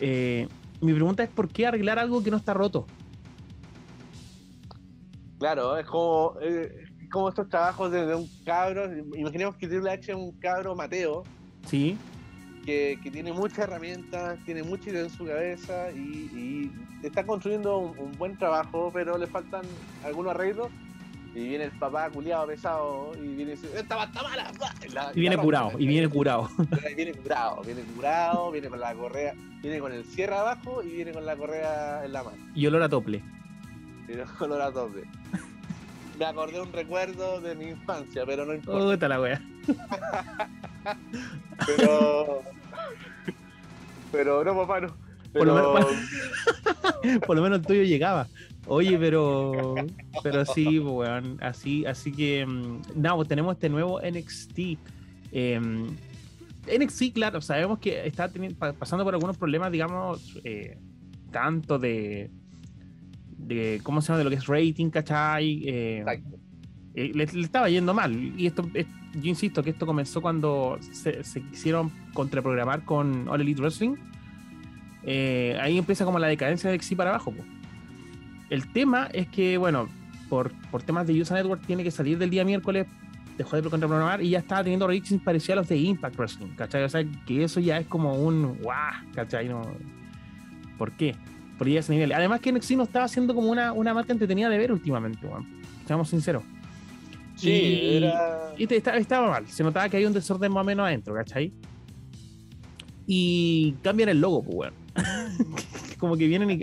Eh, 0.00 0.48
mi 0.80 0.92
pregunta 0.92 1.22
es: 1.22 1.30
¿por 1.30 1.48
qué 1.48 1.66
arreglar 1.66 1.98
algo 1.98 2.22
que 2.22 2.30
no 2.30 2.36
está 2.36 2.52
roto? 2.52 2.86
Claro, 5.38 5.78
es 5.78 5.86
como, 5.86 6.34
eh, 6.42 6.84
como 7.10 7.30
estos 7.30 7.48
trabajos 7.48 7.90
de, 7.90 8.14
un 8.14 8.28
cabro. 8.44 8.90
Imaginemos 9.16 9.56
que 9.56 9.68
Triple 9.68 9.90
H 9.90 10.12
es 10.12 10.18
un 10.18 10.32
cabro 10.32 10.74
Mateo. 10.74 11.22
Sí. 11.66 11.96
Que, 12.64 12.98
tiene 13.10 13.32
muchas 13.32 13.60
herramientas, 13.60 14.38
tiene 14.44 14.62
mucha 14.62 14.90
idea 14.90 15.02
en 15.02 15.10
su 15.10 15.26
cabeza 15.26 15.90
y, 15.92 16.70
está 17.02 17.24
construyendo 17.24 17.78
un, 17.78 18.12
buen 18.18 18.36
trabajo, 18.36 18.90
pero 18.92 19.16
le 19.18 19.26
faltan 19.26 19.62
algunos 20.04 20.34
arreglos. 20.34 20.68
Y 21.32 21.48
viene 21.48 21.64
el 21.64 21.70
papá 21.70 22.10
culiado 22.10 22.48
pesado 22.48 23.12
y 23.14 23.36
viene 23.36 23.52
y 23.52 23.54
dice, 23.54 23.68
esta 23.78 23.94
va 23.94 24.06
mala. 24.06 24.50
y 25.14 25.20
viene 25.20 25.36
curado, 25.36 25.70
y 25.78 25.86
viene 25.86 26.08
curado. 26.08 26.50
viene 26.96 27.12
curado, 27.12 27.62
viene 27.62 27.82
curado, 27.82 28.50
viene 28.50 28.68
con 28.68 28.80
la 28.80 28.94
correa, 28.94 29.34
viene 29.62 29.78
con 29.78 29.92
el 29.92 30.04
cierre 30.04 30.34
abajo 30.34 30.82
y 30.82 30.88
viene 30.88 31.12
con 31.12 31.24
la 31.24 31.36
correa 31.36 32.04
en 32.04 32.12
la 32.12 32.24
mano. 32.24 32.36
Y 32.52 32.66
olor 32.66 32.82
a 32.82 32.88
tople. 32.88 33.22
Y 34.08 34.14
olor 34.42 34.60
a 34.60 34.72
tople. 34.72 35.04
Me 36.18 36.26
acordé 36.26 36.60
un 36.60 36.70
recuerdo 36.70 37.40
de 37.40 37.54
mi 37.54 37.68
infancia, 37.68 38.26
pero 38.26 38.44
no 38.44 38.52
importa. 38.52 39.08
La 39.08 39.20
wea. 39.20 39.40
Pero. 41.66 42.42
Pero 44.12 44.44
no, 44.44 44.56
papá, 44.56 44.80
no. 44.80 44.94
Por, 45.32 45.46
lo 45.46 45.74
menos, 45.74 45.86
por 47.26 47.36
lo 47.36 47.42
menos 47.42 47.60
el 47.60 47.66
tuyo 47.66 47.82
llegaba. 47.84 48.26
Oye, 48.66 48.98
pero 48.98 49.74
pero 50.22 50.44
sí, 50.44 50.78
weón, 50.78 51.38
así, 51.40 51.86
así 51.86 52.12
que 52.12 52.44
mm, 52.44 52.82
no, 52.96 53.16
pues 53.16 53.28
tenemos 53.28 53.54
este 53.54 53.68
nuevo 53.68 54.00
NXT. 54.00 54.58
Em, 55.32 55.86
NXT, 56.66 57.12
claro, 57.14 57.40
sabemos 57.40 57.78
que 57.78 58.06
está 58.06 58.30
pasando 58.78 59.04
por 59.04 59.14
algunos 59.14 59.36
problemas, 59.36 59.72
digamos, 59.72 60.38
eh, 60.44 60.78
tanto 61.30 61.78
de, 61.78 62.30
de, 63.38 63.80
¿cómo 63.82 64.02
se 64.02 64.08
llama? 64.08 64.18
De 64.18 64.24
lo 64.24 64.30
que 64.30 64.36
es 64.36 64.46
rating, 64.46 64.90
¿cachai? 64.90 65.62
Eh, 65.66 66.04
eh, 66.94 67.12
le, 67.14 67.24
estaba 67.24 67.68
yendo 67.68 67.94
mal. 67.94 68.14
Y 68.36 68.46
esto, 68.46 68.68
yo 69.14 69.28
insisto 69.28 69.62
que 69.62 69.70
esto 69.70 69.86
comenzó 69.86 70.20
cuando 70.20 70.78
se, 70.80 71.22
quisieron 71.50 71.90
contraprogramar 72.12 72.84
con 72.84 73.28
All 73.28 73.40
Elite 73.40 73.60
Wrestling. 73.60 73.96
ahí 75.60 75.78
empieza 75.78 76.04
como 76.04 76.18
la 76.18 76.28
decadencia 76.28 76.70
de 76.70 76.76
NXT 76.76 76.96
para 76.96 77.10
abajo. 77.10 77.34
El 78.50 78.70
tema 78.72 79.08
es 79.12 79.28
que, 79.28 79.56
bueno, 79.56 79.88
por, 80.28 80.52
por 80.70 80.82
temas 80.82 81.06
de 81.06 81.20
User 81.20 81.36
Network 81.36 81.64
tiene 81.66 81.84
que 81.84 81.90
salir 81.90 82.18
del 82.18 82.30
día 82.30 82.44
miércoles, 82.44 82.86
dejó 83.38 83.56
de 83.56 83.68
contraprogramar 83.68 84.22
y 84.22 84.30
ya 84.30 84.38
estaba 84.40 84.62
teniendo 84.62 84.86
ratings 84.86 85.22
parecidos 85.22 85.52
a 85.52 85.56
los 85.56 85.68
de 85.68 85.76
Impact 85.78 86.16
Wrestling, 86.16 86.48
¿cachai? 86.56 86.82
O 86.84 86.88
sea, 86.88 87.04
que 87.26 87.44
eso 87.44 87.60
ya 87.60 87.78
es 87.78 87.86
como 87.86 88.14
un 88.14 88.58
guau, 88.58 88.92
¿cachai? 89.14 89.48
No, 89.48 89.62
¿Por 90.76 90.92
qué? 90.92 91.14
Por 91.58 91.68
ya 91.68 91.80
ese 91.80 91.92
nivel. 91.92 92.12
Además 92.12 92.40
que 92.40 92.52
NXT 92.52 92.70
no 92.72 92.84
estaba 92.84 93.04
haciendo 93.04 93.34
como 93.34 93.50
una, 93.50 93.72
una 93.72 93.92
marca 93.92 94.12
entretenida 94.12 94.48
de 94.48 94.56
ver 94.56 94.72
últimamente, 94.72 95.26
bueno, 95.26 95.46
seamos 95.86 96.08
sinceros. 96.08 96.42
Sí, 97.40 97.50
y, 97.50 97.96
era... 97.96 98.52
y 98.56 98.64
estaba 98.72 99.28
mal, 99.28 99.46
se 99.48 99.62
notaba 99.62 99.88
que 99.88 99.96
hay 99.96 100.04
un 100.04 100.12
desorden 100.12 100.52
más 100.52 100.62
o 100.62 100.64
menos 100.64 100.86
adentro, 100.86 101.14
¿cachai? 101.14 101.52
Y 103.06 103.72
cambian 103.82 104.10
el 104.10 104.20
logo, 104.20 104.42
pues, 104.42 104.72
como 105.98 106.16
que 106.16 106.26
vienen 106.26 106.50
y 106.50 106.60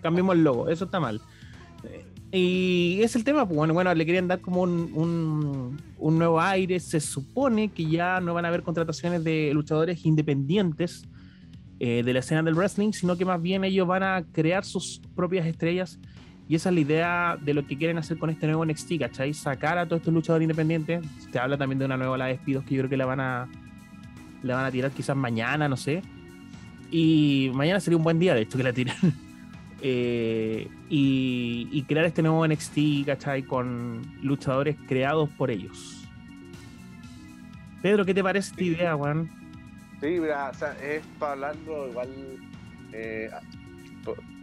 cambiamos 0.00 0.36
el 0.36 0.44
logo, 0.44 0.68
eso 0.68 0.84
está 0.84 1.00
mal. 1.00 1.20
Y 2.32 3.00
es 3.02 3.16
el 3.16 3.24
tema, 3.24 3.44
pues 3.44 3.56
bueno, 3.56 3.74
bueno, 3.74 3.92
le 3.92 4.06
querían 4.06 4.28
dar 4.28 4.40
como 4.40 4.62
un, 4.62 5.76
un, 5.98 6.18
nuevo 6.18 6.40
aire. 6.40 6.78
Se 6.78 7.00
supone 7.00 7.70
que 7.70 7.86
ya 7.86 8.20
no 8.20 8.34
van 8.34 8.44
a 8.44 8.48
haber 8.48 8.62
contrataciones 8.62 9.24
de 9.24 9.50
luchadores 9.52 10.06
independientes 10.06 11.08
eh, 11.80 12.02
de 12.04 12.12
la 12.12 12.20
escena 12.20 12.42
del 12.44 12.54
wrestling, 12.54 12.92
sino 12.92 13.16
que 13.16 13.24
más 13.24 13.42
bien 13.42 13.64
ellos 13.64 13.86
van 13.86 14.04
a 14.04 14.24
crear 14.32 14.64
sus 14.64 15.00
propias 15.16 15.44
estrellas. 15.46 15.98
Y 16.50 16.56
esa 16.56 16.68
es 16.68 16.74
la 16.74 16.80
idea 16.80 17.38
de 17.40 17.54
lo 17.54 17.66
que 17.66 17.78
quieren 17.78 17.96
hacer 17.96 18.18
con 18.18 18.28
este 18.28 18.46
nuevo 18.46 18.66
NXT, 18.66 18.98
¿cachai? 18.98 19.32
Sacar 19.32 19.78
a 19.78 19.86
todos 19.86 20.00
estos 20.00 20.12
luchadores 20.12 20.42
independientes. 20.44 21.00
Se 21.32 21.38
habla 21.38 21.56
también 21.56 21.78
de 21.78 21.86
una 21.86 21.96
nueva 21.96 22.18
la 22.18 22.26
despidos 22.26 22.64
que 22.64 22.74
yo 22.74 22.80
creo 22.82 22.90
que 22.90 22.96
la 22.98 23.06
van 23.06 23.20
a, 23.20 23.48
la 24.42 24.56
van 24.56 24.66
a 24.66 24.70
tirar 24.70 24.90
quizás 24.90 25.16
mañana, 25.16 25.68
no 25.68 25.76
sé 25.78 26.02
y 26.90 27.50
mañana 27.54 27.80
sería 27.80 27.96
un 27.96 28.04
buen 28.04 28.18
día, 28.18 28.34
de 28.34 28.42
hecho, 28.42 28.58
que 28.58 28.64
la 28.64 28.72
tiren. 28.72 28.94
Eh, 29.82 30.68
y, 30.90 31.84
crear 31.88 32.04
este 32.04 32.20
nuevo 32.20 32.46
NXT, 32.46 33.06
¿cachai? 33.06 33.44
Con 33.44 34.02
luchadores 34.22 34.76
creados 34.86 35.30
por 35.30 35.50
ellos. 35.50 36.06
Pedro, 37.80 38.04
¿qué 38.04 38.12
te 38.12 38.22
parece 38.22 38.50
esta 38.50 38.62
idea, 38.62 38.94
Juan? 38.94 39.30
Sí, 40.02 40.18
mira, 40.20 40.50
o 40.50 40.54
sea, 40.54 40.76
es 40.82 41.02
para 41.18 41.32
hablarlo 41.32 41.88
igual, 41.88 42.10
eh, 42.92 43.30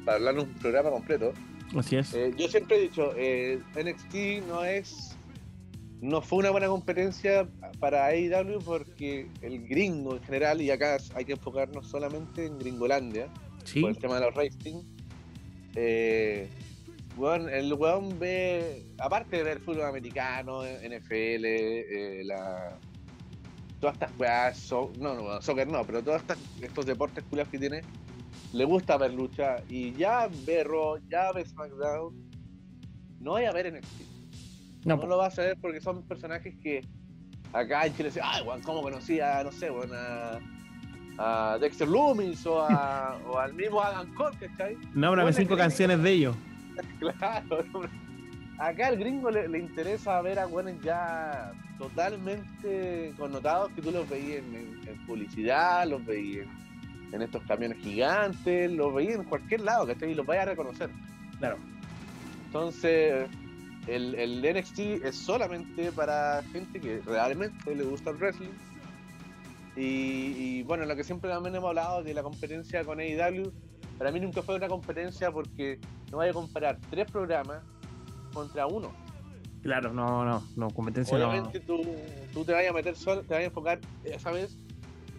para 0.04 0.18
hablar 0.18 0.40
un 0.40 0.48
programa 0.56 0.90
completo. 0.90 1.34
Así 1.76 1.98
es. 1.98 2.14
Eh, 2.14 2.34
yo 2.38 2.48
siempre 2.48 2.78
he 2.78 2.82
dicho, 2.82 3.14
NXT 3.76 4.48
no 4.48 4.64
es 4.64 5.18
no 6.02 6.22
fue 6.22 6.40
una 6.40 6.52
buena 6.52 6.68
competencia 6.68 7.48
para 7.80 8.06
AEW 8.06 8.60
porque 8.64 9.28
el 9.42 9.68
gringo 9.68 10.16
en 10.16 10.24
general, 10.24 10.62
y 10.62 10.70
acá 10.70 10.98
hay 11.16 11.26
que 11.26 11.34
enfocarnos 11.34 11.88
solamente 11.88 12.46
en 12.46 12.60
Gringolandia, 12.60 13.28
por 13.82 13.90
el 13.90 13.98
tema 13.98 14.20
de 14.20 14.22
los 14.22 14.36
racing. 14.36 14.84
Eh, 15.76 16.48
el 17.52 17.74
weón 17.74 18.20
ve, 18.20 18.86
aparte 19.00 19.38
de 19.38 19.44
ver 19.44 19.60
fútbol 19.60 19.86
americano, 19.86 20.62
NFL, 20.64 21.46
eh, 21.46 22.22
la, 22.24 22.78
todas 23.80 23.96
estas 23.96 24.12
weas, 24.20 24.72
no, 25.00 25.16
no, 25.16 25.42
soccer 25.42 25.68
no, 25.68 25.84
pero 25.84 26.04
todos 26.04 26.22
estos 26.62 26.86
deportes 26.86 27.24
culiados 27.24 27.52
que 27.52 27.58
tiene, 27.58 27.82
le 28.54 28.66
gusta 28.66 28.98
ver 28.98 29.14
lucha 29.14 29.58
y 29.70 29.94
ya 29.94 30.30
ve 30.46 30.64
Raw, 30.64 31.00
ya 31.10 31.32
ve 31.32 31.46
SmackDown, 31.46 32.16
no 33.20 33.36
hay 33.36 33.46
a 33.46 33.52
ver 33.52 33.74
NXT 33.74 34.08
no, 34.88 34.96
lo 34.96 35.18
vas 35.18 35.38
a 35.38 35.42
ver 35.42 35.58
porque 35.60 35.82
son 35.82 36.04
personajes 36.04 36.56
que 36.64 36.82
acá 37.52 37.86
en 37.86 37.94
Chile 37.94 38.10
dicen, 38.10 38.24
ay, 38.26 38.42
Juan, 38.44 38.62
¿cómo 38.62 38.82
conocía, 38.82 39.44
no 39.44 39.52
sé, 39.52 39.70
bueno, 39.70 39.94
a, 41.18 41.58
Dexter 41.60 41.88
Loomis 41.88 42.46
o, 42.46 42.62
a, 42.62 43.20
o 43.28 43.38
al 43.38 43.54
mismo 43.54 43.82
Adam 43.82 44.14
Cole, 44.14 44.38
¿cachai? 44.38 44.78
Nómbrame 44.94 45.34
cinco 45.34 45.58
canciones 45.58 46.02
de 46.02 46.12
ellos. 46.12 46.36
claro, 47.00 47.66
acá 48.60 48.88
al 48.88 48.98
gringo 48.98 49.30
le, 49.30 49.60
interesa 49.60 50.22
ver 50.22 50.40
a 50.40 50.46
buenos 50.46 50.74
ya 50.82 51.52
totalmente 51.78 53.14
connotados 53.18 53.72
que 53.72 53.82
tú 53.82 53.92
los 53.92 54.08
veías 54.08 54.38
en, 54.38 55.06
publicidad, 55.06 55.88
los 55.88 56.06
veías 56.06 56.46
en, 56.46 56.67
estos 57.14 57.44
camiones 57.44 57.78
gigantes, 57.80 58.72
los 58.72 58.94
veías 58.94 59.16
en 59.16 59.24
cualquier 59.24 59.62
lado, 59.62 59.88
¿cachai? 59.88 60.12
Y 60.12 60.16
los 60.16 60.26
vayas 60.26 60.48
a 60.48 60.50
reconocer. 60.52 60.90
Claro. 61.40 61.58
Entonces, 62.48 63.30
el, 63.88 64.16
el, 64.16 64.42
NXT 64.42 64.80
es 65.04 65.16
solamente 65.16 65.92
para 65.92 66.44
gente 66.52 66.80
que 66.80 67.02
realmente 67.06 67.76
le 67.76 67.84
gusta 67.84 68.12
el 68.12 68.18
wrestling. 68.18 68.50
Y, 69.76 70.64
bueno, 70.64 70.86
lo 70.86 70.96
que 70.96 71.04
siempre 71.04 71.30
también 71.30 71.56
hemos 71.56 71.70
hablado 71.70 72.04
de 72.04 72.14
la 72.14 72.24
competencia 72.24 72.84
con 72.84 73.00
AEW, 73.00 73.54
para 74.00 74.12
mí 74.12 74.20
nunca 74.20 74.42
fue 74.42 74.56
una 74.56 74.68
competencia 74.68 75.32
porque 75.32 75.80
no 76.12 76.18
vaya 76.18 76.32
a 76.32 76.34
comparar 76.34 76.80
tres 76.90 77.10
programas 77.12 77.62
contra 78.34 78.66
uno. 78.66 78.92
Claro, 79.62 79.94
no, 79.94 80.26
no, 80.26 80.44
no, 80.56 80.70
competencia 80.72 81.16
Obviamente 81.16 81.60
tú, 81.60 81.82
tú 82.34 82.44
te 82.44 82.54
vayas 82.54 82.72
a 82.72 82.74
meter 82.74 82.96
solo, 82.96 83.22
te 83.22 83.34
vayas 83.34 83.46
a 83.46 83.50
enfocar, 83.50 83.80
esa 84.04 84.32
vez, 84.32 84.58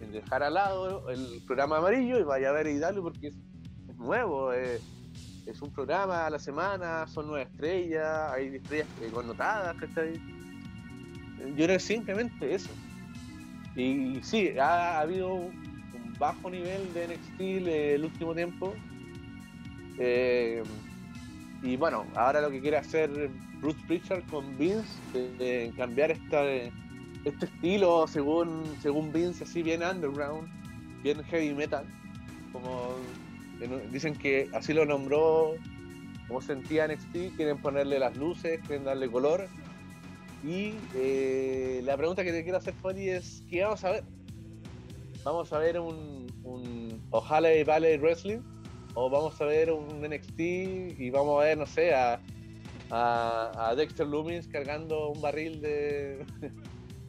en 0.01 0.11
dejar 0.11 0.43
al 0.43 0.53
lado 0.53 1.09
el 1.09 1.41
programa 1.45 1.77
amarillo 1.77 2.19
y 2.19 2.23
vaya 2.23 2.49
a 2.49 2.53
ver 2.53 2.67
AEW 2.67 3.03
porque 3.03 3.27
es, 3.27 3.35
nuevo. 3.97 4.53
Eh, 4.53 4.79
es 5.45 5.61
un 5.61 5.71
programa 5.71 6.27
a 6.27 6.29
la 6.29 6.39
semana, 6.39 7.07
son 7.07 7.27
nueve 7.27 7.49
estrellas, 7.51 8.31
hay 8.31 8.55
estrellas 8.55 8.87
connotadas, 9.11 9.75
¿cachai? 9.77 10.13
Yo 11.55 11.65
creo 11.65 11.79
simplemente 11.79 12.53
eso. 12.53 12.69
Y, 13.75 14.19
sí, 14.21 14.57
ha, 14.59 14.99
habido 14.99 15.33
un, 15.33 16.13
bajo 16.19 16.49
nivel 16.49 16.93
de 16.93 17.07
NXT 17.07 17.39
el 17.39 18.05
último 18.05 18.35
tiempo. 18.35 18.73
Eh, 19.97 20.63
y 21.61 21.75
bueno, 21.77 22.05
ahora 22.15 22.41
lo 22.41 22.49
que 22.49 22.61
quiere 22.61 22.77
hacer 22.77 23.09
Bruce 23.59 23.79
Pritchard 23.87 24.23
con 24.29 24.57
Vince, 24.57 24.87
de, 25.13 25.73
cambiar 25.75 26.11
esta, 26.11 26.41
este 27.25 27.45
estilo 27.45 28.07
según, 28.07 28.63
según 28.81 29.11
Vince, 29.11 29.43
así 29.43 29.61
bien 29.61 29.83
underground, 29.83 30.47
bien 31.03 31.23
heavy 31.23 31.53
metal, 31.53 31.85
como 32.51 32.95
dicen 33.91 34.15
que 34.15 34.49
así 34.53 34.73
lo 34.73 34.85
nombró, 34.85 35.55
como 36.27 36.41
sentía 36.41 36.87
NXT, 36.87 37.35
quieren 37.35 37.57
ponerle 37.57 37.99
las 37.99 38.15
luces, 38.15 38.59
quieren 38.65 38.85
darle 38.85 39.09
color. 39.09 39.47
Y 40.43 40.73
eh, 40.95 41.81
la 41.83 41.97
pregunta 41.97 42.23
que 42.23 42.31
te 42.31 42.43
quiero 42.43 42.59
hacer, 42.59 42.73
Foni, 42.75 43.09
es: 43.09 43.43
¿qué 43.49 43.63
vamos 43.63 43.83
a 43.83 43.91
ver? 43.91 44.03
¿Vamos 45.23 45.51
a 45.51 45.59
ver 45.59 45.79
un, 45.79 46.27
un 46.43 47.01
O'Halley 47.09 47.63
Valley 47.63 47.97
Wrestling? 47.97 48.39
¿O 48.93 49.09
vamos 49.09 49.39
a 49.41 49.45
ver 49.45 49.71
un 49.71 50.01
NXT 50.01 50.39
y 50.39 51.09
vamos 51.09 51.41
a 51.41 51.45
ver, 51.45 51.57
no 51.57 51.65
sé, 51.65 51.93
a, 51.93 52.21
a, 52.91 53.73
Dexter 53.75 54.07
Loomis 54.07 54.47
cargando 54.47 55.09
un 55.09 55.21
barril 55.21 55.61
de, 55.61 56.25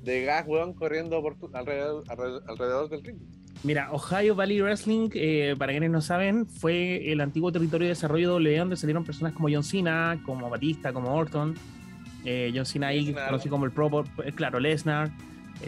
de 0.02 0.24
gas, 0.24 0.44
weón, 0.46 0.74
corriendo 0.74 1.20
por 1.22 1.36
alrededor, 1.54 2.04
alrededor 2.08 2.88
del 2.88 3.04
ring? 3.04 3.18
Mira, 3.62 3.92
Ohio 3.92 4.34
Valley 4.34 4.62
Wrestling, 4.62 5.10
eh, 5.12 5.54
para 5.58 5.72
quienes 5.72 5.90
no 5.90 6.00
saben, 6.00 6.46
fue 6.46 7.12
el 7.12 7.20
antiguo 7.20 7.52
territorio 7.52 7.86
de 7.86 7.90
desarrollo 7.90 8.38
de 8.38 8.44
WWE 8.44 8.58
donde 8.58 8.76
salieron 8.76 9.04
personas 9.04 9.34
como 9.34 9.48
John 9.52 9.62
Cena, 9.62 10.18
como 10.24 10.48
Batista, 10.48 10.94
como 10.94 11.14
Orton. 11.14 11.54
Eh, 12.24 12.52
John 12.54 12.64
Cena 12.64 12.88
ahí, 12.88 13.12
conocido 13.12 13.50
como 13.50 13.66
el 13.66 13.70
Pro, 13.70 14.04
eh, 14.24 14.32
claro, 14.32 14.60
Lesnar, 14.60 15.10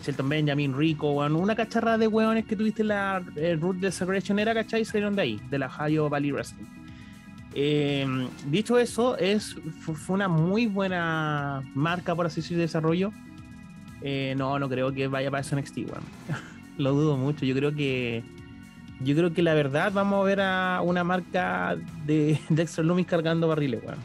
Shelton 0.02 0.26
Benjamin, 0.26 0.74
Rico, 0.74 1.12
una 1.12 1.54
cacharra 1.54 1.98
de 1.98 2.06
hueones 2.06 2.46
que 2.46 2.56
tuviste 2.56 2.80
en 2.80 2.88
la 2.88 3.22
Root 3.60 3.76
de 3.76 3.92
Segregation 3.92 4.38
era, 4.38 4.54
¿cachai? 4.54 4.86
Salieron 4.86 5.14
de 5.14 5.22
ahí, 5.22 5.40
de 5.50 5.58
la 5.58 5.66
Ohio 5.66 6.08
Valley 6.08 6.32
Wrestling. 6.32 6.64
dicho 8.46 8.78
eso, 8.78 9.18
es, 9.18 9.54
fue 9.80 10.14
una 10.14 10.28
muy 10.28 10.66
buena 10.66 11.62
marca, 11.74 12.14
por 12.14 12.24
así 12.24 12.40
decir, 12.40 12.56
de 12.56 12.62
desarrollo. 12.62 13.12
No, 14.36 14.58
no 14.58 14.68
creo 14.68 14.92
que 14.92 15.08
vaya 15.08 15.30
para 15.30 15.40
ese 15.40 15.56
NXT, 15.56 15.78
weón. 15.78 16.04
lo 16.78 16.92
dudo 16.92 17.16
mucho. 17.16 17.44
Yo 17.44 17.54
creo 17.54 17.74
que 17.74 18.22
yo 19.00 19.16
creo 19.16 19.32
que 19.32 19.42
la 19.42 19.54
verdad 19.54 19.92
vamos 19.92 20.22
a 20.22 20.24
ver 20.24 20.40
a 20.40 20.80
una 20.82 21.02
marca 21.02 21.76
de 22.06 22.38
Dexter 22.48 22.84
Loomis 22.84 23.06
cargando 23.06 23.48
barriles, 23.48 23.82
weón. 23.84 23.98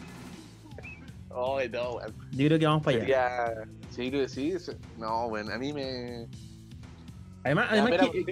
Oh, 1.29 1.59
no, 1.71 1.91
weón. 1.93 2.13
Yo 2.31 2.47
creo 2.47 2.59
que 2.59 2.65
vamos 2.65 2.83
para 2.83 3.03
allá. 3.03 3.53
Sí, 3.89 4.09
creo 4.09 4.23
que 4.23 4.29
sí. 4.29 4.53
No, 4.97 5.27
weón, 5.27 5.51
a 5.51 5.57
mí 5.57 5.71
me. 5.71 6.27
Además, 7.43 7.67
además 7.69 8.09
que, 8.11 8.25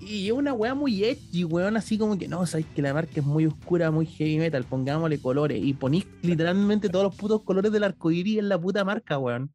y, 0.00 0.26
es 0.26 0.32
una 0.32 0.52
weá 0.52 0.74
muy 0.74 1.04
edgy, 1.04 1.44
weón, 1.44 1.76
así 1.76 1.96
como 1.96 2.18
que 2.18 2.26
no, 2.26 2.44
sabes 2.44 2.66
que 2.74 2.82
la 2.82 2.92
marca 2.92 3.12
es 3.20 3.24
muy 3.24 3.46
oscura, 3.46 3.92
muy 3.92 4.04
heavy 4.06 4.38
metal, 4.38 4.64
pongámosle 4.64 5.20
colores 5.20 5.62
y 5.62 5.72
ponís 5.74 6.06
literalmente 6.22 6.88
todos 6.88 7.04
los 7.04 7.14
putos 7.14 7.42
colores 7.42 7.70
del 7.70 7.84
arcoíris 7.84 8.38
en 8.38 8.48
la 8.48 8.58
puta 8.58 8.84
marca, 8.84 9.16
weón. 9.18 9.52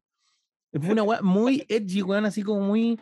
Es 0.72 0.88
una 0.88 1.02
weá 1.02 1.22
muy 1.22 1.64
edgy, 1.68 2.02
weón, 2.02 2.24
así 2.24 2.42
como 2.42 2.60
muy 2.60 2.98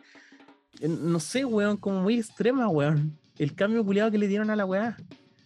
no 0.79 1.19
sé, 1.19 1.45
weón, 1.45 1.77
como 1.77 2.01
muy 2.01 2.17
extrema, 2.17 2.67
weón. 2.67 3.17
El 3.37 3.55
cambio 3.55 3.83
culiado 3.83 4.11
que 4.11 4.17
le 4.17 4.27
dieron 4.27 4.49
a 4.49 4.55
la 4.55 4.65
weá. 4.65 4.97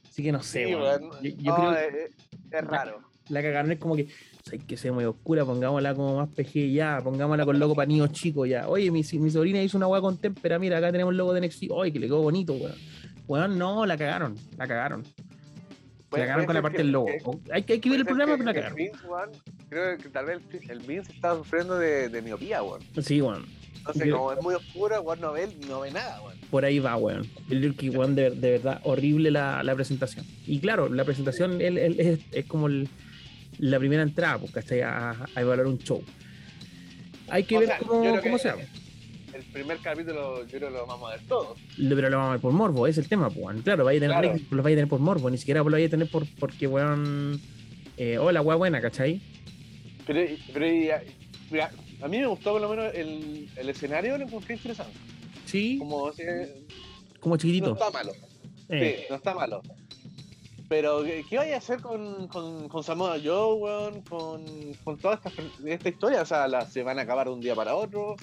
Así 0.07 0.23
que 0.23 0.32
no 0.32 0.41
sé, 0.41 0.76
weón. 0.76 1.11
Yo, 1.21 1.55
creo 1.55 1.76
es, 1.76 2.11
es, 2.51 2.63
raro. 2.63 3.01
La, 3.30 3.41
cagaron 3.41 3.71
es 3.71 3.80
como 3.80 3.95
que, 3.95 4.07
hay 4.51 4.59
que 4.59 4.78
ser 4.78 4.91
muy 4.91 5.03
oscura, 5.03 5.43
pongámosla 5.43 5.95
como 5.95 6.17
más 6.17 6.30
PG 6.30 6.71
ya, 6.71 7.01
pongámosla 7.03 7.45
con 7.45 7.59
logo 7.59 7.76
para 7.76 7.88
niños 7.88 8.11
chicos 8.11 8.47
ya. 8.47 8.67
Oye, 8.67 8.91
mi, 8.91 9.01
mi 9.13 9.32
sobrina 9.32 9.61
hizo 9.61 9.78
una 9.78 9.88
weá 9.88 10.01
con 10.01 10.17
témpera, 10.17 10.59
mira, 10.59 10.78
acá 10.78 10.91
tenemos 10.91 11.11
el 11.11 11.17
logo 11.17 11.34
de 11.34 11.41
NXT. 11.41 11.71
Oye, 11.71 11.91
que 11.91 11.99
le 11.99 12.07
quedó 12.07 12.21
bonito, 12.21 12.53
weón. 12.53 12.76
Weón, 13.28 13.57
no, 13.57 13.86
la 13.86 13.97
cagaron, 13.97 14.36
la 14.57 14.67
cagaron. 14.67 15.03
La 16.20 16.26
cagaron 16.26 16.45
con 16.45 16.55
la 16.55 16.61
parte 16.61 16.78
del 16.80 16.91
logo. 16.91 17.09
hay, 17.51 17.63
que, 17.63 17.74
hay 17.74 17.80
que 17.80 17.89
ver 17.89 17.99
el 17.99 18.05
problema, 18.05 18.34
pero 18.34 18.43
la 18.45 18.53
cagaron. 18.53 18.78
creo 19.70 19.97
que 19.97 20.09
tal 20.09 20.26
vez 20.26 20.41
el 20.70 20.80
Vince 20.80 21.11
estaba 21.11 21.38
sufriendo 21.38 21.78
de, 21.78 22.09
de 22.09 22.22
miopía, 22.22 22.63
weón. 22.63 22.82
Sí, 23.01 23.22
weón. 23.22 23.45
Entonces, 23.78 24.11
como 24.11 24.32
es 24.32 24.41
muy 24.41 24.55
oscuro, 24.55 25.01
weón 25.01 25.22
no 25.22 25.32
ve, 25.34 25.49
no 25.68 25.82
ve 25.82 25.91
nada, 25.91 26.22
weón. 26.22 26.38
Por 26.49 26.66
ahí 26.66 26.80
va, 26.80 26.95
weón. 26.97 27.28
El 27.49 27.76
que, 27.76 27.89
weón, 27.89 28.16
de, 28.16 28.32
de, 28.32 28.51
verdad, 28.51 28.82
horrible 28.84 29.32
la, 29.32 29.63
la, 29.63 29.76
presentación. 29.76 30.26
Y 30.45 30.59
claro, 30.59 30.89
la 30.89 31.05
presentación 31.05 31.61
él, 31.61 31.78
es, 31.78 32.20
es, 32.32 32.45
como 32.45 32.68
la 32.70 33.80
primera 33.80 34.03
entrada, 34.03 34.39
porque 34.39 34.59
hasta 34.59 34.76
a, 34.76 35.28
a, 35.36 35.41
evaluar 35.41 35.68
un 35.68 35.78
show. 35.80 36.03
Hay 37.30 37.43
que 37.43 37.59
ver 37.59 37.74
cómo, 37.80 38.22
cómo 38.22 38.38
se 38.38 38.49
llama. 38.49 38.63
El 39.36 39.43
primer 39.43 39.79
capítulo 39.79 40.43
yo 40.43 40.57
creo 40.57 40.69
que 40.69 40.77
lo 40.77 40.88
vamos 40.88 41.09
a 41.11 41.15
ver 41.17 41.27
todo. 41.27 41.55
Pero 41.77 42.09
lo 42.09 42.17
vamos 42.17 42.29
a 42.29 42.31
ver 42.33 42.41
por 42.41 42.53
morbo, 42.53 42.88
es 42.88 42.97
el 42.97 43.09
tema, 43.09 43.29
pues. 43.29 43.61
Claro, 43.63 43.83
vaya 43.83 43.97
a 43.97 44.01
tener, 44.01 44.17
claro. 44.17 44.39
lo 44.49 44.63
vaya 44.63 44.75
a 44.75 44.77
tener 44.77 44.89
por 44.89 45.01
morbo, 45.01 45.29
ni 45.29 45.38
siquiera 45.38 45.61
lo 45.61 45.69
vaya 45.69 45.88
a 45.88 45.89
tener 45.89 46.09
por, 46.09 46.25
porque, 46.39 46.67
weón. 46.67 47.41
Eh, 47.97 48.17
hola, 48.17 48.41
weón 48.41 48.59
buena, 48.59 48.81
¿cachai? 48.81 49.21
Pero, 50.07 50.21
pero 50.53 50.65
mira, 51.51 51.71
a 52.01 52.07
mí 52.07 52.19
me 52.19 52.27
gustó 52.27 52.53
por 52.53 52.61
lo 52.61 52.69
menos 52.69 52.93
el, 52.93 53.49
el 53.57 53.69
escenario, 53.69 54.17
lo 54.17 54.23
encontré 54.23 54.55
interesante. 54.55 54.97
Sí. 55.45 55.77
Como, 55.79 56.11
como 57.19 57.36
chiquitito. 57.36 57.67
No 57.67 57.73
está 57.73 57.91
malo. 57.91 58.13
Eh. 58.69 58.99
Sí, 58.99 59.05
no 59.09 59.15
está 59.17 59.33
malo. 59.33 59.61
Pero, 60.69 61.03
¿qué, 61.03 61.38
vaya 61.38 61.55
a 61.55 61.57
hacer 61.57 61.81
con, 61.81 62.29
con, 62.29 62.69
con 62.69 62.83
Samoa 62.83 63.17
Joe, 63.23 63.53
weón? 63.55 64.01
Con, 64.01 64.45
con 64.83 64.97
toda 64.97 65.15
esta, 65.15 65.29
esta, 65.65 65.89
historia. 65.89 66.21
O 66.21 66.25
sea, 66.25 66.47
la, 66.47 66.65
se 66.65 66.83
van 66.83 66.99
a 66.99 67.01
acabar 67.01 67.27
de 67.27 67.33
un 67.33 67.41
día 67.41 67.53
para 67.53 67.75
otro. 67.75 68.15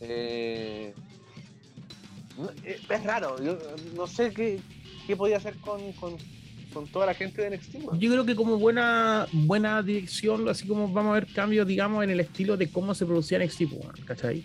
Eh, 0.00 0.94
eh 2.64 2.80
es 2.88 3.04
raro. 3.04 3.42
Yo 3.42 3.58
no 3.94 4.06
sé 4.06 4.32
qué, 4.32 4.60
qué 5.06 5.16
podía 5.16 5.36
hacer 5.38 5.56
con, 5.56 5.92
con 5.92 6.16
con 6.76 6.86
toda 6.88 7.06
la 7.06 7.14
gente 7.14 7.40
de 7.40 7.56
NXT. 7.56 7.76
Yo 7.98 8.10
creo 8.10 8.26
que 8.26 8.36
como 8.36 8.58
buena 8.58 9.26
buena 9.32 9.82
dirección, 9.82 10.46
así 10.46 10.66
como 10.66 10.86
vamos 10.88 11.12
a 11.12 11.14
ver 11.14 11.26
cambios, 11.32 11.66
digamos, 11.66 12.04
en 12.04 12.10
el 12.10 12.20
estilo 12.20 12.58
de 12.58 12.68
cómo 12.68 12.94
se 12.94 13.06
producía 13.06 13.38
NXT, 13.38 13.62
¿cachai? 14.04 14.44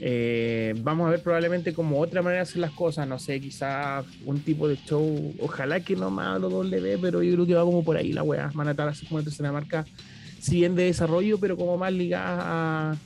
Eh, 0.00 0.74
vamos 0.78 1.06
a 1.06 1.10
ver 1.10 1.22
probablemente 1.22 1.72
como 1.72 2.00
otra 2.00 2.22
manera 2.22 2.42
de 2.42 2.48
hacer 2.48 2.58
las 2.58 2.72
cosas, 2.72 3.06
no 3.06 3.20
sé, 3.20 3.40
quizás 3.40 4.04
un 4.24 4.40
tipo 4.40 4.66
de 4.66 4.76
show, 4.76 5.32
ojalá 5.40 5.78
que 5.78 5.94
no 5.94 6.10
más 6.10 6.40
lo 6.40 6.50
doble 6.50 6.98
pero 6.98 7.22
yo 7.22 7.32
creo 7.34 7.46
que 7.46 7.54
va 7.54 7.62
como 7.62 7.84
por 7.84 7.96
ahí 7.96 8.12
la 8.12 8.24
weá, 8.24 8.50
van 8.52 8.66
a 8.66 8.70
estar 8.72 8.88
así 8.88 9.06
como 9.06 9.22
una 9.38 9.52
marca, 9.52 9.84
si 10.40 10.56
bien 10.56 10.74
de 10.74 10.86
desarrollo, 10.86 11.38
pero 11.38 11.56
como 11.56 11.78
más 11.78 11.92
ligada 11.92 12.90
a 12.90 12.96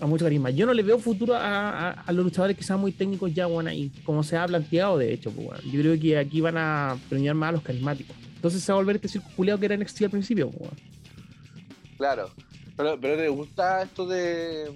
a 0.00 0.06
mucho 0.06 0.24
carisma. 0.24 0.50
Yo 0.50 0.66
no 0.66 0.74
le 0.74 0.82
veo 0.82 0.98
futuro 0.98 1.34
a, 1.36 2.04
los 2.08 2.24
luchadores 2.24 2.56
que 2.56 2.64
sean 2.64 2.80
muy 2.80 2.92
técnicos 2.92 3.32
ya, 3.34 3.46
bueno, 3.46 3.70
ahí, 3.70 3.90
como 4.04 4.22
se 4.22 4.36
ha 4.36 4.46
planteado, 4.46 4.98
de 4.98 5.12
hecho, 5.12 5.30
pues, 5.30 5.62
yo 5.64 5.80
creo 5.80 5.98
que 5.98 6.18
aquí 6.18 6.40
van 6.40 6.58
a 6.58 6.96
premiar 7.08 7.34
más 7.34 7.50
a 7.50 7.52
los 7.52 7.62
carismáticos. 7.62 8.16
Entonces 8.34 8.62
se 8.62 8.72
va 8.72 8.78
a 8.78 8.80
volver 8.80 8.96
este 8.96 9.08
circuito 9.08 9.58
que 9.58 9.66
era 9.66 9.76
NXT 9.76 10.02
al 10.02 10.10
principio, 10.10 10.50
pues, 10.50 10.70
Claro, 11.96 12.30
pero, 12.76 13.00
pero 13.00 13.16
¿te 13.16 13.28
gusta 13.28 13.82
esto 13.82 14.06
de, 14.06 14.70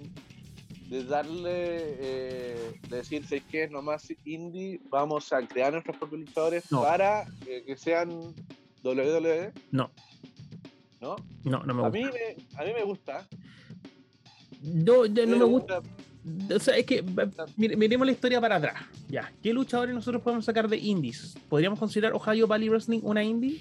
de 0.89 1.05
darle, 1.05 1.51
eh, 1.53 2.81
de 2.89 2.97
decir, 2.97 3.25
¿sabes 3.25 3.45
qué? 3.51 3.69
Nomás 3.69 4.13
indie, 4.25 4.81
vamos 4.89 5.33
a 5.33 5.47
crear 5.47 5.73
nuestros 5.73 5.97
propios 5.99 6.23
luchadores 6.23 6.65
para 6.71 7.27
que 7.45 7.77
sean 7.77 8.35
WWE? 8.83 9.53
No. 9.71 9.91
¿No? 11.01 11.17
No, 11.45 11.63
no 11.65 11.75
me 11.75 11.83
gusta. 11.83 11.87
A 11.87 11.91
mí 11.91 12.05
me, 12.05 12.59
a 12.59 12.65
mí 12.65 12.73
me 12.75 12.85
gusta, 12.85 13.29
yo 14.63 15.07
ya 15.07 15.27
no 15.27 15.37
me 15.37 15.45
gusta. 15.45 15.81
O 16.55 16.59
sea, 16.59 16.77
es 16.77 16.85
que 16.85 17.03
miremos 17.57 18.07
la 18.07 18.13
historia 18.13 18.41
para 18.41 18.57
atrás. 18.57 18.75
Ya, 19.09 19.33
¿qué 19.43 19.53
luchadores 19.53 19.95
nosotros 19.95 20.23
podemos 20.23 20.45
sacar 20.45 20.69
de 20.69 20.77
indies? 20.77 21.37
¿Podríamos 21.49 21.79
considerar 21.79 22.13
Ohio 22.13 22.47
Valley 22.47 22.69
Wrestling 22.69 23.01
una 23.03 23.25
indie? 23.25 23.59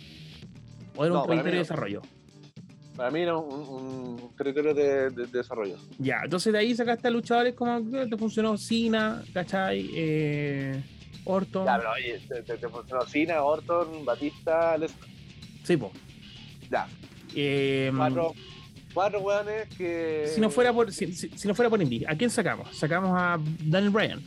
¿O 0.95 1.06
era 1.06 1.16
un 1.16 1.22
territorio 1.26 1.54
de 1.54 1.60
desarrollo? 1.60 2.02
Para 2.97 3.12
mí 3.12 3.22
era 3.22 3.38
un, 3.38 4.34
territorio 4.38 4.74
de, 4.74 5.10
desarrollo. 5.28 5.78
Ya, 6.00 6.20
entonces 6.26 6.52
de 6.52 6.60
ahí 6.60 6.76
sacaste 6.76 7.08
a 7.08 7.12
luchadores 7.12 7.54
como 7.54 7.82
te 7.82 8.18
funcionó 8.18 8.58
Cena, 8.58 9.24
¿cachai? 9.34 9.89
Eh, 9.95 10.84
Orton. 11.24 11.66
Ya, 11.66 11.78
pero 11.78 11.91
oye, 11.91 12.20
te, 12.28 12.68
funcionó 12.68 13.06
Cena, 13.06 13.41
Orton, 13.41 14.04
Batista, 14.04 14.78
Lesnar. 14.78 15.08
Sí, 15.64 15.78
pues. 15.78 15.93
Ya. 16.70 16.88
Eh, 17.34 17.89
Cuatro, 17.95 18.34
cuatro 19.00 19.22
weones 19.22 19.70
que. 19.78 20.30
Si 20.36 20.41
no 20.41 20.50
fuera 20.50 20.74
por, 20.74 20.91
si, 20.91 21.08
no 21.45 21.56
fuera 21.56 21.70
por 21.70 21.82
Indy, 21.82 22.04
¿a 22.06 22.18
quién 22.18 22.30
sacamos? 22.30 22.78
Sacamos 22.78 23.12
a 23.18 23.39
Daniel 23.64 23.91
Bryan. 23.91 24.22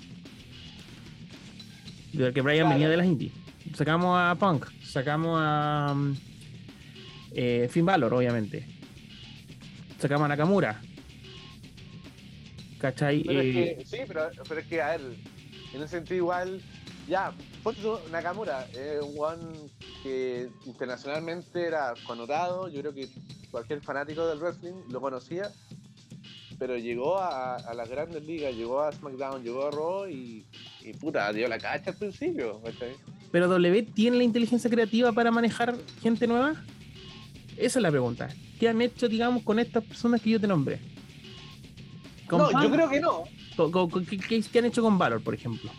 De 2.14 2.33
que 2.33 2.41
Bryan 2.41 2.70
venía 2.70 2.89
de 2.89 2.97
las 2.97 3.05
Indies. 3.05 3.33
Sacamos 3.75 4.18
a 4.18 4.35
Punk. 4.35 4.64
Sacamos 4.83 5.39
a. 5.39 5.95
Eh, 7.35 7.68
Finn 7.70 7.85
Balor, 7.85 8.14
obviamente. 8.14 8.66
Sacamos 9.99 10.25
a 10.25 10.29
Nakamura. 10.29 10.81
¿Cachai? 12.79 13.25
Eh, 13.29 13.85
sí, 13.85 13.99
pero, 14.09 14.31
pero, 14.49 14.61
es 14.61 14.66
que, 14.66 14.81
a 14.81 14.97
ver, 14.97 15.01
en 15.75 15.83
ese 15.83 15.89
sentido, 15.89 16.16
igual. 16.16 16.62
Ya, 17.07 17.35
Nakamura, 18.11 18.66
es 18.73 19.03
un 19.03 19.14
one 19.18 19.70
que 20.03 20.49
internacionalmente 20.64 21.66
era 21.66 21.93
connotado. 22.07 22.68
Yo 22.68 22.81
creo 22.81 22.95
que 22.95 23.09
cualquier 23.53 23.80
fanático 23.82 24.26
del 24.26 24.40
wrestling 24.40 24.74
lo 24.90 25.00
conocía, 25.00 25.53
pero 26.59 26.76
llegó 26.76 27.18
a, 27.18 27.55
a 27.55 27.74
las 27.74 27.88
grandes 27.88 28.24
ligas, 28.24 28.55
llegó 28.55 28.80
a 28.80 28.90
SmackDown, 28.90 29.44
llegó 29.44 29.68
a 29.68 29.70
Raw 29.70 30.09
y, 30.09 30.44
y 30.80 30.92
puta, 30.94 31.32
dio 31.32 31.46
la 31.46 31.59
cacha 31.59 31.90
al 31.90 31.96
principio. 31.96 32.61
Pero 33.30 33.48
W 33.48 33.82
tiene 33.94 34.16
la 34.16 34.24
inteligencia 34.24 34.68
creativa 34.68 35.12
para 35.12 35.30
manejar 35.30 35.76
gente 36.03 36.26
nueva? 36.26 36.55
Esa 37.57 37.78
es 37.78 37.82
la 37.82 37.90
pregunta. 37.90 38.28
¿Qué 38.59 38.68
han 38.68 38.80
hecho, 38.80 39.09
digamos, 39.09 39.42
con 39.42 39.59
estas 39.59 39.84
personas 39.84 40.20
que 40.20 40.30
yo 40.30 40.40
te 40.40 40.46
nombré? 40.46 40.80
No, 42.30 42.50
yo 42.62 42.70
creo 42.70 42.88
que 42.88 43.00
no. 43.00 43.24
¿Qué, 44.28 44.59
han 44.59 44.64
hecho 44.64 44.82
con 44.82 44.98
Valor, 44.98 45.22
por 45.22 45.34
ejemplo? 45.34 45.70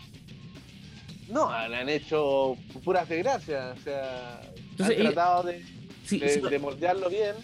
No, 1.28 1.48
han 1.48 1.88
hecho 1.88 2.56
puras 2.84 3.08
desgracias. 3.08 3.78
O 3.78 3.82
sea, 3.82 4.40
han 4.78 4.96
tratado 4.96 5.42
de, 5.44 5.64
de, 6.10 6.58
moldearlo 6.60 7.08
bien. 7.08 7.34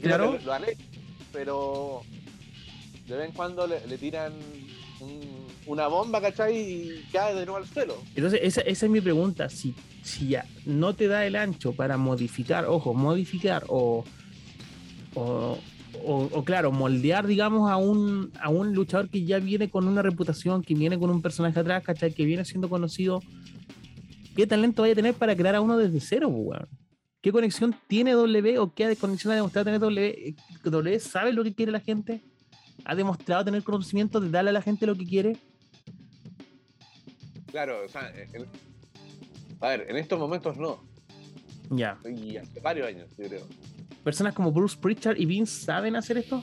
Claro. 0.00 0.38
Lo, 0.44 0.52
han 0.52 0.64
hecho, 0.64 0.84
pero 1.32 2.02
de 3.06 3.16
vez 3.16 3.28
en 3.28 3.34
cuando 3.34 3.66
le, 3.66 3.98
tiran 3.98 4.32
una 5.66 5.86
bomba, 5.88 6.20
¿cachai? 6.20 6.56
Y 6.56 7.04
cae 7.12 7.34
de 7.34 7.46
nuevo 7.46 7.58
al 7.58 7.66
suelo. 7.66 7.96
Entonces, 8.14 8.40
esa, 8.42 8.60
esa, 8.62 8.86
es 8.86 8.92
mi 8.92 9.00
pregunta. 9.00 9.48
Si, 9.48 9.74
si 10.02 10.28
ya 10.28 10.46
no 10.64 10.94
te 10.94 11.08
da 11.08 11.26
el 11.26 11.36
ancho 11.36 11.72
para 11.72 11.96
modificar, 11.96 12.66
ojo, 12.66 12.94
modificar 12.94 13.64
o, 13.68 14.04
o, 15.14 15.58
o, 16.04 16.44
claro, 16.44 16.72
moldear, 16.72 17.26
digamos, 17.26 17.70
a 17.70 17.76
un, 17.76 18.32
a 18.40 18.48
un 18.48 18.74
luchador 18.74 19.08
que 19.08 19.24
ya 19.24 19.38
viene 19.38 19.70
con 19.70 19.86
una 19.86 20.02
reputación, 20.02 20.62
que 20.62 20.74
viene 20.74 20.98
con 20.98 21.10
un 21.10 21.22
personaje 21.22 21.58
atrás, 21.60 21.82
¿cachai? 21.82 22.12
Que 22.12 22.24
viene 22.24 22.44
siendo 22.44 22.68
conocido. 22.68 23.22
¿Qué 24.34 24.46
talento 24.46 24.82
vaya 24.82 24.92
a 24.92 24.96
tener 24.96 25.14
para 25.14 25.36
crear 25.36 25.54
a 25.54 25.60
uno 25.60 25.76
desde 25.76 26.00
cero, 26.00 26.28
weón? 26.28 26.66
¿Qué 27.22 27.32
conexión 27.32 27.74
tiene 27.86 28.12
W 28.12 28.58
o 28.58 28.74
qué 28.74 28.94
conexión 28.96 29.32
ha 29.32 29.36
demostrado 29.36 29.64
tener 29.64 29.80
W? 29.80 30.34
¿W 30.64 31.00
sabe 31.00 31.32
lo 31.32 31.44
que 31.44 31.54
quiere 31.54 31.72
la 31.72 31.80
gente? 31.80 32.20
¿Ha 32.84 32.94
demostrado 32.94 33.44
tener 33.44 33.62
conocimiento 33.62 34.20
de 34.20 34.28
darle 34.28 34.50
a 34.50 34.52
la 34.52 34.62
gente 34.62 34.86
lo 34.86 34.94
que 34.94 35.06
quiere? 35.06 35.36
Claro, 37.46 37.84
o 37.84 37.88
sea, 37.88 38.12
a 39.60 39.68
ver, 39.68 39.86
en 39.88 39.96
estos 39.96 40.18
momentos 40.18 40.56
no. 40.56 40.82
Ya. 41.70 41.98
Y 42.04 42.36
hace 42.36 42.60
varios 42.60 42.88
años, 42.88 43.08
yo 43.16 43.28
creo 43.28 43.46
personas 44.02 44.34
como 44.34 44.52
Bruce 44.52 44.76
Pritchard 44.80 45.18
y 45.18 45.26
Vince 45.26 45.64
saben 45.64 45.96
hacer 45.96 46.18
esto? 46.18 46.42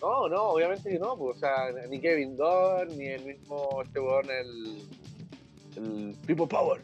No, 0.00 0.28
no, 0.28 0.42
obviamente 0.50 0.90
que 0.90 0.98
no, 0.98 1.16
pues, 1.16 1.36
o 1.36 1.40
sea, 1.40 1.72
ni 1.88 2.00
Kevin 2.00 2.36
Dunn, 2.36 2.96
ni 2.96 3.06
el 3.06 3.24
mismo 3.24 3.82
este 3.82 3.98
weón, 3.98 4.26
el, 4.30 4.78
el 5.76 6.16
People 6.26 6.46
Power. 6.46 6.80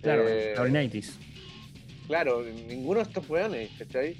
Claro, 0.00 0.28
eh, 0.28 0.54
Laurinaitis. 0.56 1.18
Claro, 2.06 2.42
ninguno 2.42 3.00
de 3.00 3.04
estos 3.04 3.28
weones, 3.28 3.70
¿cachai? 3.78 4.16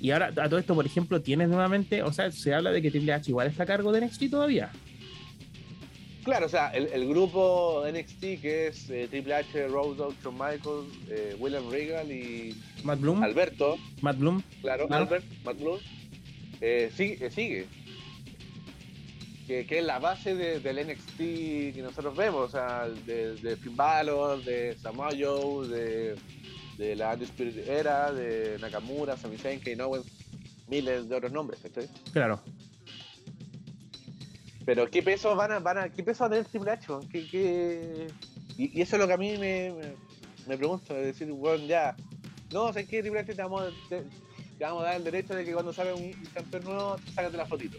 Y 0.00 0.10
ahora, 0.12 0.28
a 0.28 0.48
todo 0.48 0.58
esto, 0.58 0.74
por 0.74 0.86
ejemplo, 0.86 1.20
tienes 1.20 1.48
nuevamente, 1.48 2.02
o 2.02 2.12
sea, 2.12 2.30
se 2.32 2.54
habla 2.54 2.70
de 2.70 2.80
que 2.80 2.90
Triple 2.90 3.12
H 3.12 3.30
igual 3.30 3.48
está 3.48 3.64
a 3.64 3.66
cargo 3.66 3.92
de 3.92 4.00
NXT 4.06 4.30
todavía. 4.30 4.70
Claro, 6.24 6.46
o 6.46 6.48
sea, 6.48 6.68
el, 6.70 6.86
el 6.92 7.08
grupo 7.08 7.84
NXT 7.90 8.20
que 8.40 8.66
es 8.68 8.90
eh, 8.90 9.08
Triple 9.10 9.34
H, 9.34 9.68
Rose, 9.68 9.98
Shawn 10.22 10.34
Michaels, 10.34 10.88
eh, 11.08 11.36
William 11.38 11.70
Regal 11.70 12.10
y 12.10 12.54
Matt 12.82 13.00
Bloom. 13.00 13.22
Alberto. 13.22 13.76
Matt 14.02 14.18
Bloom. 14.18 14.42
Claro, 14.60 14.86
Albert, 14.90 15.24
Matt 15.44 15.58
Bloom. 15.58 15.78
Eh, 16.60 16.90
sigue. 16.94 17.30
sigue. 17.30 17.66
Que, 19.46 19.66
que, 19.66 19.78
es 19.80 19.84
la 19.84 19.98
base 19.98 20.34
de, 20.34 20.60
del 20.60 20.86
NXT 20.86 21.16
que 21.16 21.80
nosotros 21.82 22.16
vemos, 22.16 22.48
o 22.48 22.48
sea, 22.48 22.88
de, 22.88 23.34
de 23.36 23.56
Finn 23.56 23.74
Balor, 23.74 24.44
de 24.44 24.76
Samoa 24.76 25.10
Joe, 25.18 25.66
de, 25.66 26.14
de 26.80 26.96
la 26.96 27.12
Undisputed 27.12 27.68
Era, 27.68 28.10
de 28.10 28.56
Nakamura, 28.58 29.14
Sami 29.14 29.36
Zayn, 29.36 29.60
Kane 29.60 29.82
Owens, 29.82 30.06
miles 30.66 31.10
de 31.10 31.14
otros 31.14 31.30
nombres, 31.30 31.60
¿cachai? 31.60 31.86
Claro. 32.10 32.40
Pero 34.64 34.88
¿qué 34.90 35.02
peso 35.02 35.36
van 35.36 35.52
a, 35.52 35.58
van 35.58 35.76
a, 35.76 35.88
qué 35.90 36.02
peso 36.02 36.24
va 36.24 36.28
a 36.28 36.30
tener 36.30 36.46
Triple 36.46 36.70
H? 36.70 36.86
¿Qué, 37.12 37.28
qué... 37.28 38.06
Y, 38.56 38.80
eso 38.80 38.96
es 38.96 39.00
lo 39.00 39.06
que 39.06 39.12
a 39.12 39.18
mí 39.18 39.36
me, 39.36 39.74
me, 40.46 40.56
pregunto, 40.56 40.96
es 40.96 41.04
decir, 41.04 41.30
bueno, 41.32 41.66
ya, 41.66 41.94
no, 42.50 42.72
sé 42.72 42.86
qué, 42.86 43.02
Triple 43.02 43.20
H 43.20 43.34
te 43.34 43.42
vamos, 43.42 43.74
te, 43.90 44.02
vamos, 44.58 44.82
a 44.82 44.86
dar 44.86 44.96
el 44.96 45.04
derecho 45.04 45.34
de 45.34 45.44
que 45.44 45.52
cuando 45.52 45.74
salga 45.74 45.94
un, 45.94 46.12
campeón 46.32 46.64
nuevo, 46.64 46.96
sácate 47.14 47.36
la 47.36 47.44
fotito. 47.44 47.76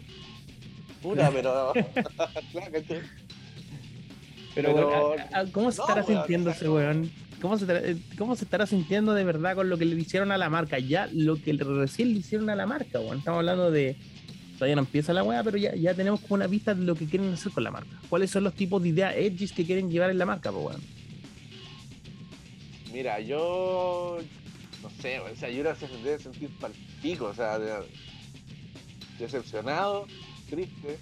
Puta, 1.02 1.28
pero... 1.32 1.72
claro 2.52 2.72
que 2.72 3.02
pero, 4.54 5.16
¿cómo 5.50 5.72
se 5.72 5.80
estará 5.80 6.04
sintiendo 6.04 6.50
ese 6.50 6.68
weón? 6.68 7.10
¿Cómo 7.42 7.58
se, 7.58 7.64
estará, 7.64 7.82
¿Cómo 8.16 8.36
se 8.36 8.44
estará 8.44 8.66
sintiendo 8.66 9.14
de 9.14 9.24
verdad 9.24 9.56
con 9.56 9.68
lo 9.68 9.76
que 9.76 9.84
le 9.84 10.00
hicieron 10.00 10.30
a 10.30 10.38
la 10.38 10.48
marca? 10.48 10.78
Ya 10.78 11.08
lo 11.12 11.34
que 11.34 11.52
recién 11.52 12.12
le 12.12 12.20
hicieron 12.20 12.48
a 12.50 12.54
la 12.54 12.66
marca, 12.66 13.00
weón. 13.00 13.18
Estamos 13.18 13.38
hablando 13.40 13.72
de 13.72 13.96
todavía 14.54 14.76
no 14.76 14.82
empieza 14.82 15.12
la 15.12 15.24
weá, 15.24 15.42
pero 15.42 15.56
ya, 15.56 15.74
ya 15.74 15.92
tenemos 15.92 16.20
como 16.20 16.36
una 16.36 16.46
vista 16.46 16.72
de 16.72 16.84
lo 16.84 16.94
que 16.94 17.06
quieren 17.06 17.32
hacer 17.32 17.50
con 17.50 17.64
la 17.64 17.72
marca. 17.72 18.00
¿Cuáles 18.08 18.30
son 18.30 18.44
los 18.44 18.54
tipos 18.54 18.80
de 18.80 18.90
ideas 18.90 19.16
edgys 19.16 19.50
que 19.52 19.66
quieren 19.66 19.90
llevar 19.90 20.10
en 20.10 20.18
la 20.18 20.24
marca, 20.24 20.52
pues 20.52 20.76
Mira, 22.92 23.18
yo 23.18 24.18
no 24.80 24.90
sé, 25.00 25.18
o 25.18 25.34
sea, 25.34 25.50
yo 25.50 25.74
se 25.74 25.88
debe 25.88 26.22
sentir 26.22 26.48
pico, 27.02 27.24
o 27.24 27.34
sea, 27.34 27.58
decepcionado, 29.18 30.06
triste, 30.48 30.96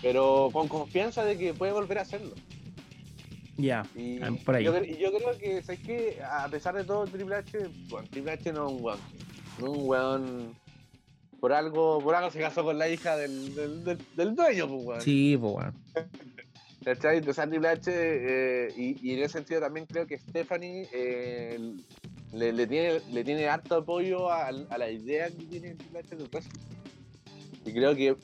pero 0.00 0.50
con 0.52 0.68
confianza 0.68 1.24
de 1.24 1.36
que 1.36 1.54
puede 1.54 1.72
volver 1.72 1.98
a 1.98 2.02
hacerlo. 2.02 2.34
Ya, 3.56 3.86
y 3.94 4.22
ah, 4.22 4.30
por 4.44 4.56
ahí. 4.56 4.64
Yo, 4.64 4.72
creo 4.72 5.38
que, 5.38 5.62
¿sabes 5.62 5.80
qué? 5.80 6.18
A 6.22 6.48
pesar 6.48 6.74
de 6.74 6.84
todo, 6.84 7.04
Triple 7.06 7.36
H, 7.36 7.58
bueno, 7.88 8.08
Triple 8.10 8.32
H 8.32 8.52
no 8.52 8.66
es 8.66 8.72
un 8.72 8.82
weón, 8.82 8.98
no 9.58 9.66
es 9.66 9.78
un 9.78 9.88
weón 9.88 10.56
por 11.38 11.52
algo, 11.52 12.00
por 12.00 12.14
algo 12.14 12.30
se 12.30 12.38
casó 12.38 12.64
con 12.64 12.78
la 12.78 12.88
hija 12.88 13.16
del, 13.16 13.54
del, 13.54 13.98
del, 14.16 14.34
dueño, 14.34 14.68
pues, 14.68 14.84
weón. 14.84 15.00
Sí, 15.02 15.36
pues, 15.38 15.54
weón. 15.54 15.74
¿Cachai? 16.84 17.18
Entonces, 17.18 17.48
Triple 17.48 17.68
H, 17.68 17.90
eh, 17.94 18.72
y, 18.76 19.08
y, 19.08 19.14
en 19.14 19.18
ese 19.20 19.34
sentido 19.34 19.60
también 19.60 19.86
creo 19.86 20.06
que 20.06 20.18
Stephanie 20.18 20.88
eh, 20.92 21.74
le, 22.32 22.52
le, 22.52 22.66
tiene, 22.66 23.00
le 23.12 23.22
tiene 23.22 23.48
harto 23.48 23.76
apoyo 23.76 24.30
a, 24.30 24.46
a 24.46 24.78
la 24.78 24.90
idea 24.90 25.28
que 25.28 25.44
tiene 25.44 25.74
Triple 25.74 25.98
H 25.98 26.16
del 26.16 26.28
wrestling. 26.28 26.60
Y 27.64 27.72
creo 27.72 27.94
que 27.94 28.16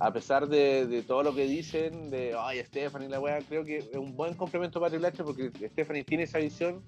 a 0.00 0.12
pesar 0.12 0.48
de, 0.48 0.86
de, 0.86 1.02
todo 1.02 1.22
lo 1.22 1.34
que 1.34 1.44
dicen 1.46 2.10
de 2.10 2.34
ay 2.36 2.64
Stephanie 2.64 3.08
la 3.08 3.20
weá, 3.20 3.38
creo 3.46 3.66
que 3.66 3.78
es 3.78 3.94
un 3.94 4.16
buen 4.16 4.32
complemento 4.32 4.80
para 4.80 4.90
Triple 4.90 5.08
H 5.08 5.22
porque 5.22 5.50
Stephanie 5.68 6.04
tiene 6.04 6.24
esa 6.24 6.38
visión 6.38 6.82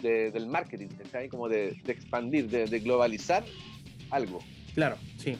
de, 0.00 0.30
del 0.30 0.46
marketing, 0.46 0.88
¿cachai? 0.96 1.28
Como 1.28 1.48
de, 1.48 1.76
de 1.82 1.92
expandir, 1.92 2.48
de, 2.48 2.78
globalizar 2.78 3.44
algo. 4.10 4.38
Claro, 4.74 4.96
sí. 5.18 5.36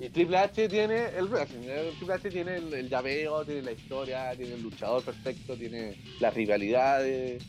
Y 0.00 0.08
Triple 0.08 0.38
H 0.38 0.68
tiene 0.70 1.10
el 1.16 1.28
wrestling, 1.28 1.68
Triple 1.98 2.14
H 2.14 2.30
tiene 2.30 2.56
el, 2.56 2.88
llaveo, 2.88 3.44
tiene 3.44 3.62
la 3.62 3.72
historia, 3.72 4.34
tiene 4.34 4.54
el 4.54 4.62
luchador 4.62 5.04
perfecto, 5.04 5.54
tiene 5.54 5.98
las 6.18 6.32
rivalidades. 6.32 7.42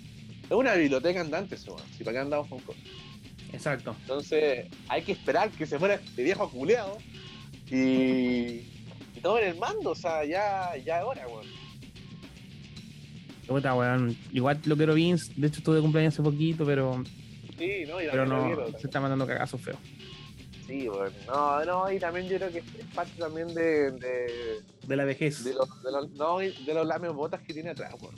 Es 0.44 0.52
una 0.52 0.76
biblioteca 0.76 1.22
andante 1.22 1.56
eso, 1.56 1.78
si 1.98 2.04
para 2.04 2.16
qué 2.16 2.20
andamos 2.20 2.50
con 2.50 2.60
cosas. 2.60 2.84
Exacto. 3.54 3.96
Entonces 4.02 4.68
hay 4.90 5.04
que 5.04 5.14
esperar 5.14 5.50
que 5.52 5.66
se 5.66 5.80
fuera 5.80 5.98
de 5.98 6.24
viejo 6.24 6.50
culeado 6.52 6.98
y, 7.72 8.73
y 9.24 9.26
tomen 9.26 9.44
el 9.46 9.58
mando, 9.58 9.92
o 9.92 9.96
sea, 9.96 10.26
ya, 10.26 10.76
ya 10.84 11.00
es 11.00 11.06
hora, 11.06 11.26
weón. 11.28 11.46
Puta, 13.48 13.74
weón. 13.74 14.18
Igual 14.34 14.60
lo 14.66 14.76
quiero 14.76 14.94
Vince, 14.94 15.32
de 15.38 15.48
hecho 15.48 15.60
estuve 15.60 15.78
de 15.78 15.82
cumpleaños 15.82 16.14
hace 16.14 16.24
poquito, 16.24 16.66
pero. 16.66 17.04
Sí, 17.58 17.86
no, 17.88 17.98
pero 17.98 18.26
no, 18.26 18.68
se 18.78 18.88
está 18.88 19.00
mandando 19.00 19.26
cagazos 19.26 19.62
feos. 19.62 19.80
Sí, 20.68 20.88
bueno. 20.88 21.16
No, 21.28 21.64
no, 21.64 21.92
y 21.92 22.00
también 22.00 22.28
yo 22.28 22.38
creo 22.38 22.52
que 22.52 22.60
es 22.60 22.86
parte 22.94 23.14
también 23.18 23.54
de. 23.54 23.92
De, 24.88 24.96
la 24.96 25.06
vejez. 25.06 25.44
De 25.44 25.54
los, 25.54 25.84
de 25.84 25.92
los, 25.92 26.12
no, 26.12 26.40
de 26.40 26.74
los 26.74 26.86
lames 26.86 27.14
botas 27.14 27.42
que 27.42 27.54
tiene 27.54 27.70
atrás, 27.70 27.94
bueno. 28.02 28.18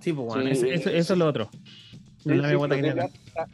Sí, 0.00 0.12
pues 0.12 0.26
bueno, 0.26 0.50
eso, 0.50 0.90
es 0.90 1.10
lo 1.10 1.26
otro. 1.26 1.48
Los 2.24 2.38
lames 2.38 2.56
botas 2.56 2.76
que 2.76 2.82
tiene 2.82 3.02
atrás. 3.02 3.48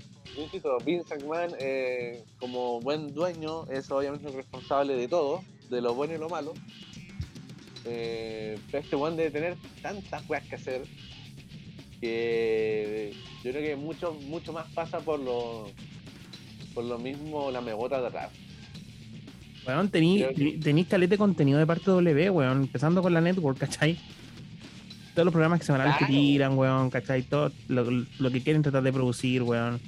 Vince 0.84 1.16
McMahon, 1.16 1.52
eh, 1.60 2.24
como 2.40 2.80
buen 2.80 3.14
dueño, 3.14 3.66
es 3.70 3.90
obviamente 3.90 4.28
el 4.28 4.34
responsable 4.34 4.96
de 4.96 5.06
todo, 5.06 5.42
de 5.70 5.80
lo 5.80 5.94
bueno 5.94 6.14
y 6.14 6.18
lo 6.18 6.28
malo. 6.28 6.54
Eh, 7.84 8.58
pero 8.70 8.82
este 8.82 8.96
one 8.96 9.16
debe 9.16 9.30
tener 9.30 9.56
tantas 9.82 10.22
cosas 10.22 10.44
que 10.44 10.54
hacer 10.54 10.82
que 12.00 13.12
yo 13.42 13.50
creo 13.50 13.62
que 13.62 13.76
mucho, 13.76 14.14
mucho 14.14 14.52
más 14.52 14.66
pasa 14.72 15.00
por 15.00 15.20
los 15.20 15.70
por 16.74 16.84
lo 16.84 16.98
mismo 16.98 17.50
la 17.50 17.60
megota 17.60 18.00
de 18.00 18.08
atrás. 18.08 18.30
Weón, 19.66 19.88
tenéis 19.88 20.86
caleta 20.88 21.12
de 21.12 21.18
contenido 21.18 21.58
de 21.58 21.66
parte 21.66 21.90
de 21.90 21.92
W, 21.92 22.30
weón, 22.30 22.62
empezando 22.62 23.00
con 23.00 23.14
la 23.14 23.20
network, 23.20 23.58
¿cachai? 23.58 23.98
Todos 25.14 25.24
los 25.24 25.32
programas 25.32 25.60
que 25.60 25.66
se 25.66 25.72
van 25.72 25.96
que 25.96 26.06
tiran, 26.06 26.58
weón, 26.58 26.90
¿cachai? 26.90 27.22
Todo 27.22 27.52
lo, 27.68 28.30
que 28.30 28.42
quieren 28.42 28.62
tratar 28.62 28.82
de 28.82 28.92
producir, 28.92 29.42
weón. 29.42 29.80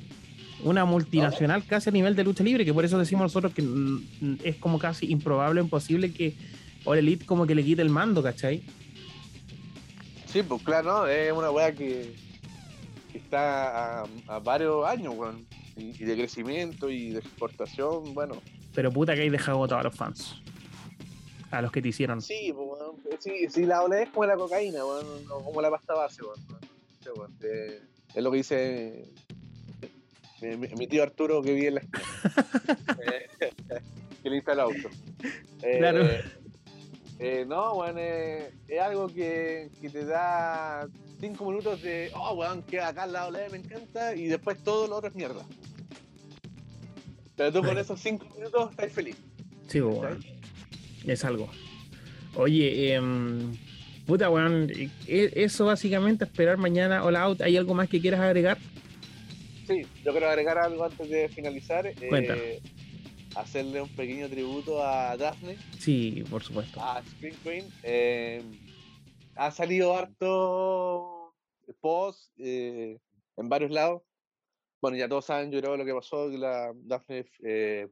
Una 0.63 0.85
multinacional 0.85 1.65
casi 1.67 1.91
a 1.91 1.93
nivel 1.93 2.17
de 2.17 2.25
lucha 2.25 2.43
libre, 2.43 2.65
que 2.65 2.73
por 2.73 2.85
eso 2.85 2.99
decimos 2.99 3.25
nosotros 3.25 3.53
que 3.53 3.63
es 4.43 4.57
como 4.57 4.79
casi 4.79 5.11
improbable, 5.11 5.61
imposible 5.61 6.13
que 6.13 6.35
All 6.85 6.99
Elite 6.99 7.27
como 7.27 7.47
que 7.47 7.55
le 7.55 7.63
quite 7.63 7.83
el 7.83 7.91
mando, 7.91 8.23
¿cachai? 8.23 8.65
Sí, 10.27 10.43
pues 10.43 10.63
claro, 10.63 11.07
es 11.07 11.33
una 11.33 11.51
weá 11.51 11.73
que, 11.73 12.15
está 13.13 14.03
a, 14.03 14.07
a 14.29 14.39
varios 14.39 14.87
años, 14.87 15.15
weón 15.17 15.47
y, 15.77 16.05
de 16.05 16.17
crecimiento 16.17 16.89
y 16.91 17.11
de 17.11 17.19
exportación, 17.19 18.15
bueno. 18.15 18.43
Pero 18.75 18.91
puta 18.91 19.15
que 19.15 19.23
hay 19.23 19.31
dejado 19.31 19.65
a 19.65 19.83
los 19.83 19.95
fans. 19.95 20.43
A 21.51 21.63
los 21.63 21.71
que 21.71 21.81
te 21.81 21.89
hicieron. 21.89 22.21
Sí, 22.21 22.53
pues, 22.53 23.23
sí, 23.23 23.47
sí, 23.49 23.65
la 23.65 23.83
OLED 23.83 24.03
es 24.03 24.09
como 24.11 24.27
la 24.27 24.37
cocaína, 24.37 24.83
bueno, 24.83 25.09
como 25.29 25.63
la 25.63 25.71
pasta 25.71 25.95
base, 25.95 26.23
bueno, 26.23 27.33
eh, 27.43 27.83
es 28.15 28.23
lo 28.23 28.31
que 28.31 28.37
dice 28.39 29.05
mi, 30.41 30.87
tío 30.87 31.03
Arturo 31.03 31.43
que 31.43 31.53
vive 31.53 31.69
en 31.69 31.75
la 31.75 31.81
esquina. 31.81 32.03
Eh, 33.13 33.51
que 34.23 34.31
le 34.31 34.39
el 34.47 34.61
auto. 34.61 34.89
claro. 35.79 36.09
Eh, 37.19 37.47
no, 37.49 37.75
bueno, 37.75 37.99
es 37.99 38.81
algo 38.81 39.09
que, 39.09 39.71
que, 39.81 39.89
te 39.89 40.05
da 40.05 40.87
cinco 41.19 41.47
minutos 41.47 41.81
de, 41.81 42.11
oh, 42.15 42.35
weón, 42.35 42.63
que 42.63 42.79
acá 42.81 43.05
al 43.05 43.13
lado 43.15 43.33
me 43.51 43.57
encanta, 43.57 44.15
y 44.15 44.27
después 44.27 44.63
todo 44.63 44.87
lo 44.87 44.97
otro 44.97 45.09
es 45.09 45.15
mierda. 45.15 45.47
Pero 47.37 47.53
tú 47.53 47.63
con 47.63 47.79
esos 47.79 48.01
cinco 48.01 48.27
minutos 48.35 48.71
estás 48.71 48.93
feliz. 48.93 49.17
Sí, 49.67 49.81
weón. 49.81 50.23
Es 51.07 51.25
algo. 51.25 51.49
Oye, 52.35 52.95
eh, 52.95 53.01
puta, 54.07 54.29
weón, 54.29 54.69
e, 54.71 54.91
eso 55.37 55.67
básicamente, 55.67 56.25
esperar 56.25 56.59
mañana 56.59 57.03
All 57.03 57.17
Out. 57.17 57.41
¿Hay 57.41 57.57
algo 57.57 57.73
más 57.73 57.89
que 57.89 58.01
quieras 58.01 58.21
agregar? 58.21 58.59
Sí, 59.67 59.87
yo 60.05 60.13
quiero 60.13 60.29
agregar 60.29 60.59
algo 60.59 60.85
antes 60.85 61.09
de 61.09 61.29
finalizar. 61.29 61.87
Eh, 61.87 62.61
hacerle 63.37 63.83
un 63.83 63.89
pequeño 63.95 64.29
tributo 64.29 64.83
a 64.83 65.17
Daphne. 65.17 65.59
Sí, 65.79 66.25
por 66.31 66.43
supuesto. 66.43 66.81
A 66.83 67.01
Spring 67.01 67.37
Queen. 67.43 67.67
Eh, 67.83 68.43
ha 69.37 69.51
salido 69.51 69.95
harto 69.95 71.35
post 71.81 72.33
eh, 72.39 72.99
en 73.37 73.49
varios 73.49 73.71
lados. 73.71 74.03
Bueno, 74.81 74.97
ya 74.97 75.09
todos 75.09 75.27
saben, 75.27 75.51
yo 75.51 75.61
creo 75.61 75.77
lo 75.77 75.85
que 75.85 75.95
pasó, 75.95 76.31
que 76.31 76.39
la 76.39 76.73
Daphne 76.75 77.27
eh, 77.43 77.89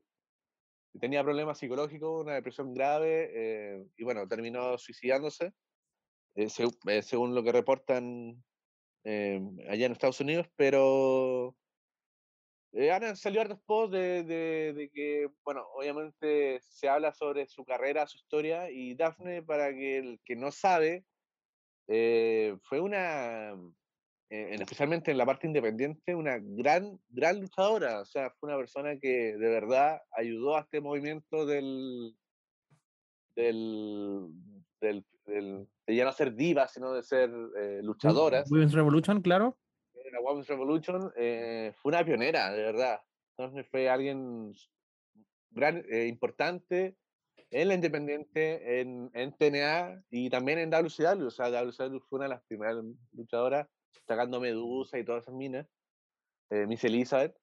tenía 1.01 1.23
problemas 1.23 1.59
psicológicos, 1.59 2.23
una 2.23 2.35
depresión 2.35 2.73
grave, 2.73 3.85
y 3.97 4.05
bueno, 4.05 4.29
terminó 4.29 4.79
suicidándose, 4.79 5.53
según 6.37 7.35
lo 7.35 7.43
que 7.43 7.53
reportan 7.53 8.45
allá 9.05 9.87
en 9.87 9.93
Estados 9.93 10.21
Unidos, 10.21 10.47
pero 10.57 11.57
eh, 12.77 12.91
han 12.91 13.17
salido 13.17 13.43
hartos 13.43 13.61
posts 13.67 13.93
de, 13.93 14.25
de, 14.25 14.91
que, 14.93 15.29
bueno, 15.45 15.65
obviamente 15.75 16.59
se 16.61 16.89
habla 16.89 17.13
sobre 17.15 17.47
su 17.47 17.65
carrera, 17.65 18.09
su 18.09 18.17
historia, 18.17 18.69
y 18.69 18.97
Daphne, 18.97 19.45
para 19.45 19.73
que 19.73 19.99
el 19.99 20.21
que 20.25 20.35
no 20.35 20.51
sabe, 20.51 21.05
eh, 21.87 22.57
fue 22.65 22.81
una, 22.81 23.53
eh, 24.29 24.57
especialmente 24.59 25.13
en 25.13 25.19
la 25.19 25.27
parte 25.27 25.47
independiente, 25.47 26.17
una 26.17 26.39
gran, 26.41 26.99
gran 27.11 27.41
luchadora. 27.41 28.01
O 28.01 28.07
sea, 28.07 28.31
fue 28.41 28.49
una 28.49 28.59
persona 28.59 28.99
que 28.99 29.37
de 29.37 29.49
verdad 29.49 30.01
ayudó 30.11 30.57
a 30.57 30.63
este 30.63 30.81
movimiento 30.81 31.47
del, 31.47 32.17
del, 33.37 34.33
del, 34.81 35.07
de 35.87 35.95
ya 35.95 36.05
no 36.05 36.13
ser 36.13 36.35
diva, 36.35 36.67
sino 36.67 36.93
de 36.93 37.05
ser 37.05 37.31
luchadoras. 37.85 38.51
Women's 38.51 38.73
Revolution, 38.73 39.23
claro 39.23 39.57
Women's 40.35 40.49
Revolution 40.49 41.13
eh, 41.17 41.73
fue 41.77 41.91
una 41.91 42.05
pionera, 42.05 42.53
de 42.53 42.63
verdad. 42.63 43.01
Entonces 43.37 43.67
fue 43.71 43.89
alguien 43.89 44.53
gran, 45.51 45.85
eh, 45.89 46.07
importante 46.07 46.97
en 47.51 47.69
la 47.69 47.75
Independiente, 47.75 48.81
en, 48.81 49.11
en, 49.15 49.33
TNA 49.33 50.03
y 50.11 50.29
también 50.29 50.59
en 50.59 50.71
WCW. 50.71 51.27
O 51.27 51.31
sea, 51.31 51.51
WCW 51.51 52.01
fue 52.01 52.19
una 52.19 52.25
de 52.25 52.31
las 52.31 52.43
primeras 52.43 52.77
luchadoras, 53.13 53.69
sacando 54.07 54.41
Medusa 54.41 54.99
y 54.99 55.05
todas 55.05 55.23
esas 55.23 55.35
minas, 55.35 55.67
eh, 56.51 56.67
Miss 56.67 56.85
Elizabeth, 56.85 57.37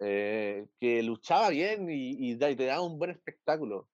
eh, 0.00 0.66
que 0.80 1.02
luchaba 1.02 1.50
bien 1.50 1.88
y, 1.88 2.32
y, 2.32 2.36
te 2.36 2.66
daba 2.66 2.82
un 2.82 2.98
buen 2.98 3.12
espectáculo. 3.12 3.88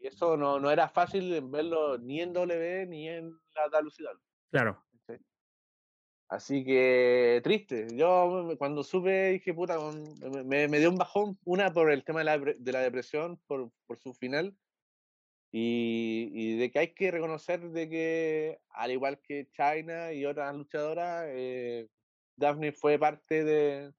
Y 0.00 0.06
eso 0.06 0.36
no, 0.36 0.58
no 0.58 0.70
era 0.70 0.88
fácil 0.88 1.42
verlo 1.48 1.98
ni 1.98 2.22
en 2.22 2.32
W 2.32 2.86
ni 2.86 3.08
en 3.08 3.30
la 3.54 3.68
WCW. 3.68 4.18
Claro. 4.50 4.82
Así 6.32 6.64
que 6.64 7.42
triste. 7.44 7.88
Yo 7.94 8.54
cuando 8.56 8.82
supe 8.82 9.32
dije, 9.32 9.52
puta, 9.52 9.76
me, 10.46 10.66
me 10.66 10.78
dio 10.78 10.88
un 10.88 10.96
bajón. 10.96 11.38
Una 11.44 11.70
por 11.70 11.90
el 11.90 12.04
tema 12.04 12.20
de 12.20 12.24
la, 12.24 12.38
de 12.38 12.72
la 12.72 12.80
depresión, 12.80 13.38
por, 13.46 13.70
por, 13.86 13.98
su 13.98 14.14
final. 14.14 14.56
Y, 15.52 16.30
y, 16.32 16.56
de 16.56 16.70
que 16.70 16.78
hay 16.78 16.94
que 16.94 17.10
reconocer 17.10 17.60
de 17.60 17.86
que, 17.86 18.58
al 18.70 18.92
igual 18.92 19.20
que 19.22 19.50
China 19.52 20.14
y 20.14 20.24
otras 20.24 20.56
luchadoras, 20.56 21.26
eh, 21.28 21.86
Daphne 22.34 22.72
fue 22.72 22.98
parte 22.98 23.44
de 23.44 23.92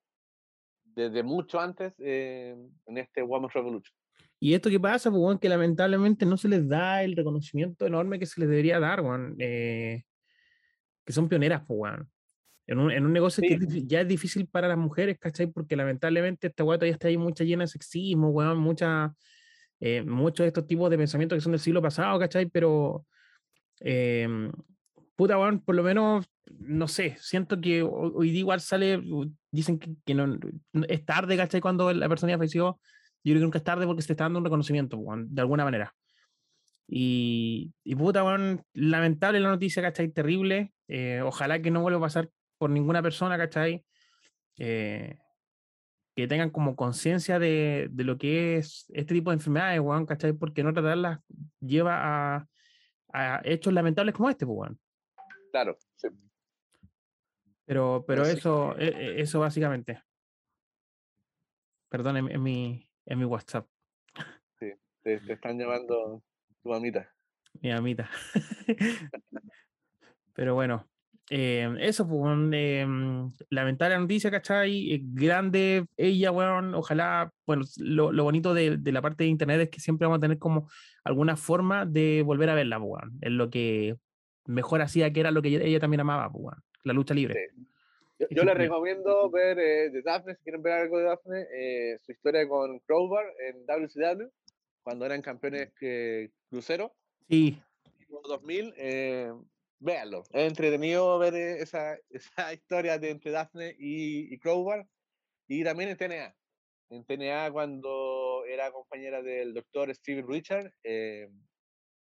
desde 0.85 1.21
mucho 1.21 1.59
antes 1.59 1.93
eh, 1.99 2.55
en 2.87 2.97
este 2.97 3.21
Women's 3.21 3.53
Revolution. 3.53 3.95
Y 4.39 4.55
esto 4.55 4.71
que 4.71 4.79
pasa, 4.79 5.11
pues, 5.11 5.39
que 5.39 5.49
lamentablemente 5.49 6.25
no 6.25 6.37
se 6.37 6.49
les 6.49 6.67
da 6.67 7.03
el 7.03 7.15
reconocimiento 7.15 7.85
enorme 7.85 8.17
que 8.17 8.25
se 8.25 8.41
les 8.41 8.49
debería 8.49 8.79
dar, 8.79 9.03
bueno, 9.03 9.35
eh, 9.37 10.01
que 11.05 11.13
son 11.13 11.29
pioneras, 11.29 11.61
pues, 11.67 11.93
en 12.67 12.79
un, 12.79 12.91
en 12.91 13.05
un 13.05 13.13
negocio 13.13 13.43
que 13.45 13.59
ya 13.85 14.01
es 14.01 14.07
difícil 14.07 14.47
para 14.47 14.67
las 14.67 14.77
mujeres, 14.77 15.17
¿cachai? 15.19 15.47
Porque 15.47 15.75
lamentablemente 15.75 16.47
esta 16.47 16.63
weá 16.63 16.77
todavía 16.77 16.93
está 16.93 17.07
ahí 17.07 17.17
mucha 17.17 17.43
llena 17.43 17.63
de 17.63 17.67
sexismo, 17.67 18.29
weón, 18.29 18.57
mucha, 18.57 19.13
eh, 19.79 20.01
muchos 20.03 20.45
de 20.45 20.47
estos 20.47 20.65
tipos 20.65 20.89
de 20.89 20.97
pensamientos 20.97 21.35
que 21.35 21.41
son 21.41 21.51
del 21.51 21.59
siglo 21.59 21.81
pasado, 21.81 22.17
¿cachai? 22.19 22.45
Pero, 22.45 23.05
eh, 23.81 24.49
puta, 25.15 25.37
weón, 25.37 25.59
por 25.59 25.75
lo 25.75 25.83
menos, 25.83 26.25
no 26.59 26.87
sé, 26.87 27.17
siento 27.19 27.59
que 27.59 27.81
hoy, 27.83 28.31
día 28.31 28.39
igual 28.39 28.61
sale, 28.61 29.01
dicen 29.51 29.79
que, 29.79 30.13
no, 30.13 30.37
es 30.87 31.05
tarde, 31.05 31.35
¿cachai? 31.35 31.59
Cuando 31.59 31.91
la 31.91 32.07
persona 32.07 32.31
ya 32.31 32.37
falleció, 32.37 32.79
yo 33.25 33.31
creo 33.31 33.39
que 33.39 33.43
nunca 33.43 33.57
es 33.57 33.63
tarde 33.63 33.85
porque 33.85 34.01
se 34.01 34.13
está 34.13 34.25
dando 34.25 34.39
un 34.39 34.45
reconocimiento, 34.45 34.97
weón, 34.97 35.33
de 35.33 35.41
alguna 35.41 35.65
manera. 35.65 35.93
Y, 36.87 37.73
y 37.83 37.95
puta, 37.95 38.23
weón, 38.23 38.63
lamentable 38.73 39.39
la 39.41 39.49
noticia, 39.49 39.81
¿cachai? 39.81 40.09
Terrible. 40.09 40.73
Eh, 40.87 41.21
ojalá 41.23 41.61
que 41.61 41.71
no 41.71 41.81
vuelva 41.81 41.97
a 41.97 42.01
pasar 42.01 42.29
por 42.63 42.69
ninguna 42.69 43.03
persona, 43.03 43.37
¿cachai? 43.37 43.83
Eh, 44.57 45.17
que 46.15 46.29
tengan 46.29 46.49
como 46.49 46.77
conciencia 46.77 47.37
de, 47.37 47.89
de, 47.91 48.03
lo 48.05 48.17
que 48.17 48.55
es 48.55 48.85
este 48.93 49.15
tipo 49.15 49.31
de 49.31 49.35
enfermedades, 49.35 49.81
weón, 49.81 50.05
¿cachai? 50.05 50.31
Porque 50.31 50.63
no 50.63 50.71
tratarlas 50.71 51.19
lleva 51.59 51.97
a, 52.35 52.47
a 53.11 53.41
hechos 53.43 53.73
lamentables 53.73 54.15
como 54.15 54.29
este, 54.29 54.45
pues, 54.45 54.57
weón. 54.59 54.79
Claro, 55.51 55.77
sí. 55.97 56.07
Pero, 57.65 58.05
pero 58.07 58.23
eso, 58.23 58.77
e, 58.77 58.87
e, 58.87 59.21
eso 59.21 59.41
básicamente. 59.41 60.01
Perdón, 61.89 62.15
en, 62.15 62.41
mi, 62.41 62.89
en 63.05 63.19
mi 63.19 63.25
WhatsApp. 63.25 63.67
Sí, 64.57 64.71
te, 65.01 65.19
te 65.19 65.33
están 65.33 65.59
llamando 65.59 66.23
tu 66.61 66.69
mamita. 66.69 67.13
Mi 67.59 67.73
mamita. 67.73 68.09
pero 70.33 70.55
bueno, 70.55 70.87
eh, 71.35 71.67
eso, 71.79 72.07
pues, 72.07 72.37
eh, 72.51 72.85
lamentable 73.49 73.97
noticia, 73.97 74.29
¿cachai? 74.29 74.93
Eh, 74.93 75.01
grande 75.01 75.87
ella, 75.97 76.31
weón. 76.31 76.75
ojalá, 76.75 77.33
bueno, 77.47 77.63
lo, 77.77 78.11
lo 78.11 78.23
bonito 78.23 78.53
de, 78.53 78.77
de, 78.77 78.91
la 78.91 79.01
parte 79.01 79.23
de 79.23 79.31
internet 79.31 79.61
es 79.61 79.69
que 79.69 79.79
siempre 79.79 80.05
vamos 80.05 80.19
a 80.19 80.21
tener 80.21 80.37
como 80.37 80.69
alguna 81.03 81.35
forma 81.35 81.87
de 81.87 82.21
volver 82.21 82.51
a 82.51 82.53
verla, 82.53 82.77
pues, 82.77 82.91
weón. 82.91 83.17
Es 83.19 83.31
lo 83.31 83.49
que 83.49 83.95
mejor 84.45 84.83
hacía, 84.83 85.11
que 85.11 85.21
era 85.21 85.31
lo 85.31 85.41
que 85.41 85.47
ella, 85.47 85.79
también 85.79 86.01
amaba, 86.01 86.31
pues, 86.31 86.43
weón. 86.43 86.63
la 86.83 86.93
lucha 86.93 87.15
libre. 87.15 87.49
Yo, 88.19 88.27
yo 88.29 88.43
les 88.43 88.55
recomiendo 88.55 89.27
ver 89.31 89.57
de 89.57 90.01
Daphne, 90.03 90.35
si 90.35 90.43
quieren 90.43 90.61
ver 90.61 90.73
algo 90.73 90.99
de 90.99 91.05
Daphne, 91.05 91.47
su 92.05 92.11
historia 92.11 92.47
con 92.47 92.77
Crowbar 92.81 93.25
en 93.49 93.65
WCW, 93.65 94.29
cuando 94.83 95.07
eran 95.07 95.23
campeones 95.23 95.73
crucero. 96.51 96.93
Sí. 97.27 97.59
2000, 98.27 98.75
véanlo. 99.83 100.23
Es 100.31 100.47
entretenido 100.47 101.19
ver 101.19 101.35
eh, 101.35 101.61
esa, 101.61 101.97
esa 102.09 102.53
historia 102.53 102.97
de 102.97 103.11
entre 103.11 103.31
Daphne 103.31 103.75
y, 103.77 104.33
y, 104.33 104.39
Crowbar. 104.39 104.87
Y 105.47 105.63
también 105.63 105.89
en 105.89 105.97
TNA. 105.97 106.35
En 106.89 107.05
TNA, 107.05 107.51
cuando 107.51 108.43
era 108.47 108.71
compañera 108.71 109.21
del 109.21 109.53
doctor 109.53 109.93
Steven 109.93 110.27
Richard, 110.27 110.71
eh, 110.83 111.29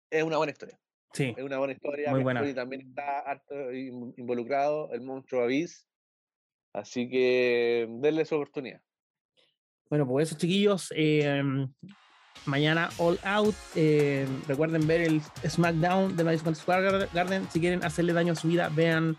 es 0.09 0.23
una 0.23 0.37
buena 0.37 0.51
historia. 0.51 0.79
Sí. 1.13 1.33
Es 1.35 1.43
una 1.43 1.57
buena 1.57 1.73
historia. 1.73 2.11
Muy 2.11 2.23
buena. 2.23 2.47
Y 2.47 2.53
también 2.53 2.89
está 2.89 3.19
harto 3.19 3.73
involucrado 3.73 4.91
el 4.91 5.01
monstruo 5.01 5.43
Avis. 5.43 5.87
Así 6.73 7.09
que 7.09 7.87
denle 7.89 8.25
su 8.25 8.35
oportunidad. 8.35 8.81
Bueno, 9.89 10.05
pues 10.05 10.27
eso, 10.27 10.37
chiquillos. 10.37 10.93
Eh, 10.95 11.41
Mañana 12.45 12.89
All 12.97 13.19
Out. 13.23 13.55
Eh, 13.75 14.27
recuerden 14.47 14.85
ver 14.87 15.01
el 15.01 15.21
SmackDown 15.47 16.15
de 16.15 16.23
Madison 16.23 16.55
Square 16.55 17.07
Garden. 17.13 17.47
Si 17.51 17.59
quieren 17.59 17.83
hacerle 17.83 18.13
daño 18.13 18.33
a 18.33 18.35
su 18.35 18.47
vida, 18.47 18.69
vean 18.69 19.15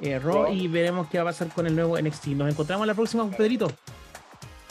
eh, 0.00 0.18
Raw 0.18 0.52
y 0.52 0.68
veremos 0.68 1.08
qué 1.08 1.18
va 1.18 1.22
a 1.22 1.32
pasar 1.32 1.48
con 1.48 1.66
el 1.66 1.74
nuevo 1.74 1.98
NXT. 1.98 2.28
Nos 2.28 2.50
encontramos 2.50 2.86
la 2.86 2.94
próxima, 2.94 3.30
Pedrito. 3.30 3.70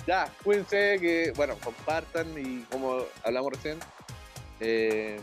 Ya, 0.07 0.31
cuídense 0.43 0.99
que, 0.99 1.33
bueno, 1.35 1.55
compartan 1.63 2.27
y 2.37 2.61
como 2.71 2.99
hablamos 3.23 3.53
recién, 3.53 3.79
eh, 4.59 5.19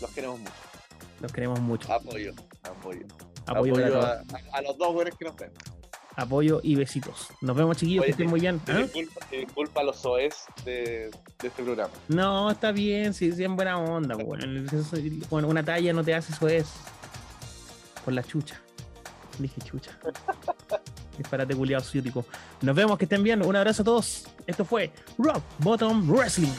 los 0.00 0.10
queremos 0.12 0.38
mucho. 0.38 0.52
Los 1.20 1.32
queremos 1.32 1.60
mucho. 1.60 1.92
Apoyo, 1.92 2.32
apoyo. 2.62 3.06
Apoyo, 3.46 4.00
a, 4.00 4.22
a, 4.52 4.62
los 4.62 4.78
dos 4.78 4.94
buenos 4.94 5.16
que 5.16 5.24
nos 5.24 5.34
ven 5.34 5.50
apoyo 6.16 6.60
y 6.62 6.74
besitos. 6.74 7.28
Nos 7.40 7.56
vemos, 7.56 7.76
chiquillos, 7.76 8.04
que 8.04 8.10
estén 8.12 8.28
muy 8.28 8.40
bien. 8.40 8.60
¿eh? 8.68 8.90
Disculpa, 9.30 9.80
a 9.80 9.84
los 9.84 10.04
OES 10.04 10.34
de, 10.64 11.10
de, 11.40 11.48
este 11.48 11.62
programa. 11.62 11.92
No, 12.08 12.50
está 12.50 12.72
bien, 12.72 13.14
sí, 13.14 13.32
sí, 13.32 13.44
en 13.44 13.56
buena 13.56 13.78
onda. 13.78 14.16
Bueno, 15.30 15.48
una 15.48 15.62
talla 15.62 15.92
no 15.92 16.04
te 16.04 16.14
hace 16.14 16.32
SOES 16.32 16.66
por 18.04 18.14
la 18.14 18.22
chucha. 18.22 18.60
Dije 19.38 19.60
chucha. 19.62 19.98
Disparate 21.18 21.54
culiado 21.54 21.84
ciútico. 21.84 22.24
Nos 22.60 22.74
vemos, 22.74 22.98
que 22.98 23.04
estén 23.04 23.22
bien. 23.22 23.44
Un 23.44 23.56
abrazo 23.56 23.82
a 23.82 23.84
todos. 23.84 24.24
Esto 24.46 24.64
fue 24.64 24.90
Rock 25.18 25.42
Bottom 25.58 26.10
Wrestling. 26.10 26.52